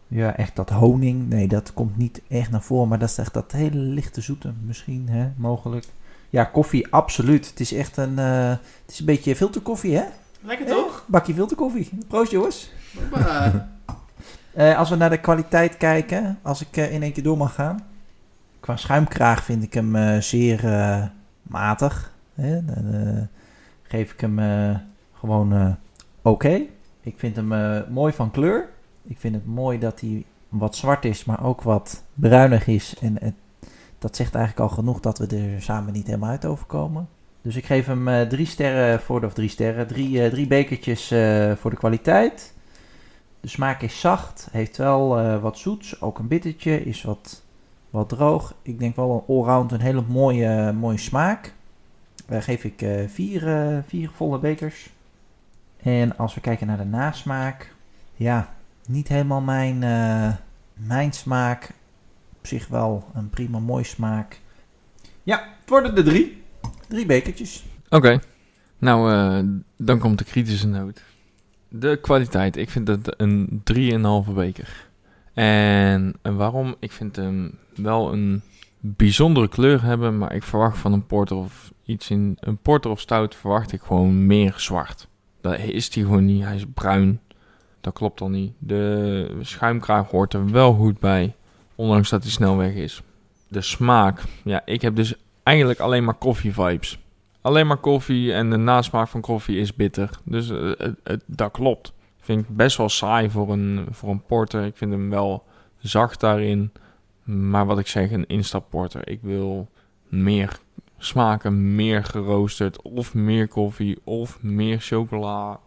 [0.08, 1.28] Ja, echt dat honing.
[1.28, 2.88] Nee, dat komt niet echt naar voren.
[2.88, 5.86] Maar dat is echt dat hele lichte zoete misschien, hè, mogelijk.
[6.34, 7.48] Ja, koffie, absoluut.
[7.48, 10.04] Het is echt een, eh, het is een beetje filterkoffie, hè?
[10.40, 11.04] Lekker toch?
[11.06, 11.90] bakje filterkoffie.
[12.08, 12.70] Proost, jongens.
[14.54, 17.54] Eh, als we naar de kwaliteit kijken, als ik eh, in één keer door mag
[17.54, 17.86] gaan.
[18.60, 20.60] Qua schuimkraag vind ik hem zeer
[21.42, 22.12] matig.
[22.34, 22.64] Hè?
[22.64, 23.28] Dan
[23.82, 24.40] geef ik hem
[25.18, 25.76] gewoon
[26.22, 26.62] oké.
[27.00, 28.68] Ik vind hem mooi van kleur.
[29.04, 32.94] Ik vind het mooi dat hij wat zwart is, maar ook wat bruinig is.
[33.00, 33.34] En het,
[34.04, 37.08] dat zegt eigenlijk al genoeg dat we er samen niet helemaal uit overkomen.
[37.42, 40.46] Dus ik geef hem eh, drie sterren voor de, of drie sterren, drie, eh, drie
[40.46, 42.54] bekertjes eh, voor de kwaliteit.
[43.40, 47.42] De smaak is zacht, heeft wel wat zoets, ook een bittertje, is wat,
[47.90, 48.54] wat droog.
[48.62, 51.54] Ik denk wel een allround een hele mooie, mooie smaak.
[52.26, 53.42] Daar geef ik vier,
[53.86, 54.90] vier volle bekers.
[55.76, 57.74] En als we kijken naar de nasmaak,
[58.14, 58.54] ja,
[58.86, 59.78] niet helemaal mijn,
[60.74, 61.72] mijn smaak.
[62.44, 64.40] Op zich wel een prima mooi smaak.
[65.22, 66.42] Ja, het worden er drie.
[66.88, 67.64] Drie bekertjes.
[67.88, 68.18] Oké.
[68.78, 69.44] Nou, eh,
[69.76, 71.02] dan komt de kritische noot.
[71.68, 72.56] De kwaliteit.
[72.56, 74.88] Ik vind het een 3,5 beker.
[75.34, 76.74] En waarom?
[76.78, 78.42] Ik vind hem wel een
[78.80, 83.00] bijzondere kleur hebben, maar ik verwacht van een porter of iets in een porter of
[83.00, 85.08] stout verwacht ik gewoon meer zwart.
[85.40, 86.44] Dat is hij gewoon niet.
[86.44, 87.20] Hij is bruin.
[87.80, 88.52] Dat klopt al niet.
[88.58, 91.34] De schuimkraag hoort er wel goed bij,
[91.74, 93.02] ondanks dat hij snel weg is.
[93.48, 94.22] De smaak.
[94.44, 96.98] Ja, ik heb dus eigenlijk alleen maar koffie vibes.
[97.40, 100.10] Alleen maar koffie en de nasmaak van koffie is bitter.
[100.24, 101.92] Dus eh, het- het- dat klopt.
[102.20, 104.64] Vind ik best wel saai voor een, voor een porter.
[104.64, 105.44] Ik vind hem wel
[105.78, 106.72] zacht daarin.
[107.22, 109.08] Maar wat ik zeg, een instapporter.
[109.08, 109.68] Ik wil
[110.08, 110.58] meer
[110.98, 112.82] smaken, meer geroosterd.
[112.82, 115.60] Of meer koffie, of meer chocola.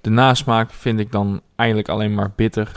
[0.00, 2.72] De nasmaak vind ik dan eigenlijk alleen maar bitter.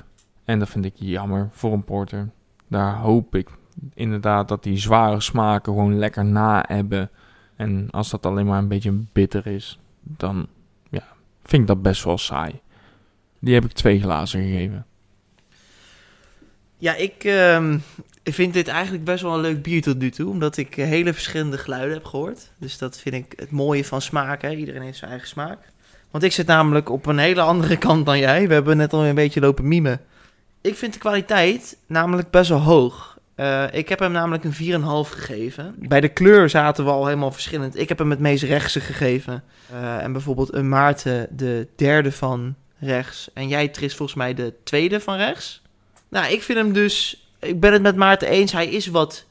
[0.45, 2.29] En dat vind ik jammer voor een porter.
[2.69, 3.49] Daar hoop ik
[3.93, 7.09] inderdaad dat die zware smaken gewoon lekker na hebben.
[7.55, 10.47] En als dat alleen maar een beetje bitter is, dan
[10.89, 11.03] ja,
[11.43, 12.61] vind ik dat best wel saai.
[13.39, 14.85] Die heb ik twee glazen gegeven.
[16.77, 17.77] Ja, ik, ehm,
[18.23, 20.29] vind dit eigenlijk best wel een leuk bier tot nu toe.
[20.29, 22.51] Omdat ik eh, hele verschillende geluiden heb gehoord.
[22.57, 24.41] Dus dat vind ik het mooie van smaak.
[24.41, 24.55] Hè?
[24.55, 25.59] Iedereen heeft zijn eigen smaak.
[26.11, 28.47] Want ik zit namelijk op een hele andere kant dan jij.
[28.47, 30.01] We hebben net al een beetje lopen mimen.
[30.61, 33.17] Ik vind de kwaliteit namelijk best wel hoog.
[33.35, 35.75] Eh, ik heb hem namelijk een 4,5 gegeven.
[35.77, 37.79] Bij de kleur zaten we al helemaal verschillend.
[37.79, 39.43] Ik heb hem het meest rechtse gegeven.
[39.71, 43.29] Eh, en bijvoorbeeld een Maarten de derde van rechts.
[43.33, 45.61] En jij, Tris, volgens mij de tweede van rechts.
[46.09, 47.27] Nou, ik vind hem dus...
[47.39, 48.51] Ik ben het met Maarten eens.
[48.51, 49.25] Hij is wat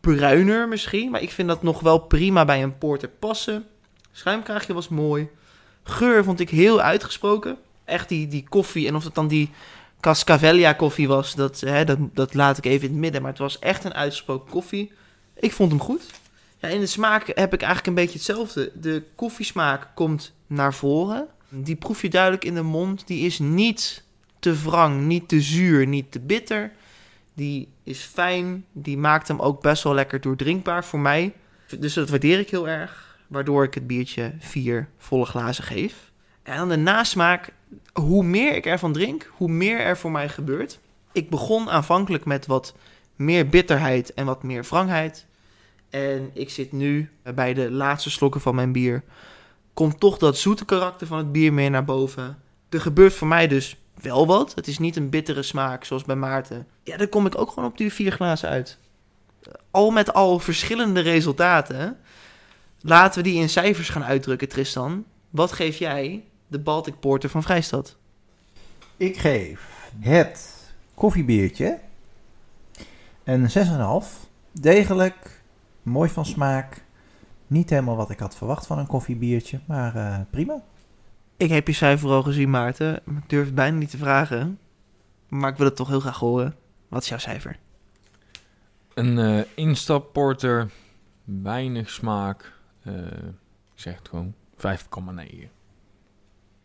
[0.00, 1.10] bruiner misschien.
[1.10, 3.64] Maar ik vind dat nog wel prima bij een porter passen.
[4.12, 5.28] Schuimkraagje was mooi.
[5.82, 7.56] Geur vond ik heel uitgesproken.
[7.84, 8.88] Echt die, die koffie.
[8.88, 9.50] En of het dan die
[10.02, 13.22] Cascavelia koffie was, dat, hè, dat, dat laat ik even in het midden.
[13.22, 14.92] Maar het was echt een uitgesproken koffie.
[15.34, 16.02] Ik vond hem goed.
[16.58, 18.72] Ja, in de smaak heb ik eigenlijk een beetje hetzelfde.
[18.74, 21.28] De koffiesmaak komt naar voren.
[21.48, 23.06] Die proef je duidelijk in de mond.
[23.06, 24.04] Die is niet
[24.38, 26.72] te wrang, niet te zuur, niet te bitter.
[27.34, 28.64] Die is fijn.
[28.72, 31.32] Die maakt hem ook best wel lekker doordrinkbaar voor mij.
[31.78, 33.18] Dus dat waardeer ik heel erg.
[33.26, 35.94] Waardoor ik het biertje vier volle glazen geef.
[36.42, 37.52] En dan de nasmaak.
[37.92, 40.78] Hoe meer ik ervan drink, hoe meer er voor mij gebeurt.
[41.12, 42.74] Ik begon aanvankelijk met wat
[43.16, 45.26] meer bitterheid en wat meer wrangheid.
[45.90, 49.02] En ik zit nu bij de laatste slokken van mijn bier.
[49.74, 52.38] Komt toch dat zoete karakter van het bier meer naar boven.
[52.68, 54.54] Er gebeurt voor mij dus wel wat.
[54.54, 56.66] Het is niet een bittere smaak zoals bij Maarten.
[56.82, 58.78] Ja, dan kom ik ook gewoon op die vier glazen uit.
[59.70, 61.98] Al met al verschillende resultaten.
[62.80, 65.04] Laten we die in cijfers gaan uitdrukken, Tristan.
[65.30, 67.96] Wat geef jij de Baltic Porter van Vrijstad?
[68.96, 71.78] Ik geef het koffiebiertje
[73.24, 74.08] een 6,5.
[74.52, 75.42] Degelijk,
[75.82, 76.84] mooi van smaak.
[77.46, 80.62] Niet helemaal wat ik had verwacht van een koffiebiertje, maar eh, prima.
[81.36, 83.00] Ik heb je cijfer al gezien, Maarten.
[83.04, 84.58] maar Ik durf het bijna niet te vragen.
[85.28, 86.54] Maar ik wil het toch heel graag horen.
[86.88, 87.58] Wat is jouw cijfer?
[88.94, 90.70] Een eh instapporter,
[91.24, 92.52] weinig smaak.
[92.82, 92.94] eh,
[93.74, 95.50] ik zeg het gewoon 5,9.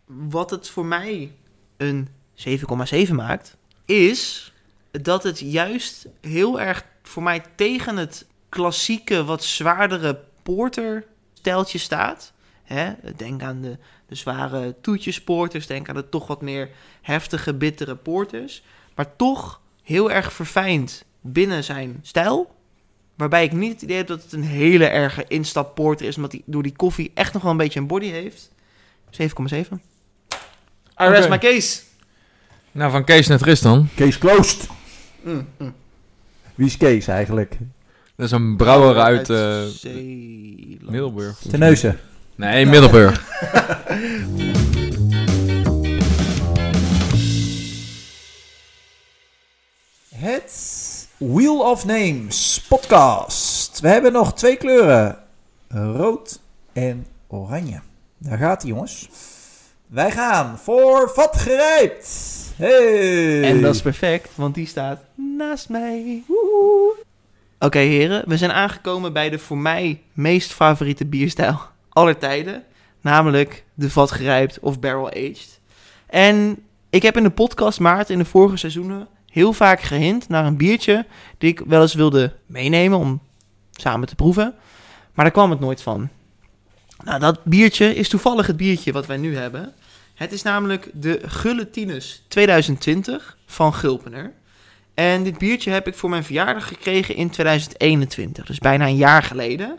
[0.07, 1.31] Wat het voor mij
[1.77, 4.53] een 7,7 maakt, is
[4.91, 12.34] dat het juist heel erg voor mij tegen het klassieke, wat zwaardere porter-stijltje staat.
[12.63, 12.93] Hè?
[13.15, 13.77] Denk aan de,
[14.07, 16.69] de zware toetjesporters, denk aan de toch wat meer
[17.01, 18.63] heftige, bittere porters.
[18.95, 22.55] Maar toch heel erg verfijnd binnen zijn stijl.
[23.15, 26.15] Waarbij ik niet het idee heb dat het een hele erge instapporter is.
[26.15, 28.51] Omdat hij door die koffie echt nog wel een beetje een body heeft.
[29.11, 29.97] 7,7.
[30.99, 31.82] I rest my case.
[32.72, 33.90] Nou, van Kees naar Tristan.
[33.95, 34.68] Kees Kloost.
[35.22, 35.74] Mm, mm.
[36.56, 37.57] Wie is Kees eigenlijk?
[38.15, 40.90] Dat is een brouwer uit eh, Zeeland.
[40.90, 41.40] Middelburg.
[41.49, 41.99] Terneuzen.
[42.36, 43.26] Nee, Middelburg.
[50.15, 53.80] Het Wheel of Names podcast.
[53.80, 55.18] We hebben nog twee kleuren.
[55.68, 56.40] Rood
[56.74, 57.80] en oranje.
[58.18, 59.10] Daar gaat hij jongens.
[59.88, 62.09] Wij gaan voor vat gerijpt.
[62.55, 63.43] Hey.
[63.43, 65.03] En dat is perfect, want die staat
[65.38, 66.23] naast mij.
[67.59, 71.59] Oké heren, we zijn aangekomen bij de voor mij meest favoriete bierstijl
[71.89, 72.64] aller tijden.
[73.01, 75.59] Namelijk de vatgerijpt of barrel aged.
[76.05, 76.57] En
[76.89, 80.57] ik heb in de podcast Maart in de vorige seizoenen heel vaak gehint naar een
[80.57, 81.05] biertje
[81.38, 83.22] die ik wel eens wilde meenemen om
[83.72, 84.55] samen te proeven.
[85.14, 86.09] Maar daar kwam het nooit van.
[87.03, 89.74] Nou, dat biertje is toevallig het biertje wat wij nu hebben.
[90.14, 94.34] Het is namelijk de Gulletinus 2020 van Gulpener.
[94.94, 99.24] En dit biertje heb ik voor mijn verjaardag gekregen in 2021, dus bijna een jaar
[99.24, 99.78] geleden.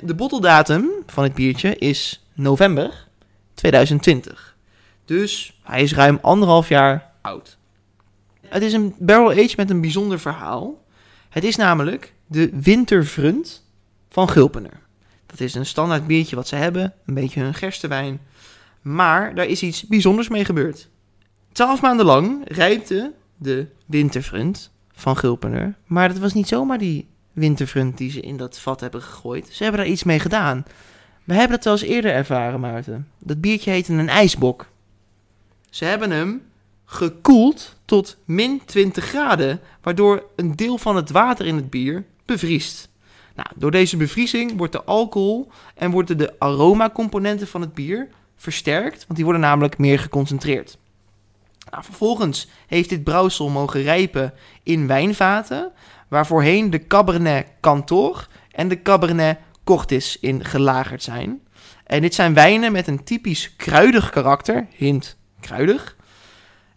[0.00, 3.06] De botteldatum van het biertje is november
[3.54, 4.56] 2020.
[5.04, 7.56] Dus hij is ruim anderhalf jaar oud.
[8.46, 10.84] Het is een barrel age met een bijzonder verhaal.
[11.28, 13.64] Het is namelijk de Winterfront
[14.10, 14.83] van Gulpener.
[15.34, 18.20] Dat is een standaard biertje wat ze hebben, een beetje hun gerstewijn.
[18.82, 20.88] Maar daar is iets bijzonders mee gebeurd.
[21.52, 25.74] Twaalf maanden lang rijpte de winterfront van Gulpener.
[25.86, 29.48] Maar dat was niet zomaar die winterfront die ze in dat vat hebben gegooid.
[29.50, 30.64] Ze hebben daar iets mee gedaan.
[31.24, 33.08] We hebben dat wel eens eerder ervaren, Maarten.
[33.18, 34.66] Dat biertje heette een ijsbok.
[35.70, 36.42] Ze hebben hem
[36.84, 42.88] gekoeld tot min 20 graden, waardoor een deel van het water in het bier bevriest.
[43.34, 48.98] Nou, door deze bevriezing wordt de alcohol en worden de aromacomponenten van het bier versterkt,
[48.98, 50.78] want die worden namelijk meer geconcentreerd.
[51.70, 55.72] Nou, vervolgens heeft dit brouwsel mogen rijpen in wijnvaten,
[56.08, 61.40] waar voorheen de Cabernet Cantor en de Cabernet Cortis in gelagerd zijn.
[61.84, 65.96] En dit zijn wijnen met een typisch kruidig karakter, hint kruidig.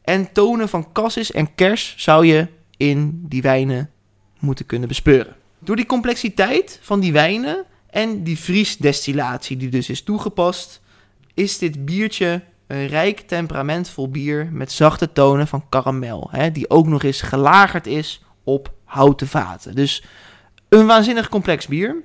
[0.02, 2.48] En tonen van cassis en kers zou je
[2.78, 3.92] in die wijnen
[4.40, 5.37] moeten kunnen bespeuren.
[5.60, 10.82] Door die complexiteit van die wijnen en die vriesdestillatie die dus is toegepast,
[11.34, 16.28] is dit biertje een rijk temperamentvol bier met zachte tonen van karamel.
[16.32, 19.76] Hè, die ook nog eens gelagerd is op houten vaten.
[19.76, 20.04] Dus
[20.70, 21.96] een waanzinnig complex bier.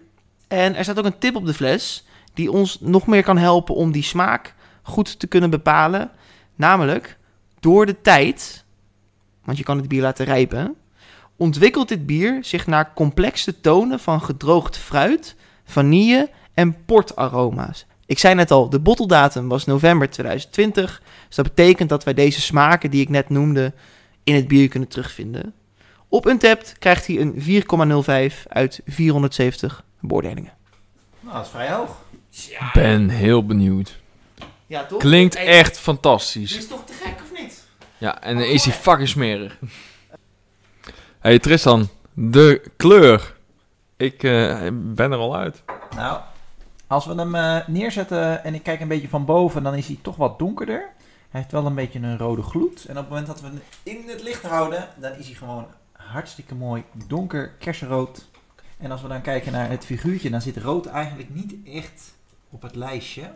[0.48, 3.74] En er staat ook een tip op de fles die ons nog meer kan helpen
[3.74, 6.10] om die smaak goed te kunnen bepalen.
[6.54, 7.18] Namelijk,
[7.60, 8.64] door de tijd,
[9.44, 10.76] want je kan het bier laten rijpen,
[11.36, 17.86] ontwikkelt dit bier zich naar complexe tonen van gedroogd fruit, vanille en portaroma's.
[18.06, 21.02] Ik zei net al, de botteldatum was november 2020.
[21.26, 23.72] Dus dat betekent dat wij deze smaken die ik net noemde
[24.24, 25.54] in het bier kunnen terugvinden.
[26.08, 27.34] Op Untapped krijgt hij een
[28.34, 30.52] 4,05 uit 470 beoordelingen.
[31.20, 32.02] Nou, dat is vrij hoog.
[32.30, 34.00] Ik ben heel benieuwd.
[34.66, 34.98] Ja, toch?
[34.98, 36.56] Klinkt echt Dit fantastisch.
[36.56, 37.62] is toch te gek, of niet?
[37.98, 39.58] Ja, en dan is hij fucking smerig.
[41.22, 43.36] Hey Tristan, de kleur.
[43.96, 45.62] Ik eh, ben er al uit.
[45.96, 46.20] Nou,
[46.86, 49.98] als we hem eh, neerzetten en ik kijk een beetje van boven, dan is hij
[50.02, 50.88] toch wat donkerder.
[51.30, 52.84] Hij heeft wel een beetje een rode gloed.
[52.84, 55.66] En op het moment dat we hem in het licht houden, dan is hij gewoon
[55.92, 58.28] hartstikke mooi donker kersenrood.
[58.78, 62.14] En als we dan kijken naar het figuurtje, dan zit rood eigenlijk niet echt
[62.50, 63.32] op het lijstje.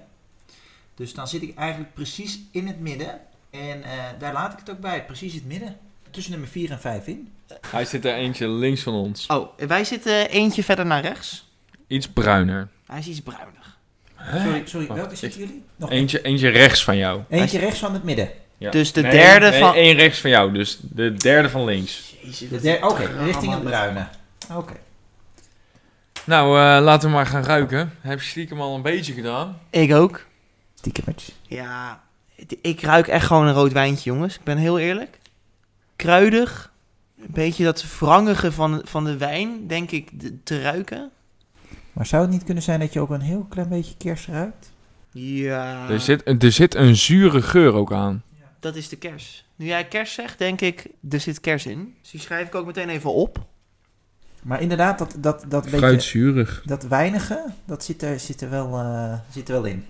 [0.95, 3.21] Dus dan zit ik eigenlijk precies in het midden.
[3.51, 5.77] En eh, daar laat ik het ook bij, precies het midden.
[6.17, 7.33] Tussen nummer 4 en 5 in.
[7.71, 9.27] Hij zit er eentje links van ons.
[9.27, 11.49] Oh, wij zitten eentje verder naar rechts.
[11.87, 12.69] Iets bruiner.
[12.87, 13.79] Hij is iets bruinig.
[14.45, 15.65] Sorry, sorry Wacht, welke zitten jullie?
[15.77, 17.21] Nog Eentje, eentje rechts van jou.
[17.29, 18.31] Eentje rechts van het midden.
[18.59, 18.71] Ja.
[18.71, 22.15] Dus de Nee, derde nee, van- één rechts van jou, dus de derde van links.
[22.23, 24.07] Jezus, De wat der- een Oké, richting het bruine.
[24.53, 24.75] Oké.
[26.25, 27.93] Nou, eh, laten we maar gaan ruiken.
[28.01, 29.59] Heb je stiekem al een beetje gedaan?
[29.71, 30.25] Ik ook.
[30.75, 31.33] Stiekemetje.
[31.43, 32.03] Ja,
[32.61, 34.35] ik ruik echt gewoon een rood wijntje, jongens.
[34.35, 35.19] Ik ben heel eerlijk.
[35.97, 36.73] Kruidig.
[37.19, 41.11] Een beetje dat wrangige van, van de wijn, denk ik, de- te ruiken.
[41.93, 44.73] Maar zou het niet kunnen zijn dat je ook een heel klein beetje kers ruikt?
[45.11, 48.23] Ja, Er, zit, er zit een zure geur ook aan.
[48.61, 49.45] dat is de kers.
[49.57, 51.95] Nu jij kers zegt, denk ik, er zit kers in.
[52.03, 53.47] Dus die schrijf ik ook meteen even op.
[54.43, 55.81] Maar inderdaad, dat, dat, dat beetje...
[56.65, 59.85] Dat weinige, dat zit er, zit er, wel, eh, zit er wel in.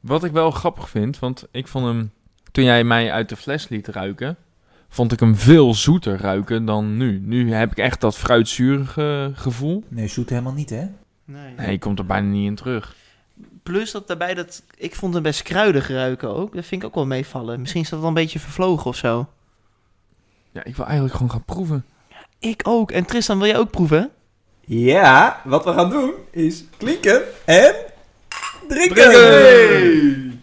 [0.00, 2.10] Wat ik wel grappig vind, want ik vond hem...
[2.52, 4.36] Toen jij mij uit de fles liet ruiken...
[4.94, 7.20] vond ik hem veel zoeter ruiken dan nu.
[7.24, 9.84] Nu heb ik echt dat fruitzurige gevoel.
[9.88, 10.86] Nee, zoet helemaal niet, hè?
[11.24, 11.54] Nee.
[11.56, 12.96] Nee, ik kom er bijna niet in terug.
[13.62, 14.62] Plus dat daarbij dat...
[14.76, 16.54] Ik vond hem best kruidig ruiken ook.
[16.54, 17.60] Dat vind ik ook wel meevallen.
[17.60, 19.28] Misschien is dat wel een beetje vervlogen of zo.
[20.52, 21.84] Ja, ik wil eigenlijk gewoon gaan proeven.
[22.38, 22.90] Ik ook.
[22.90, 24.10] En Tristan, wil jij ook proeven?
[24.60, 27.74] Ja, wat we gaan doen is klinken en
[28.68, 28.94] drinken.
[28.94, 30.33] Drinken!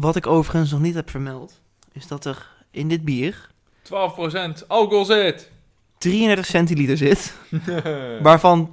[0.00, 1.60] Wat ik overigens nog niet heb vermeld...
[1.92, 3.50] is dat er in dit bier
[3.84, 5.50] 12% alcohol zit.
[5.98, 7.34] 33 centiliter zit...
[8.22, 8.70] waarvan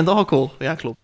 [0.00, 0.52] 12% alcohol.
[0.58, 0.98] Ja, klopt.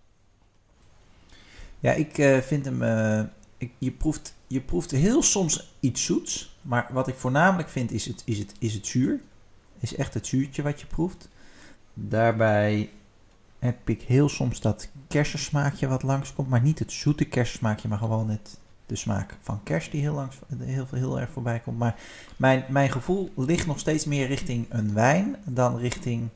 [1.80, 2.82] Ja, ik eh, vind hem.
[2.82, 3.22] eh,
[3.58, 6.56] ik, je, proeft, je proeft heel soms iets zoets.
[6.62, 9.20] Maar wat ik voornamelijk vind is het, is het, is het zuur.
[9.80, 11.28] Is echt het zuurtje wat je proeft.
[11.94, 12.90] Daarbij
[13.58, 16.48] heb ik heel soms dat kersensmaakje wat langskomt.
[16.48, 18.60] Maar niet het zoete kersensmaakje, maar gewoon het,
[18.92, 21.78] de smaak van kerst die heel, langs, heel, heel erg voorbij komt.
[21.78, 21.96] Maar
[22.36, 26.28] mijn, mijn gevoel ligt nog steeds meer richting een wijn dan richting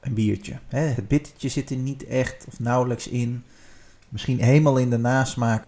[0.00, 0.58] een biertje.
[0.68, 3.44] Hè, het bittertje zit er niet echt of nauwelijks in.
[4.08, 5.66] Misschien helemaal in de nasmaak.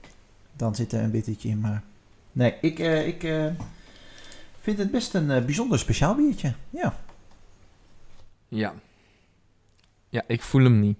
[0.57, 1.61] Dan zit er een bittertje in.
[1.61, 1.83] Maar
[2.33, 3.47] nee, ik, eh, ik eh,
[4.61, 6.53] vind het best een eh, bijzonder speciaal biertje.
[6.71, 6.95] Ja.
[8.49, 8.75] Ja.
[10.09, 10.99] Ja, ik voel hem niet.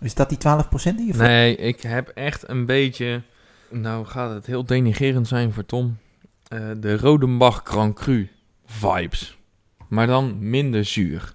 [0.00, 0.40] Is dat die 12%
[0.96, 1.16] die je voelt?
[1.16, 3.22] Nee, ik heb echt een beetje...
[3.70, 5.98] Nou gaat het heel denigerend zijn voor Tom.
[6.48, 8.28] Eh, de Rodenbach Grand Cru
[8.66, 9.38] vibes.
[9.88, 11.34] Maar dan minder zuur.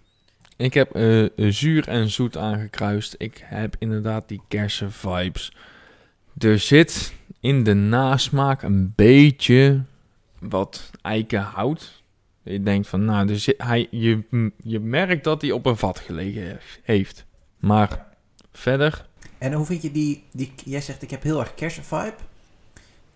[0.58, 3.16] Ik heb eh, zuur en zoet aangekruist.
[3.18, 5.54] Ik heb inderdaad die kersen vibes.
[6.38, 9.82] Er zit in de nasmaak een beetje
[10.40, 12.04] wat eikenhout.
[12.44, 14.24] Je denkt van, nou, zit, hij, je,
[14.64, 17.26] je merkt dat hij op een vat gelegen heeft.
[17.60, 18.06] Maar
[18.52, 19.06] verder,
[19.44, 20.54] En hoe vind je die, die...
[20.66, 22.14] Jij zegt ik heb heel erg kersenvibe.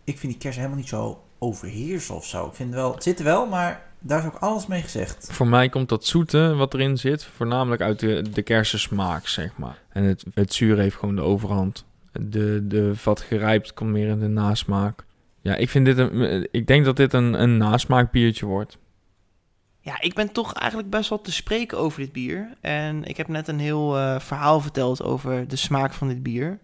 [0.04, 2.46] Ik vind die kersen helemaal niet zo overheersen of zo.
[2.46, 2.94] Ik vind wel...
[2.94, 5.28] Het zit wel, maar daar is ook alles mee gezegd.
[5.32, 9.82] Voor mij komt dat zoete wat erin zit, voornamelijk uit de, de kersensmaak, zeg maar.
[9.90, 11.86] En het, het zuur heeft gewoon de overhand.
[12.12, 15.06] De, de wat gerijpt komt meer in de nasmaak.
[15.42, 18.78] Ja, ik vind dit een, ik denk dat dit een, een nasmaakbiertje wordt.
[19.88, 22.50] Ja, ik ben toch eigenlijk best wel te spreken over dit bier.
[22.62, 26.60] En ik heb net een heel eh, verhaal verteld over de smaak van dit bier.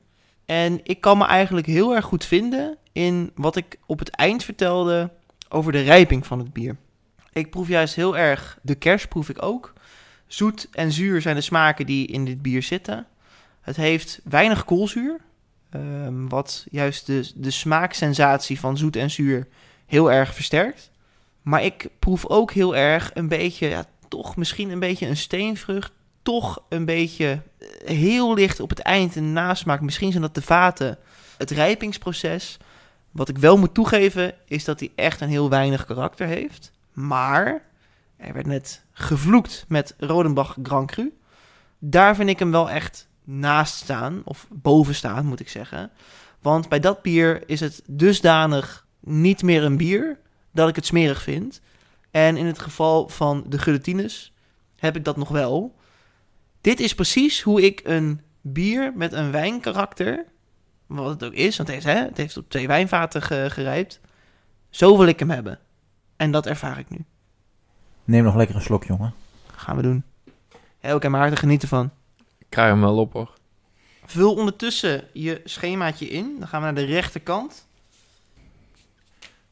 [0.46, 4.44] En ik kan me eigenlijk heel erg goed vinden in wat ik op het eind
[4.44, 5.12] vertelde
[5.50, 6.78] over de rijping van het bier.
[7.34, 9.74] Ik proef juist heel erg, de kers proef ik ook.
[10.28, 13.08] Zoet en zuur zijn de smaken die in dit bier zitten.
[13.62, 15.20] Het heeft weinig koolzuur,
[15.70, 19.48] ehm, wat juist de, de smaaksensatie van zoet en zuur
[19.86, 20.92] heel erg versterkt.
[21.44, 25.92] Maar ik proef ook heel erg een beetje, ja, toch misschien een beetje een steenvrucht.
[26.22, 27.68] Toch een beetje eh,
[27.98, 29.82] heel licht op het eind een nasmaak.
[29.82, 30.98] Misschien zijn dat de vaten.
[31.38, 32.58] Het rijpingsproces.
[33.12, 36.72] Wat ik wel moet toegeven, is dat hij echt een heel weinig karakter heeft.
[36.94, 37.62] Maar
[38.18, 41.14] er werd net gevloekt met Rodenbach Grand Cru.
[41.80, 45.92] Daar vind ik hem wel echt naast staan, of boven staan moet ik zeggen.
[46.42, 50.20] Want bij dat bier is het dusdanig niet meer een bier
[50.54, 51.62] dat ik het smerig vind.
[52.12, 54.34] En in het geval van de guillotines
[54.76, 55.76] heb ik dat nog wel.
[56.62, 60.26] Dit is precies hoe ik een bier met een wijnkarakter,
[60.86, 64.00] wat het ook is, want het heeft, hè, het heeft op twee wijnvaten ge- gerijpt,
[64.70, 65.60] zo wil ik hem hebben.
[66.16, 67.06] En dat ervaar ik nu.
[68.04, 69.14] Neem nog lekker een slok, jongen.
[69.56, 70.04] Gaan we doen.
[70.80, 71.92] Elke en Maarten genieten van.
[72.38, 73.34] Ik krijg hem wel op hoor.
[74.06, 76.36] Vul ondertussen je schemaatje in.
[76.40, 77.68] Dan gaan we naar de rechterkant.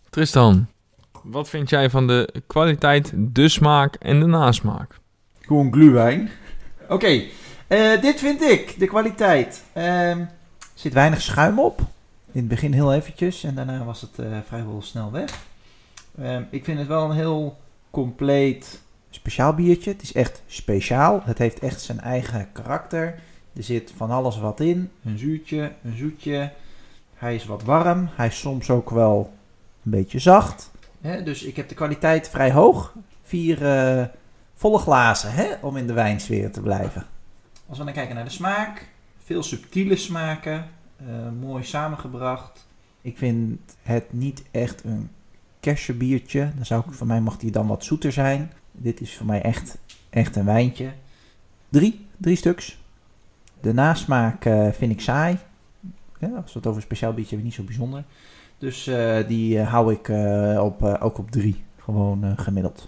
[0.09, 0.67] Tristan,
[1.23, 4.99] wat vind jij van de kwaliteit, de smaak en de nasmaak?
[5.39, 6.29] Gewoon gluwijn.
[6.89, 7.23] Oké,
[7.67, 9.63] eh, dit vind ik, de kwaliteit.
[9.73, 10.27] Ehm, er
[10.73, 11.79] zit weinig schuim op.
[12.31, 15.45] In het begin heel eventjes en daarna was het eh, vrijwel snel weg.
[16.17, 17.57] Ehm, ik vind het wel een heel
[17.89, 19.91] compleet speciaal biertje.
[19.91, 21.21] Het is echt speciaal.
[21.23, 23.19] Het heeft echt zijn eigen karakter.
[23.53, 24.91] Er zit van alles wat in.
[25.03, 26.51] Een zuurtje, een zoetje.
[27.15, 28.09] Hij is wat warm.
[28.15, 29.33] Hij is soms ook wel
[29.83, 30.70] een beetje zacht.
[31.01, 32.93] Hè, dus ik heb de kwaliteit vrij hoog.
[33.21, 34.05] Vier eh,
[34.53, 37.05] volle glazen hè, om in de wijnsfeer te blijven.
[37.67, 38.89] Als we dan kijken naar de smaak.
[39.23, 40.65] Veel subtiele smaken.
[40.97, 41.05] eh,
[41.39, 42.67] mooi samengebracht.
[43.01, 45.09] Ik vind het niet echt een
[45.59, 46.51] kersenbiertje.
[46.55, 48.51] Dan zou ik, voor mij mag die dan wat zoeter zijn.
[48.71, 49.77] Dit is voor mij echt,
[50.09, 50.91] echt een wijntje.
[51.69, 52.79] Drie, drie stuks.
[53.61, 55.37] De nasmaak eh, vind ik saai.
[56.19, 58.03] Ja, als we het over een speciaal biertje hebben, niet zo bijzonder.
[58.61, 61.63] Dus eh, die eh, hou ik eh, op, eh, ook op drie.
[61.77, 62.87] Gewoon eh, gemiddeld.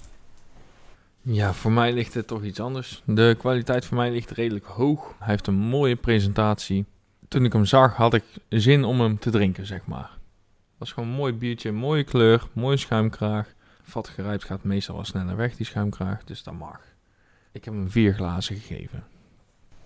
[1.21, 3.01] Ja, voor mij ligt het toch iets anders.
[3.05, 5.15] De kwaliteit voor mij ligt redelijk hoog.
[5.19, 6.85] Hij heeft een mooie presentatie.
[7.27, 10.09] Toen ik hem zag, had ik zin om hem te drinken, zeg maar.
[10.09, 13.53] Het was gewoon een mooi biertje, mooie kleur, mooie schuimkraag.
[13.83, 16.79] Vat gerijpt gaat meestal wel sneller weg, die schuimkraag, dus dat mag.
[17.51, 19.03] Ik heb hem vier glazen gegeven.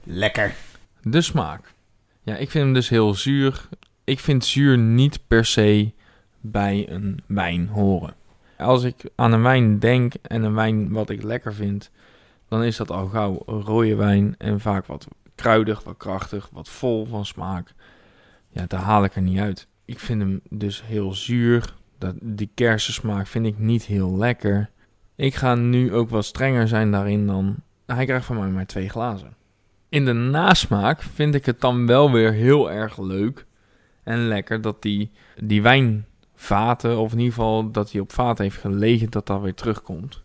[0.04, 0.56] Lekker.
[1.02, 1.74] De smaak.
[2.22, 3.68] Ja, ik vind hem dus heel zuur.
[4.08, 5.92] Ik vind zuur niet per se
[6.42, 8.16] bij een wijn horen.
[8.58, 11.92] Als ik aan een wijn denk en een wijn wat ik lekker vind,
[12.48, 17.06] dan is dat al gauw rode wijn en vaak wat kruidig, wat krachtig, wat vol
[17.06, 17.74] van smaak.
[18.50, 19.68] Ja, daar haal ik er niet uit.
[19.86, 21.74] Ik vind hem dus heel zuur.
[21.98, 24.70] Dat, die kersensmaak vind ik niet heel lekker.
[25.16, 27.56] Ik ga nu ook wat strenger zijn daarin dan.
[27.86, 29.36] Hij krijgt van mij maar twee glazen.
[29.90, 33.46] In de nasmaak vind ik het dan wel weer heel erg leuk
[34.08, 35.12] en lekker dat die,
[35.44, 39.54] die wijnvaten, of in ieder geval dat hij op vaten heeft gelegen, dat dat weer
[39.54, 40.22] terugkomt.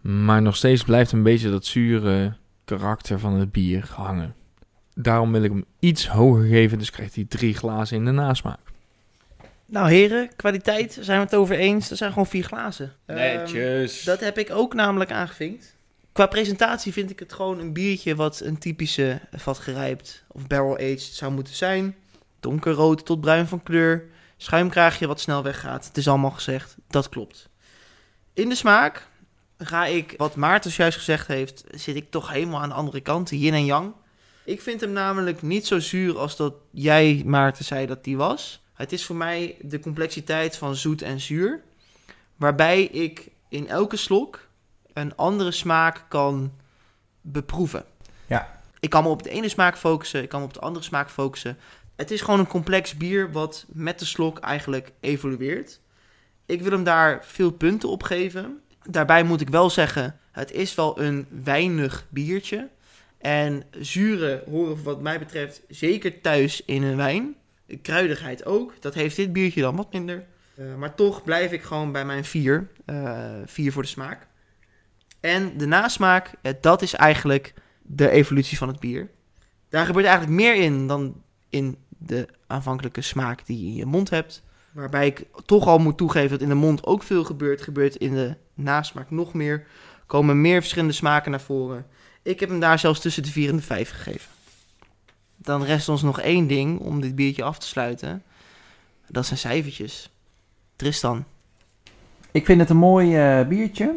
[0.00, 4.34] Maar nog steeds blijft een beetje dat zure karakter van het bier hangen.
[4.94, 8.60] Daarom wil ik hem iets hoger geven, dus krijgt hij drie glazen in de nasmaak.
[9.66, 11.88] Nou heren, kwaliteit, zijn we het over eens?
[11.88, 12.92] Dat zijn gewoon vier glazen.
[13.06, 15.76] Ehm, dat heb ik ook namelijk aangevinkt.
[16.12, 21.32] Qua presentatie vind ik het gewoon een biertje wat een typische vatgerijpt of barrel-aged zou
[21.32, 21.94] moeten zijn.
[22.42, 24.10] Donkerrood tot bruin van kleur.
[24.36, 25.86] Schuimkraagje wat snel weggaat.
[25.86, 26.76] Het is allemaal gezegd.
[26.88, 27.48] Dat klopt.
[28.32, 29.08] In de smaak
[29.58, 33.30] ga ik, wat Maarten juist gezegd heeft, zit ik toch helemaal aan de andere kant.
[33.30, 33.92] Yin en yang.
[34.44, 38.62] Ik vind hem namelijk niet zo zuur als dat jij, Maarten, zei dat die was.
[38.72, 41.62] Het is voor mij de complexiteit van zoet en zuur.
[42.36, 44.48] Waarbij ik in elke slok
[44.92, 46.52] een andere smaak kan
[47.20, 47.84] beproeven.
[48.26, 48.60] Ja.
[48.80, 51.10] Ik kan me op de ene smaak focussen, ik kan me op de andere smaak
[51.10, 51.58] focussen.
[52.02, 55.80] Het is gewoon een complex bier wat met de slok eigenlijk evolueert.
[56.46, 58.60] Ik wil hem daar veel punten op geven.
[58.82, 62.68] Daarbij moet ik wel zeggen, het is wel een weinig biertje.
[63.18, 67.34] En zuren horen wat mij betreft zeker thuis in een wijn.
[67.82, 70.24] Kruidigheid ook, dat heeft dit biertje dan wat minder.
[70.54, 72.68] Uh, maar toch blijf ik gewoon bij mijn vier.
[72.86, 74.26] Uh, vier voor de smaak.
[75.20, 79.10] En de nasmaak, ja, dat is eigenlijk de evolutie van het bier.
[79.68, 81.76] Daar gebeurt eigenlijk meer in dan in
[82.06, 84.42] de aanvankelijke smaak die je in je mond hebt.
[84.72, 87.62] Waarbij ik toch al moet toegeven dat in de mond ook veel gebeurt.
[87.62, 89.66] Gebeurt in de nasmaak nog meer.
[90.06, 91.86] Komen meer verschillende smaken naar voren.
[92.22, 94.30] Ik heb hem daar zelfs tussen de 4 en de 5 gegeven.
[95.36, 98.22] Dan rest ons nog één ding om dit biertje af te sluiten.
[99.08, 100.10] Dat zijn cijfertjes.
[100.76, 101.24] Tristan.
[102.30, 103.94] Ik vind het een mooi uh, biertje.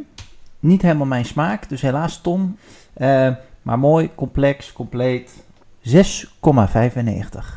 [0.59, 2.57] Niet helemaal mijn smaak, dus helaas Tom.
[2.97, 5.43] Uh, maar mooi, complex, compleet.
[5.89, 7.54] 6,95.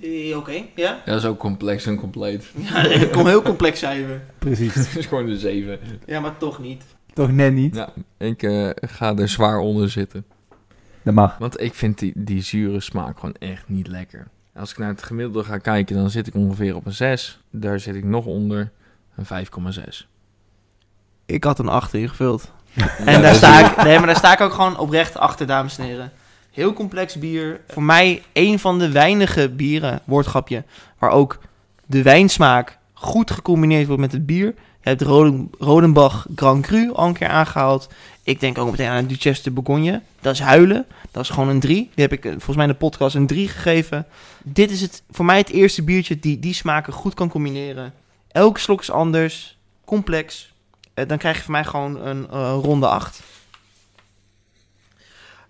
[0.00, 1.02] Uh, Oké, okay, ja.
[1.04, 2.50] Dat is ook complex en compleet.
[2.56, 4.22] Ja, ik kom heel complex cijfer.
[4.38, 4.74] Precies.
[4.74, 5.78] Het is gewoon een 7.
[6.06, 6.84] Ja, maar toch niet.
[7.12, 7.74] Toch net niet?
[7.74, 10.24] Ja, ik uh, ga er zwaar onder zitten.
[11.02, 11.38] Dat mag.
[11.38, 14.26] Want ik vind die, die zure smaak gewoon echt niet lekker.
[14.54, 17.40] Als ik naar het gemiddelde ga kijken, dan zit ik ongeveer op een 6.
[17.50, 18.70] Daar zit ik nog onder
[19.16, 20.06] een 5,6.
[21.26, 22.52] Ik had een 8 ingevuld.
[23.04, 25.84] en daar sta, ik, nee, maar daar sta ik ook gewoon oprecht achter, dames en
[25.84, 26.12] heren.
[26.50, 27.60] Heel complex bier.
[27.68, 30.64] Voor mij een van de weinige bieren, woordgrapje,
[30.98, 31.38] waar ook
[31.86, 34.54] de wijnsmaak goed gecombineerd wordt met het bier.
[34.82, 37.88] Je hebt Roden, Rodenbach Grand Cru al een keer aangehaald.
[38.22, 40.00] Ik denk ook meteen aan Duchesse de Bourgogne.
[40.20, 40.86] Dat is huilen.
[41.10, 41.90] Dat is gewoon een 3.
[41.94, 44.06] Die heb ik eh, volgens mij in de podcast een 3 gegeven.
[44.44, 47.92] Dit is het, voor mij het eerste biertje die die smaken goed kan combineren.
[48.28, 49.58] Elke slok is anders.
[49.84, 50.52] Complex.
[50.94, 53.22] Eh, dan krijg je van mij gewoon een uh, ronde 8.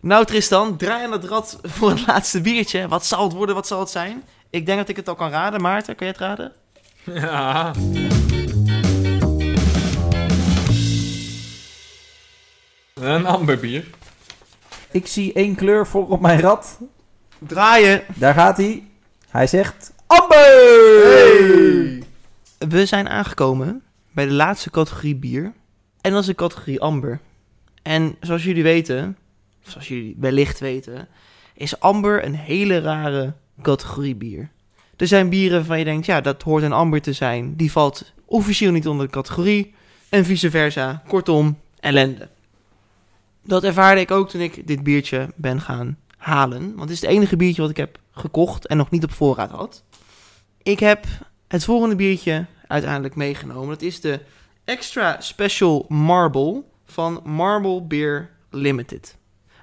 [0.00, 2.88] Nou Tristan, draai aan het rad voor het laatste biertje.
[2.88, 4.22] Wat zal het worden, wat zal het zijn?
[4.50, 5.60] Ik denk dat ik het al kan raden.
[5.60, 6.52] Maarten, kan jij het raden?
[7.04, 7.72] Ja.
[12.94, 13.84] Een amberbier.
[14.90, 16.78] Ik zie één kleur voor op mijn rad.
[17.38, 18.02] Draaien.
[18.14, 18.84] Daar gaat hij.
[19.28, 20.36] Hij zegt amber!
[21.02, 22.02] Hey.
[22.68, 25.52] We zijn aangekomen bij de laatste categorie bier.
[26.00, 27.20] En dat is de categorie amber.
[27.82, 29.16] En zoals jullie weten,
[29.70, 31.08] zoals jullie wellicht weten,
[31.54, 33.32] is amber een hele rare
[33.62, 34.50] categorie bier.
[34.96, 37.56] Er zijn bieren waarvan je denkt, ja, dat hoort een amber te zijn.
[37.56, 39.74] Die valt officieel niet onder de categorie.
[40.08, 41.02] En vice versa.
[41.06, 42.28] Kortom, ellende.
[43.44, 46.62] Dat ervaarde ik ook toen ik dit biertje ben gaan halen.
[46.68, 49.50] Want het is het enige biertje wat ik heb gekocht en nog niet op voorraad
[49.50, 49.82] had.
[50.62, 51.06] Ik heb
[51.48, 53.68] het volgende biertje uiteindelijk meegenomen.
[53.68, 54.20] Dat is de
[54.64, 59.17] Extra Special Marble van Marble Beer Limited.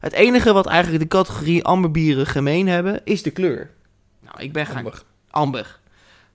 [0.06, 3.72] Het enige wat eigenlijk de categorie amberbieren gemeen hebben, is de kleur.
[4.20, 4.78] Nou, ik ben gaan...
[4.78, 5.04] Amber.
[5.30, 5.80] Amber.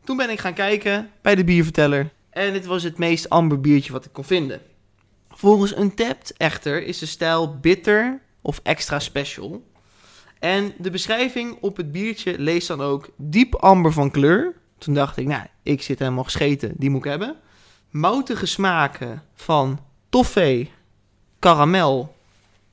[0.04, 2.10] Toen ben ik gaan kijken bij de bierverteller.
[2.30, 4.60] En dit was het meest amber biertje wat ik kon vinden.
[5.28, 9.64] Volgens Untapped echter is de stijl bitter of extra special.
[10.38, 14.54] En de beschrijving op het biertje leest dan ook diep amber van kleur.
[14.78, 17.36] Toen dacht ik, nou, ik zit helemaal gescheten, die moet ik hebben.
[17.90, 20.70] Moutige smaken van toffee,
[21.38, 22.14] karamel,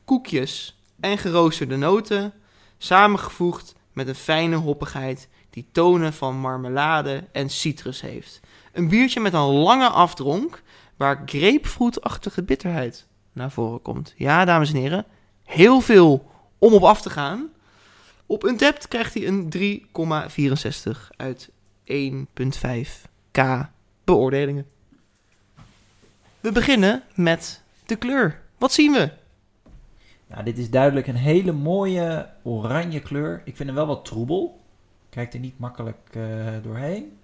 [0.05, 2.33] koekjes en geroosterde noten.
[2.77, 8.39] Samengevoegd met een fijne hoppigheid die tonen van marmelade en citrus heeft.
[8.71, 10.61] Een biertje met een lange afdronk
[10.95, 14.13] waar grapefruitachtige bitterheid naar voren komt.
[14.15, 15.05] Ja, dames en heren,
[15.43, 17.49] heel veel om op af te gaan.
[18.25, 21.49] Op Untapped krijgt hij een 3,64 uit
[21.91, 23.41] 1,5k
[24.03, 24.65] beoordelingen.
[26.39, 28.41] We beginnen met de kleur.
[28.57, 29.11] Wat zien we?
[30.27, 33.41] Nou, dit is duidelijk een hele mooie oranje kleur.
[33.45, 34.61] Ik vind hem wel wat troebel.
[35.09, 37.17] Kijkt er niet makkelijk eh, doorheen.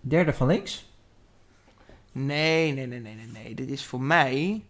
[0.00, 0.88] Derde van links.
[2.12, 3.54] Nee, nee, nee, nee, nee, nee.
[3.54, 4.64] Dit is voor mij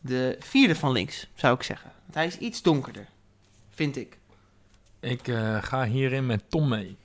[0.00, 1.90] de vierde van links, zou ik zeggen.
[2.02, 3.08] Want hij is iets donkerder,
[3.70, 4.18] vind ik.
[5.00, 6.96] Ik eh, ga hierin met Tom mee.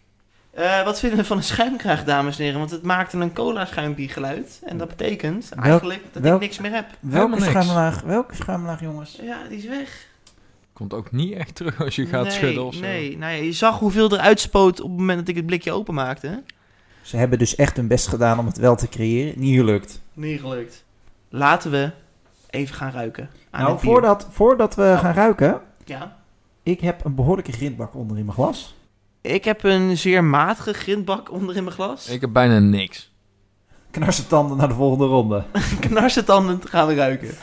[0.51, 2.59] Eh, wat vinden we van een schuimkraag, dames en heren?
[2.59, 4.59] Want het maakte een cola-schuimpje geluid.
[4.65, 6.85] En dat betekent Welk- eigenlijk dat welk- ik niks meer heb.
[6.99, 7.45] Welke niks.
[7.45, 9.19] schuimlaag, welke schuimlaag, jongens?
[9.21, 10.07] Ja, die is weg.
[10.73, 12.79] Komt ook niet echt terug als je gaat nee, schudden of zo.
[12.81, 15.71] Nee, nou ja, je zag hoeveel eruit spoot op het moment dat ik het blikje
[15.71, 16.43] openmaakte.
[17.01, 19.33] Ze hebben dus echt hun best gedaan om het wel te creëren.
[19.39, 20.01] Niet gelukt.
[20.13, 20.83] Niet gelukt.
[21.29, 21.91] Laten we
[22.49, 23.29] even gaan ruiken.
[23.49, 25.61] Aan nou, voordat, voordat we gaan ruiken.
[25.85, 26.17] Ja.
[26.63, 28.75] Ik heb een behoorlijke grindbak onder in mijn glas.
[29.21, 32.07] Ik heb een zeer matige grindbak onder in mijn glas.
[32.09, 33.11] Ik heb bijna niks.
[33.91, 35.43] Knarsen tanden naar de volgende ronde.
[35.87, 37.35] Knarsetandend gaan we ruiken.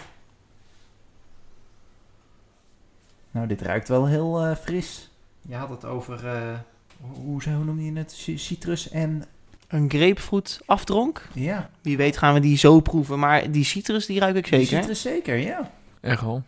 [3.30, 5.10] Nou, dit ruikt wel heel eh, fris.
[5.48, 6.58] Je had het over, eh,
[7.00, 8.12] hoe, hoe noem je het?
[8.26, 9.24] C- Citrus en...
[9.68, 11.28] Een grapefruit afdronk.
[11.34, 13.18] Ja, Wie weet gaan we die zo proeven.
[13.18, 14.66] Maar die citrus, die ruik ik zeker.
[14.78, 15.70] Citrus zeker, ja.
[16.00, 16.42] Echt wel.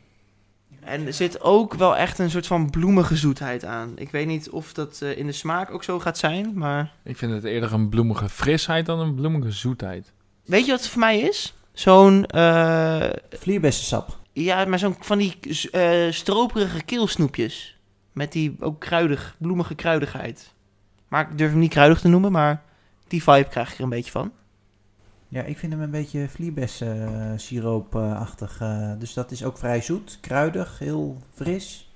[0.81, 3.93] En er zit ook wel echt een soort van bloemige zoetheid aan.
[3.95, 6.53] Ik weet niet of dat eh, in de smaak ook zo gaat zijn.
[6.55, 10.13] Maar Ik vind het eerder een bloemige frisheid dan een bloemige zoetheid.
[10.45, 11.55] weet je wat het voor mij is?
[11.73, 14.19] Zo'n, eh, Vlierbessensap.
[14.33, 15.39] ja, maar zo'n van die
[15.71, 17.79] eh, stroperige keelsnoepjes.
[18.13, 20.55] Met die ook kruidig, bloemige kruidigheid.
[21.09, 22.63] Maar ik durf hem niet kruidig te noemen, maar
[23.09, 24.33] die vibe krijg ik er een beetje van.
[25.33, 28.61] Ja, ik vind hem een beetje vlierbessensiroopachtig.
[28.61, 31.91] eh dus dat is ook vrij zoet, kruidig, heel fris.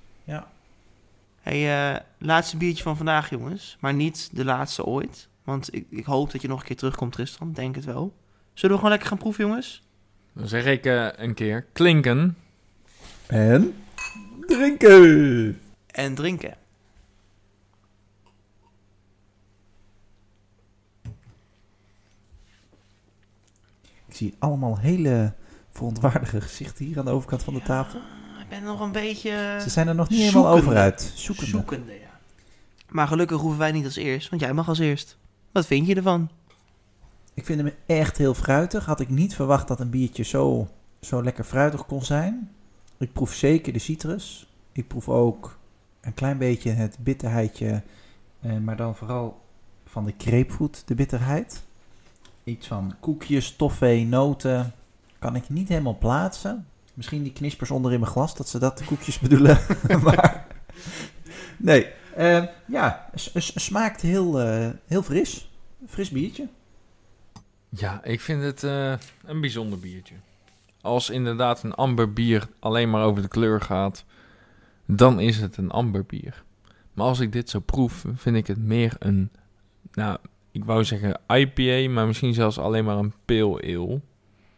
[1.41, 3.77] Hey, eh, laatste biertje van vandaag, jongens.
[3.79, 5.27] Maar niet de laatste ooit.
[5.43, 7.53] Want ik, ik hoop dat je nog een keer terugkomt, Tristan.
[7.53, 8.13] Denk het wel.
[8.53, 9.81] Zullen we gewoon lekker gaan proeven, jongens?
[10.33, 12.37] Dan zeg ik eh, een keer klinken.
[13.27, 13.75] En
[14.47, 15.59] drinken.
[15.87, 16.53] En drinken.
[24.15, 25.33] Zie allemaal hele
[25.71, 27.99] verontwaardige gezichten hier aan de overkant van de tafel.
[28.39, 31.11] Ik ben nog een beetje Ze zijn er nog niet helemaal over uit.
[31.15, 31.49] Zoekende.
[31.49, 32.19] zoekende, ja.
[32.89, 35.17] Maar gelukkig hoeven wij niet als eerst, want jij mag als eerst.
[35.51, 36.29] Wat vind je ervan?
[37.33, 38.85] Ik vind hem echt heel fruitig.
[38.85, 40.67] Had ik niet verwacht dat een biertje zo,
[41.01, 42.51] zo lekker fruitig kon zijn.
[42.97, 44.53] Ik proef zeker de citrus.
[44.71, 45.57] Ik proef ook
[46.01, 47.83] een klein beetje het bitterheidje.
[48.41, 49.41] eh, maar dan vooral
[49.85, 51.64] van de grapefruit, de bitterheid.
[52.45, 54.73] Iets van koekjes, toffee, noten.
[55.19, 56.67] Kan ik niet helemaal plaatsen.
[56.93, 59.59] Misschien die knispers onder in mijn glas, dat ze dat de koekjes bedoelen.
[60.03, 60.47] maar
[61.57, 65.49] nee, eh, ja, smaakt heel, eh, heel fris.
[65.87, 66.47] Fris biertje.
[67.69, 68.93] Ja, ik vind het eh,
[69.25, 70.15] een bijzonder biertje.
[70.81, 74.05] Als inderdaad een amber bier alleen maar over de kleur gaat,
[74.85, 76.43] dan is het een amber bier.
[76.93, 79.31] Maar als ik dit zo proef, vind ik het meer een,
[79.91, 80.17] nou,
[80.55, 84.01] ik wou zeggen IPA, maar misschien zelfs alleen maar een pale ale.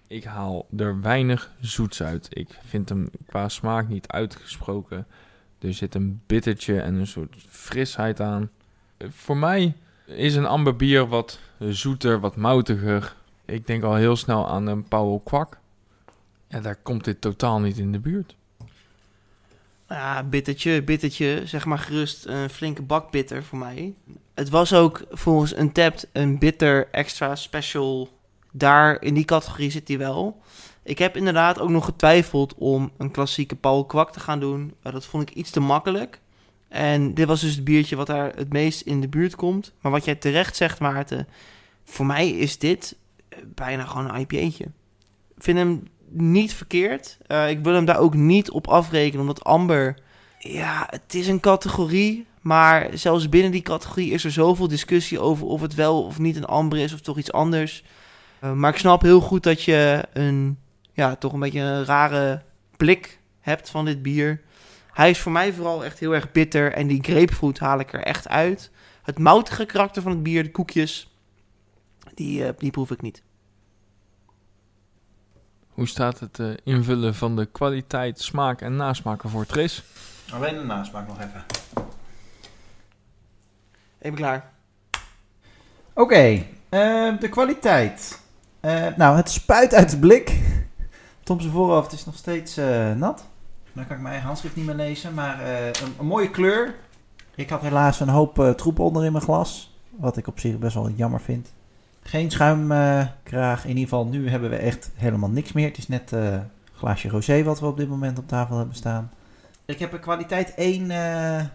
[0.07, 2.28] Ik haal er weinig zoets uit.
[2.30, 5.07] Ik vind hem qua smaak niet uitgesproken.
[5.60, 8.49] Er zit een bittertje en een soort frisheid aan.
[8.99, 9.76] Voor mij
[10.06, 13.15] is een amber bier wat zoeter, wat moutiger.
[13.45, 15.60] Ik denk al heel snel aan een Powell Kwak.
[16.48, 18.36] Ja, daar komt dit totaal niet in de buurt.
[19.90, 21.41] Ja, bittertje, bittertje.
[21.45, 23.95] Zeg maar gerust een flinke bak bitter voor mij.
[24.38, 28.09] Het was ook volgens een tapt een bitter extra special.
[28.51, 30.41] Daar in die categorie zit hij wel.
[30.84, 34.73] Ik heb inderdaad ook nog getwijfeld om een klassieke Paul Kwak te gaan doen.
[34.81, 36.19] Eh, dat vond ik iets te makkelijk.
[36.68, 39.73] En dit was dus het biertje wat daar het meest in de buurt komt.
[39.81, 41.27] Maar wat jij terecht zegt, Maarten.
[41.84, 42.95] Voor mij is dit
[43.30, 44.65] eh, bijna gewoon een IPA'tje.
[45.35, 47.18] Ik vind hem niet verkeerd.
[47.27, 50.05] Eh, ik wil hem daar ook niet op afrekenen, omdat Amber...
[50.39, 55.45] Ja, het is een categorie, maar zelfs binnen die categorie is er zoveel discussie over
[55.45, 57.84] of het wel of niet een Amber is of toch iets anders.
[58.40, 60.60] Eh, maar ik snap heel goed dat je een,
[60.94, 62.41] ja, toch een beetje een rare
[62.78, 64.41] blik hebt van dit bier.
[64.91, 68.03] Hij is voor mij vooral echt heel erg bitter en die grapefruit haal ik er
[68.03, 68.72] echt uit.
[69.03, 71.11] Het moutige karakter van het bier, de koekjes,
[72.14, 73.24] die, eh, die proef ik niet.
[75.68, 79.84] Hoe staat het eh, invullen van de kwaliteit, smaak en nasmaken voor Tris?
[80.32, 81.57] Alleen de nasmaak nog even.
[83.99, 84.52] Ik ben klaar.
[85.94, 88.22] Oké, eh, de kwaliteit.
[88.60, 90.40] Eh, nou, het spuit uit de blik.
[91.24, 93.26] Tom zijn voorhoofd is nog steeds eh, nat.
[93.74, 96.76] Dan kan ik mijn eigen handschrift niet meer lezen, maar eh, een, een mooie kleur.
[97.36, 100.57] Ik had helaas een hoop eh, troep onder in mijn glas, wat ik op zich
[100.57, 101.53] best wel jammer vind.
[102.02, 105.68] Geen schuimkraag, in ieder geval nu hebben we echt helemaal niks meer.
[105.68, 108.76] Het is net eh, een glaasje rosé wat we op dit moment op tafel hebben
[108.76, 109.11] staan.
[109.65, 111.45] Ik heb een kwaliteit 1 eh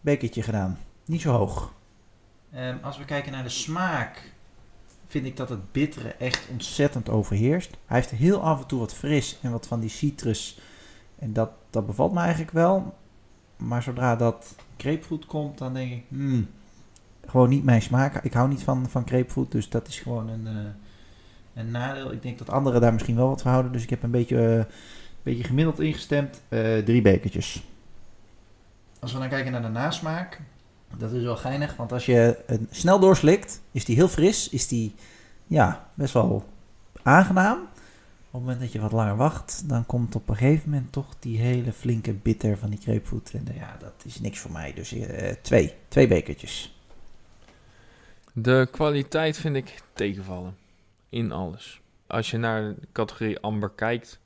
[0.00, 0.78] bekertje gedaan,
[1.10, 1.72] niet zo hoog.
[2.52, 4.32] Ehm, als we kijken naar de smaak,
[5.06, 7.76] vind ik dat het bittere echt ontzettend overheerst.
[7.86, 10.58] Hij heeft heel af en toe wat fris en wat van die citrus.
[11.18, 12.94] En dat, dat bevalt me eigenlijk wel.
[13.56, 16.48] Maar zodra dat grapefruit komt, dan denk ik, hmm,
[17.26, 18.24] gewoon niet mijn smaak.
[18.24, 20.52] Ik hou niet van, van grapefruit, dus dat is gewoon een, eh,
[21.54, 22.12] een nadeel.
[22.12, 23.72] Ik denk dat anderen daar misschien wel wat van houden.
[23.72, 24.66] Dus ik heb een beetje, eh, een
[25.22, 26.42] beetje gemiddeld ingestemd.
[26.48, 27.62] eh, drie bekertjes.
[29.00, 30.40] Als we dan kijken naar de nasmaak,
[30.96, 34.68] dat is wel geinig, want als je het snel doorslikt, is die heel fris, is
[34.68, 34.94] die
[35.46, 36.44] ja, best wel
[37.02, 37.58] aangenaam.
[37.58, 41.14] Op het moment dat je wat langer wacht, dan komt op een gegeven moment toch
[41.18, 43.30] die hele flinke bitter van die grapefruit.
[43.34, 44.74] En ja, dat is niks voor mij.
[44.74, 46.78] Dus eh, twee, twee bekertjes.
[48.32, 50.56] De kwaliteit vind ik tegenvallen.
[51.08, 51.80] In alles.
[52.06, 54.20] Als je naar de categorie amber kijkt,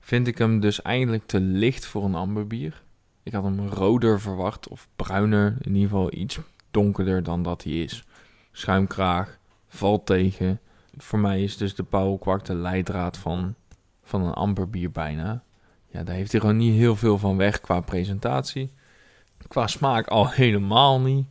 [0.00, 2.82] vind ik hem dus eindelijk te licht voor een amberbier.
[3.22, 6.38] Ik had hem roder verwacht, of bruiner, in ieder geval iets
[6.70, 8.04] donkerder dan dat hij is.
[8.52, 9.38] Schuimkraag,
[9.68, 10.60] valt tegen.
[10.96, 13.54] Voor mij is dus de Pauwkwak de leidraad van,
[14.02, 15.42] van een amberbier bijna.
[15.88, 18.72] Ja, daar heeft hij gewoon niet heel veel van weg qua presentatie.
[19.48, 21.26] Qua smaak al helemaal niet.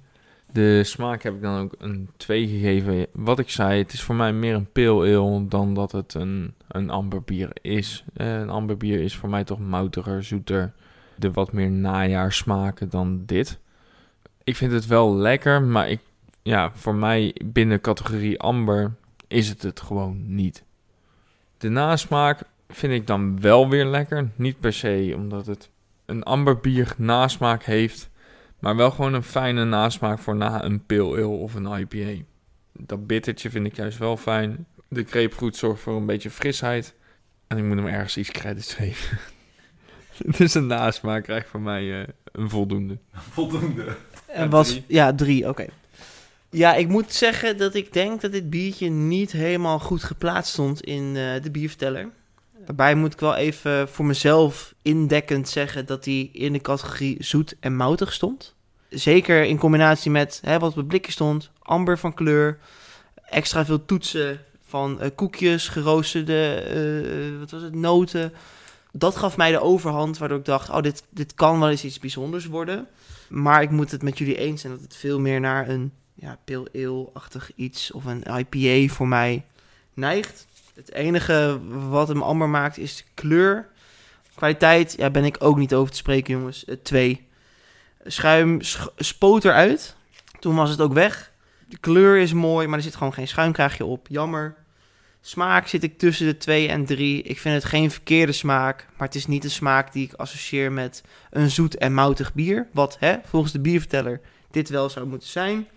[0.51, 3.07] De smaak heb ik dan ook een 2 gegeven.
[3.13, 6.89] Wat ik zei, het is voor mij meer een ale dan dat het een, een
[6.89, 8.03] amberbier is.
[8.13, 10.73] Eh, een amberbier is voor mij toch moutiger, zoeter.
[11.21, 13.59] De wat meer najaarsmaken dan dit.
[14.43, 15.99] Ik vind het wel lekker, maar ik,
[16.41, 18.93] ja, voor mij binnen categorie amber
[19.27, 20.63] is het het gewoon niet.
[21.57, 24.29] De nasmaak vind ik dan wel weer lekker.
[24.35, 25.69] Niet per se omdat het
[26.05, 28.09] een amberbier nasmaak heeft.
[28.59, 32.23] Maar wel gewoon een fijne nasmaak voor na een pale ale of een IPA.
[32.71, 34.65] Dat bittertje vind ik juist wel fijn.
[34.87, 36.95] De grapefruit zorgt voor een beetje frisheid.
[37.47, 39.17] En ik moet hem ergens iets credits geven.
[40.37, 42.97] dus een nasmaak krijgt voor mij eh, een voldoende.
[43.31, 43.85] Voldoende.
[44.27, 44.83] En Ja, was, drie.
[44.87, 45.65] ja, drie, oké.
[46.49, 50.81] Ja, ik moet zeggen dat ik denk dat dit biertje niet helemaal goed geplaatst stond
[50.81, 52.09] in eh, de bierverteller.
[52.65, 57.55] Daarbij moet ik wel even voor mezelf indekkend zeggen dat hij in de categorie zoet
[57.59, 58.55] en moutig stond.
[58.89, 62.59] Zeker in combinatie met hè, wat op het blikje stond, amber van kleur,
[63.29, 68.33] extra veel toetsen van eh, koekjes, geroosterde, eh, wat was het, noten.
[68.91, 71.99] Dat gaf mij de overhand, waardoor ik dacht, oh, dit, dit kan wel eens iets
[71.99, 72.87] bijzonders worden.
[73.29, 76.37] Maar ik moet het met jullie eens zijn dat het veel meer naar een ja,
[76.45, 79.45] pale ale-achtig iets of een IPA voor mij
[79.93, 80.47] neigt.
[80.75, 81.59] Het enige
[81.89, 83.69] wat hem amber maakt is de kleur.
[84.35, 86.65] Kwaliteit, ja, ben ik ook niet over te spreken, jongens.
[86.65, 87.27] Eh, twee.
[88.05, 89.95] Schuim sch- spoot eruit.
[90.39, 91.31] Toen was het ook weg.
[91.67, 94.07] De kleur is mooi, maar er zit gewoon geen schuimkraagje op.
[94.09, 94.55] Jammer.
[95.21, 97.21] Smaak zit ik tussen de 2 en 3.
[97.21, 100.71] Ik vind het geen verkeerde smaak, maar het is niet de smaak die ik associeer
[100.71, 102.67] met een zoet en moutig bier.
[102.73, 104.21] Wat hè, volgens de bierverteller
[104.51, 105.67] dit wel zou moeten zijn.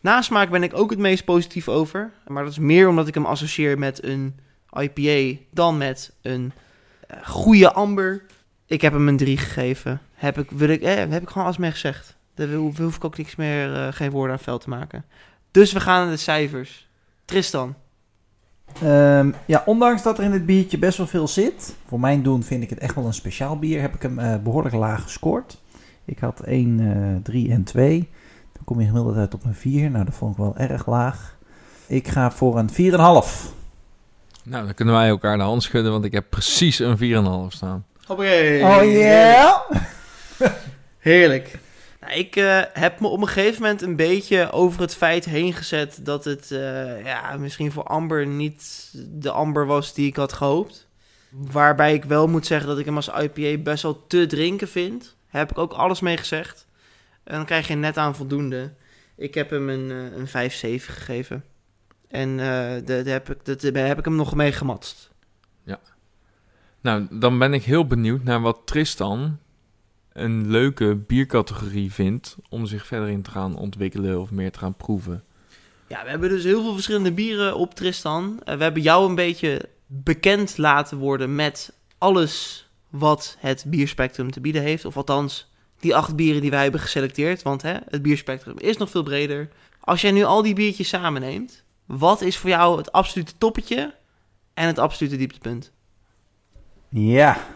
[0.00, 2.10] Nasmaak ben ik ook het meest positief over.
[2.26, 4.36] Maar dat is meer omdat ik hem associeer met een
[4.78, 6.52] IPA dan met een
[7.06, 8.22] eh, goede amber.
[8.66, 10.00] Ik heb hem een 3 gegeven.
[10.14, 12.16] Heb ik, wil ik, eh, heb ik gewoon alles mee gezegd.
[12.34, 15.04] Daar hoef, hoef ik ook niks meer, eh, geen woorden aan vuil te maken.
[15.50, 16.88] Dus we gaan naar de cijfers.
[17.24, 17.76] Tristan.
[18.82, 22.42] Ehm, ja, ondanks dat er in het biertje best wel veel zit, voor mijn doen
[22.42, 25.60] vind ik het echt wel een speciaal bier, heb ik hem eh, behoorlijk laag gescoord.
[26.04, 28.08] Ik had 1, 3 en 2.
[28.52, 29.90] Dan kom je gemiddeld uit op een 4.
[29.90, 31.36] Nou, dat vond ik wel erg laag.
[31.86, 32.74] Ik ga voor een 4,5.
[34.44, 37.84] Nou, dan kunnen wij elkaar de hand schudden, want ik heb precies een 4,5 staan.
[38.06, 38.62] Hoppakee.
[38.62, 39.54] Oh yeah!
[40.98, 41.58] Heerlijk.
[42.02, 45.52] Nou, ik eh, heb me op een gegeven moment een beetje over het feit heen
[45.52, 50.32] gezet dat het eh, ja, misschien voor Amber niet de Amber was die ik had
[50.32, 50.88] gehoopt.
[51.30, 55.16] Waarbij ik wel moet zeggen dat ik hem als IPA best wel te drinken vind.
[55.26, 56.66] Heb ik ook alles mee gezegd.
[57.24, 58.72] En dan krijg je net aan voldoende.
[59.16, 61.44] Ik heb hem een, eh, een 5-7 gegeven.
[62.08, 65.10] En eh, daar heb, ik, dat- heb ik hem nog mee gematst.
[66.80, 69.38] Nou, dan ben ik heel benieuwd naar wat Tristan
[70.12, 74.74] een leuke biercategorie vindt om zich verder in te gaan ontwikkelen of meer te gaan
[74.74, 75.24] proeven.
[75.86, 78.40] Ja, we hebben dus heel veel verschillende bieren op Tristan.
[78.44, 84.40] Eh, we hebben jou een beetje bekend laten worden met alles wat het bierspectrum te
[84.40, 84.84] bieden heeft.
[84.84, 87.42] Of althans, die acht bieren die wij hebben geselecteerd.
[87.42, 89.48] Want hè, het bierspectrum is nog veel breder.
[89.80, 93.94] Als jij nu al die biertjes samenneemt, wat is voor jou het absolute toppetje
[94.54, 95.72] en het absolute dieptepunt?
[96.88, 97.46] Ja.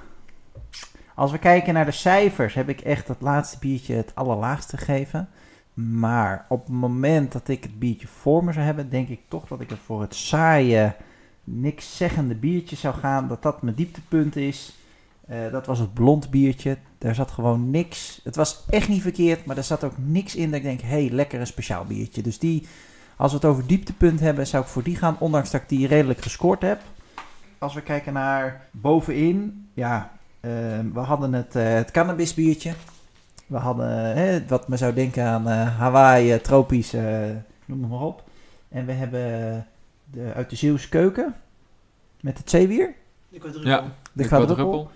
[1.17, 5.29] Als we kijken naar de cijfers, heb ik echt het laatste biertje het allerlaagste gegeven.
[5.75, 9.47] Maar op het moment dat ik het biertje voor me zou hebben, denk ik toch
[9.47, 10.95] dat ik er voor het saaie,
[11.45, 13.29] niks zeggende biertje zou gaan.
[13.29, 14.77] Dat dat mijn dieptepunt is.
[15.27, 16.79] Eh, dat was het blond biertje.
[16.99, 18.21] Daar zat gewoon niks.
[18.25, 20.89] Het was echt niet verkeerd, maar er zat ook niks in dat ik denk, hé,
[20.89, 22.23] hey, lekker een speciaal biertje.
[22.23, 22.67] Dus die,
[23.17, 25.87] als we het over dieptepunt hebben, zou ik voor die gaan, ondanks dat ik die
[25.87, 26.81] redelijk gescoord heb.
[27.59, 30.16] Als we kijken naar bovenin, ja,
[30.93, 32.73] we hadden het, eh het cannabis biertje.
[33.47, 37.05] We hadden eh, wat me zou denken aan eh, Hawaii, tropisch, eh,
[37.65, 38.23] noem het maar op.
[38.69, 39.67] En we hebben
[40.11, 41.35] de, uit de Zeeuwse keuken
[42.21, 42.95] met het zeewier.
[43.65, 44.55] Ja, De, de quadruppel.
[44.55, 44.91] quadruppel.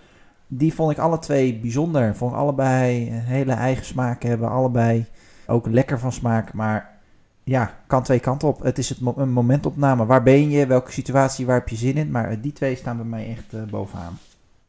[0.47, 2.17] Die vond ik alle twee bijzonder.
[2.17, 4.49] Vond ik allebei een hele eigen smaak hebben.
[4.51, 5.07] Allebei
[5.47, 6.53] ook lekker van smaak.
[6.53, 6.99] Maar
[7.45, 8.63] ja, kan twee kanten op.
[8.63, 10.07] Het is het mo- een momentopname.
[10.07, 10.67] Waar ben je?
[10.67, 11.47] Welke situatie?
[11.47, 12.11] Waar heb je zin in?
[12.11, 14.19] Maar die twee staan bij mij echt bovenaan.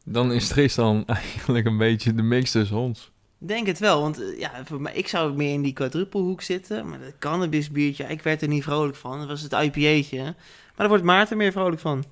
[0.03, 3.11] Dan is Tristan eigenlijk een beetje de mix tussen ons.
[3.37, 6.89] Denk het wel, want eh, ja, voor mij, ik zou meer in die quadruppelhoek zitten.
[6.89, 9.19] Maar dat cannabisbiertje, ik werd er niet vrolijk van.
[9.19, 10.23] Dat was het IPA'tje.
[10.23, 10.33] Maar
[10.75, 12.03] daar wordt Maarten meer vrolijk van.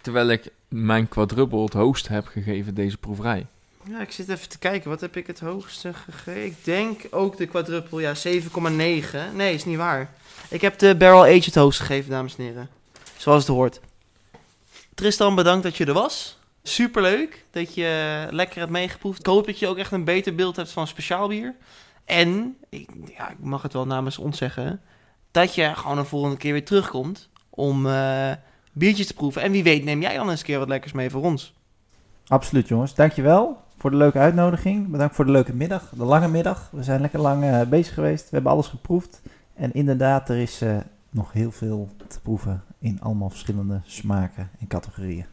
[0.00, 3.46] Terwijl ik mijn quadruppel het hoogst heb gegeven deze proeverij.
[3.88, 4.90] Ja, ik zit even te kijken.
[4.90, 6.44] Wat heb ik het hoogste gegeven?
[6.44, 9.34] Ik denk ook de quadruppel, ja, 7,9.
[9.34, 10.12] Nee, is niet waar.
[10.48, 12.68] Ik heb de Barrel Age het hoogst gegeven, dames en heren.
[13.16, 13.80] Zoals het hoort.
[14.94, 16.38] Tristan, bedankt dat je er was.
[16.66, 19.18] Superleuk dat je lekker hebt meegeproefd.
[19.18, 21.54] Ik hoop dat je ook echt een beter beeld hebt van speciaal bier.
[22.04, 24.80] En, ik, ja, ik mag het wel namens ons zeggen,
[25.30, 28.32] dat je gewoon een volgende keer weer terugkomt om eh,
[28.72, 29.42] biertjes te proeven.
[29.42, 31.54] En wie weet neem jij dan eens een keer wat lekkers mee voor ons.
[32.26, 32.94] Absoluut jongens.
[32.94, 34.88] Dankjewel voor de leuke uitnodiging.
[34.88, 35.88] Bedankt voor de leuke middag.
[35.96, 36.68] De lange middag.
[36.72, 38.22] We zijn lekker lang eh, bezig geweest.
[38.22, 39.22] We hebben alles geproefd.
[39.54, 40.76] En inderdaad, er is eh,
[41.10, 45.26] nog heel veel te proeven in allemaal verschillende smaken en categorieën.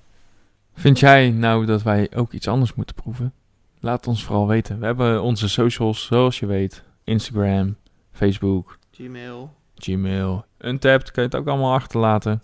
[0.73, 3.34] Vind jij nou dat wij ook iets anders moeten proeven?
[3.80, 4.80] Laat ons vooral weten.
[4.80, 6.84] We hebben onze socials, zoals je weet.
[7.03, 7.76] Instagram,
[8.11, 9.53] Facebook, Gmail.
[9.76, 10.45] Gmail.
[10.60, 12.43] Untapped, kan je het ook allemaal achterlaten.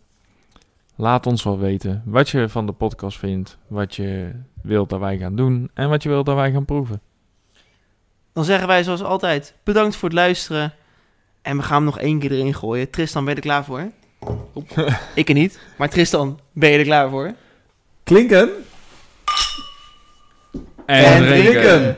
[0.95, 3.57] Laat ons wel weten wat je van de podcast vindt.
[3.67, 4.31] Wat je
[4.61, 5.69] wilt dat wij gaan doen.
[5.73, 7.01] En wat je wilt dat wij gaan proeven.
[8.33, 10.73] Dan zeggen wij zoals altijd bedankt voor het luisteren.
[11.41, 12.89] En we gaan hem nog één keer erin gooien.
[12.89, 13.91] Tristan, ben je er klaar voor?
[15.15, 15.59] Ik er niet.
[15.77, 17.33] Maar Tristan, ben je er klaar voor?
[18.07, 18.49] Klinken
[20.87, 21.97] En, drinken.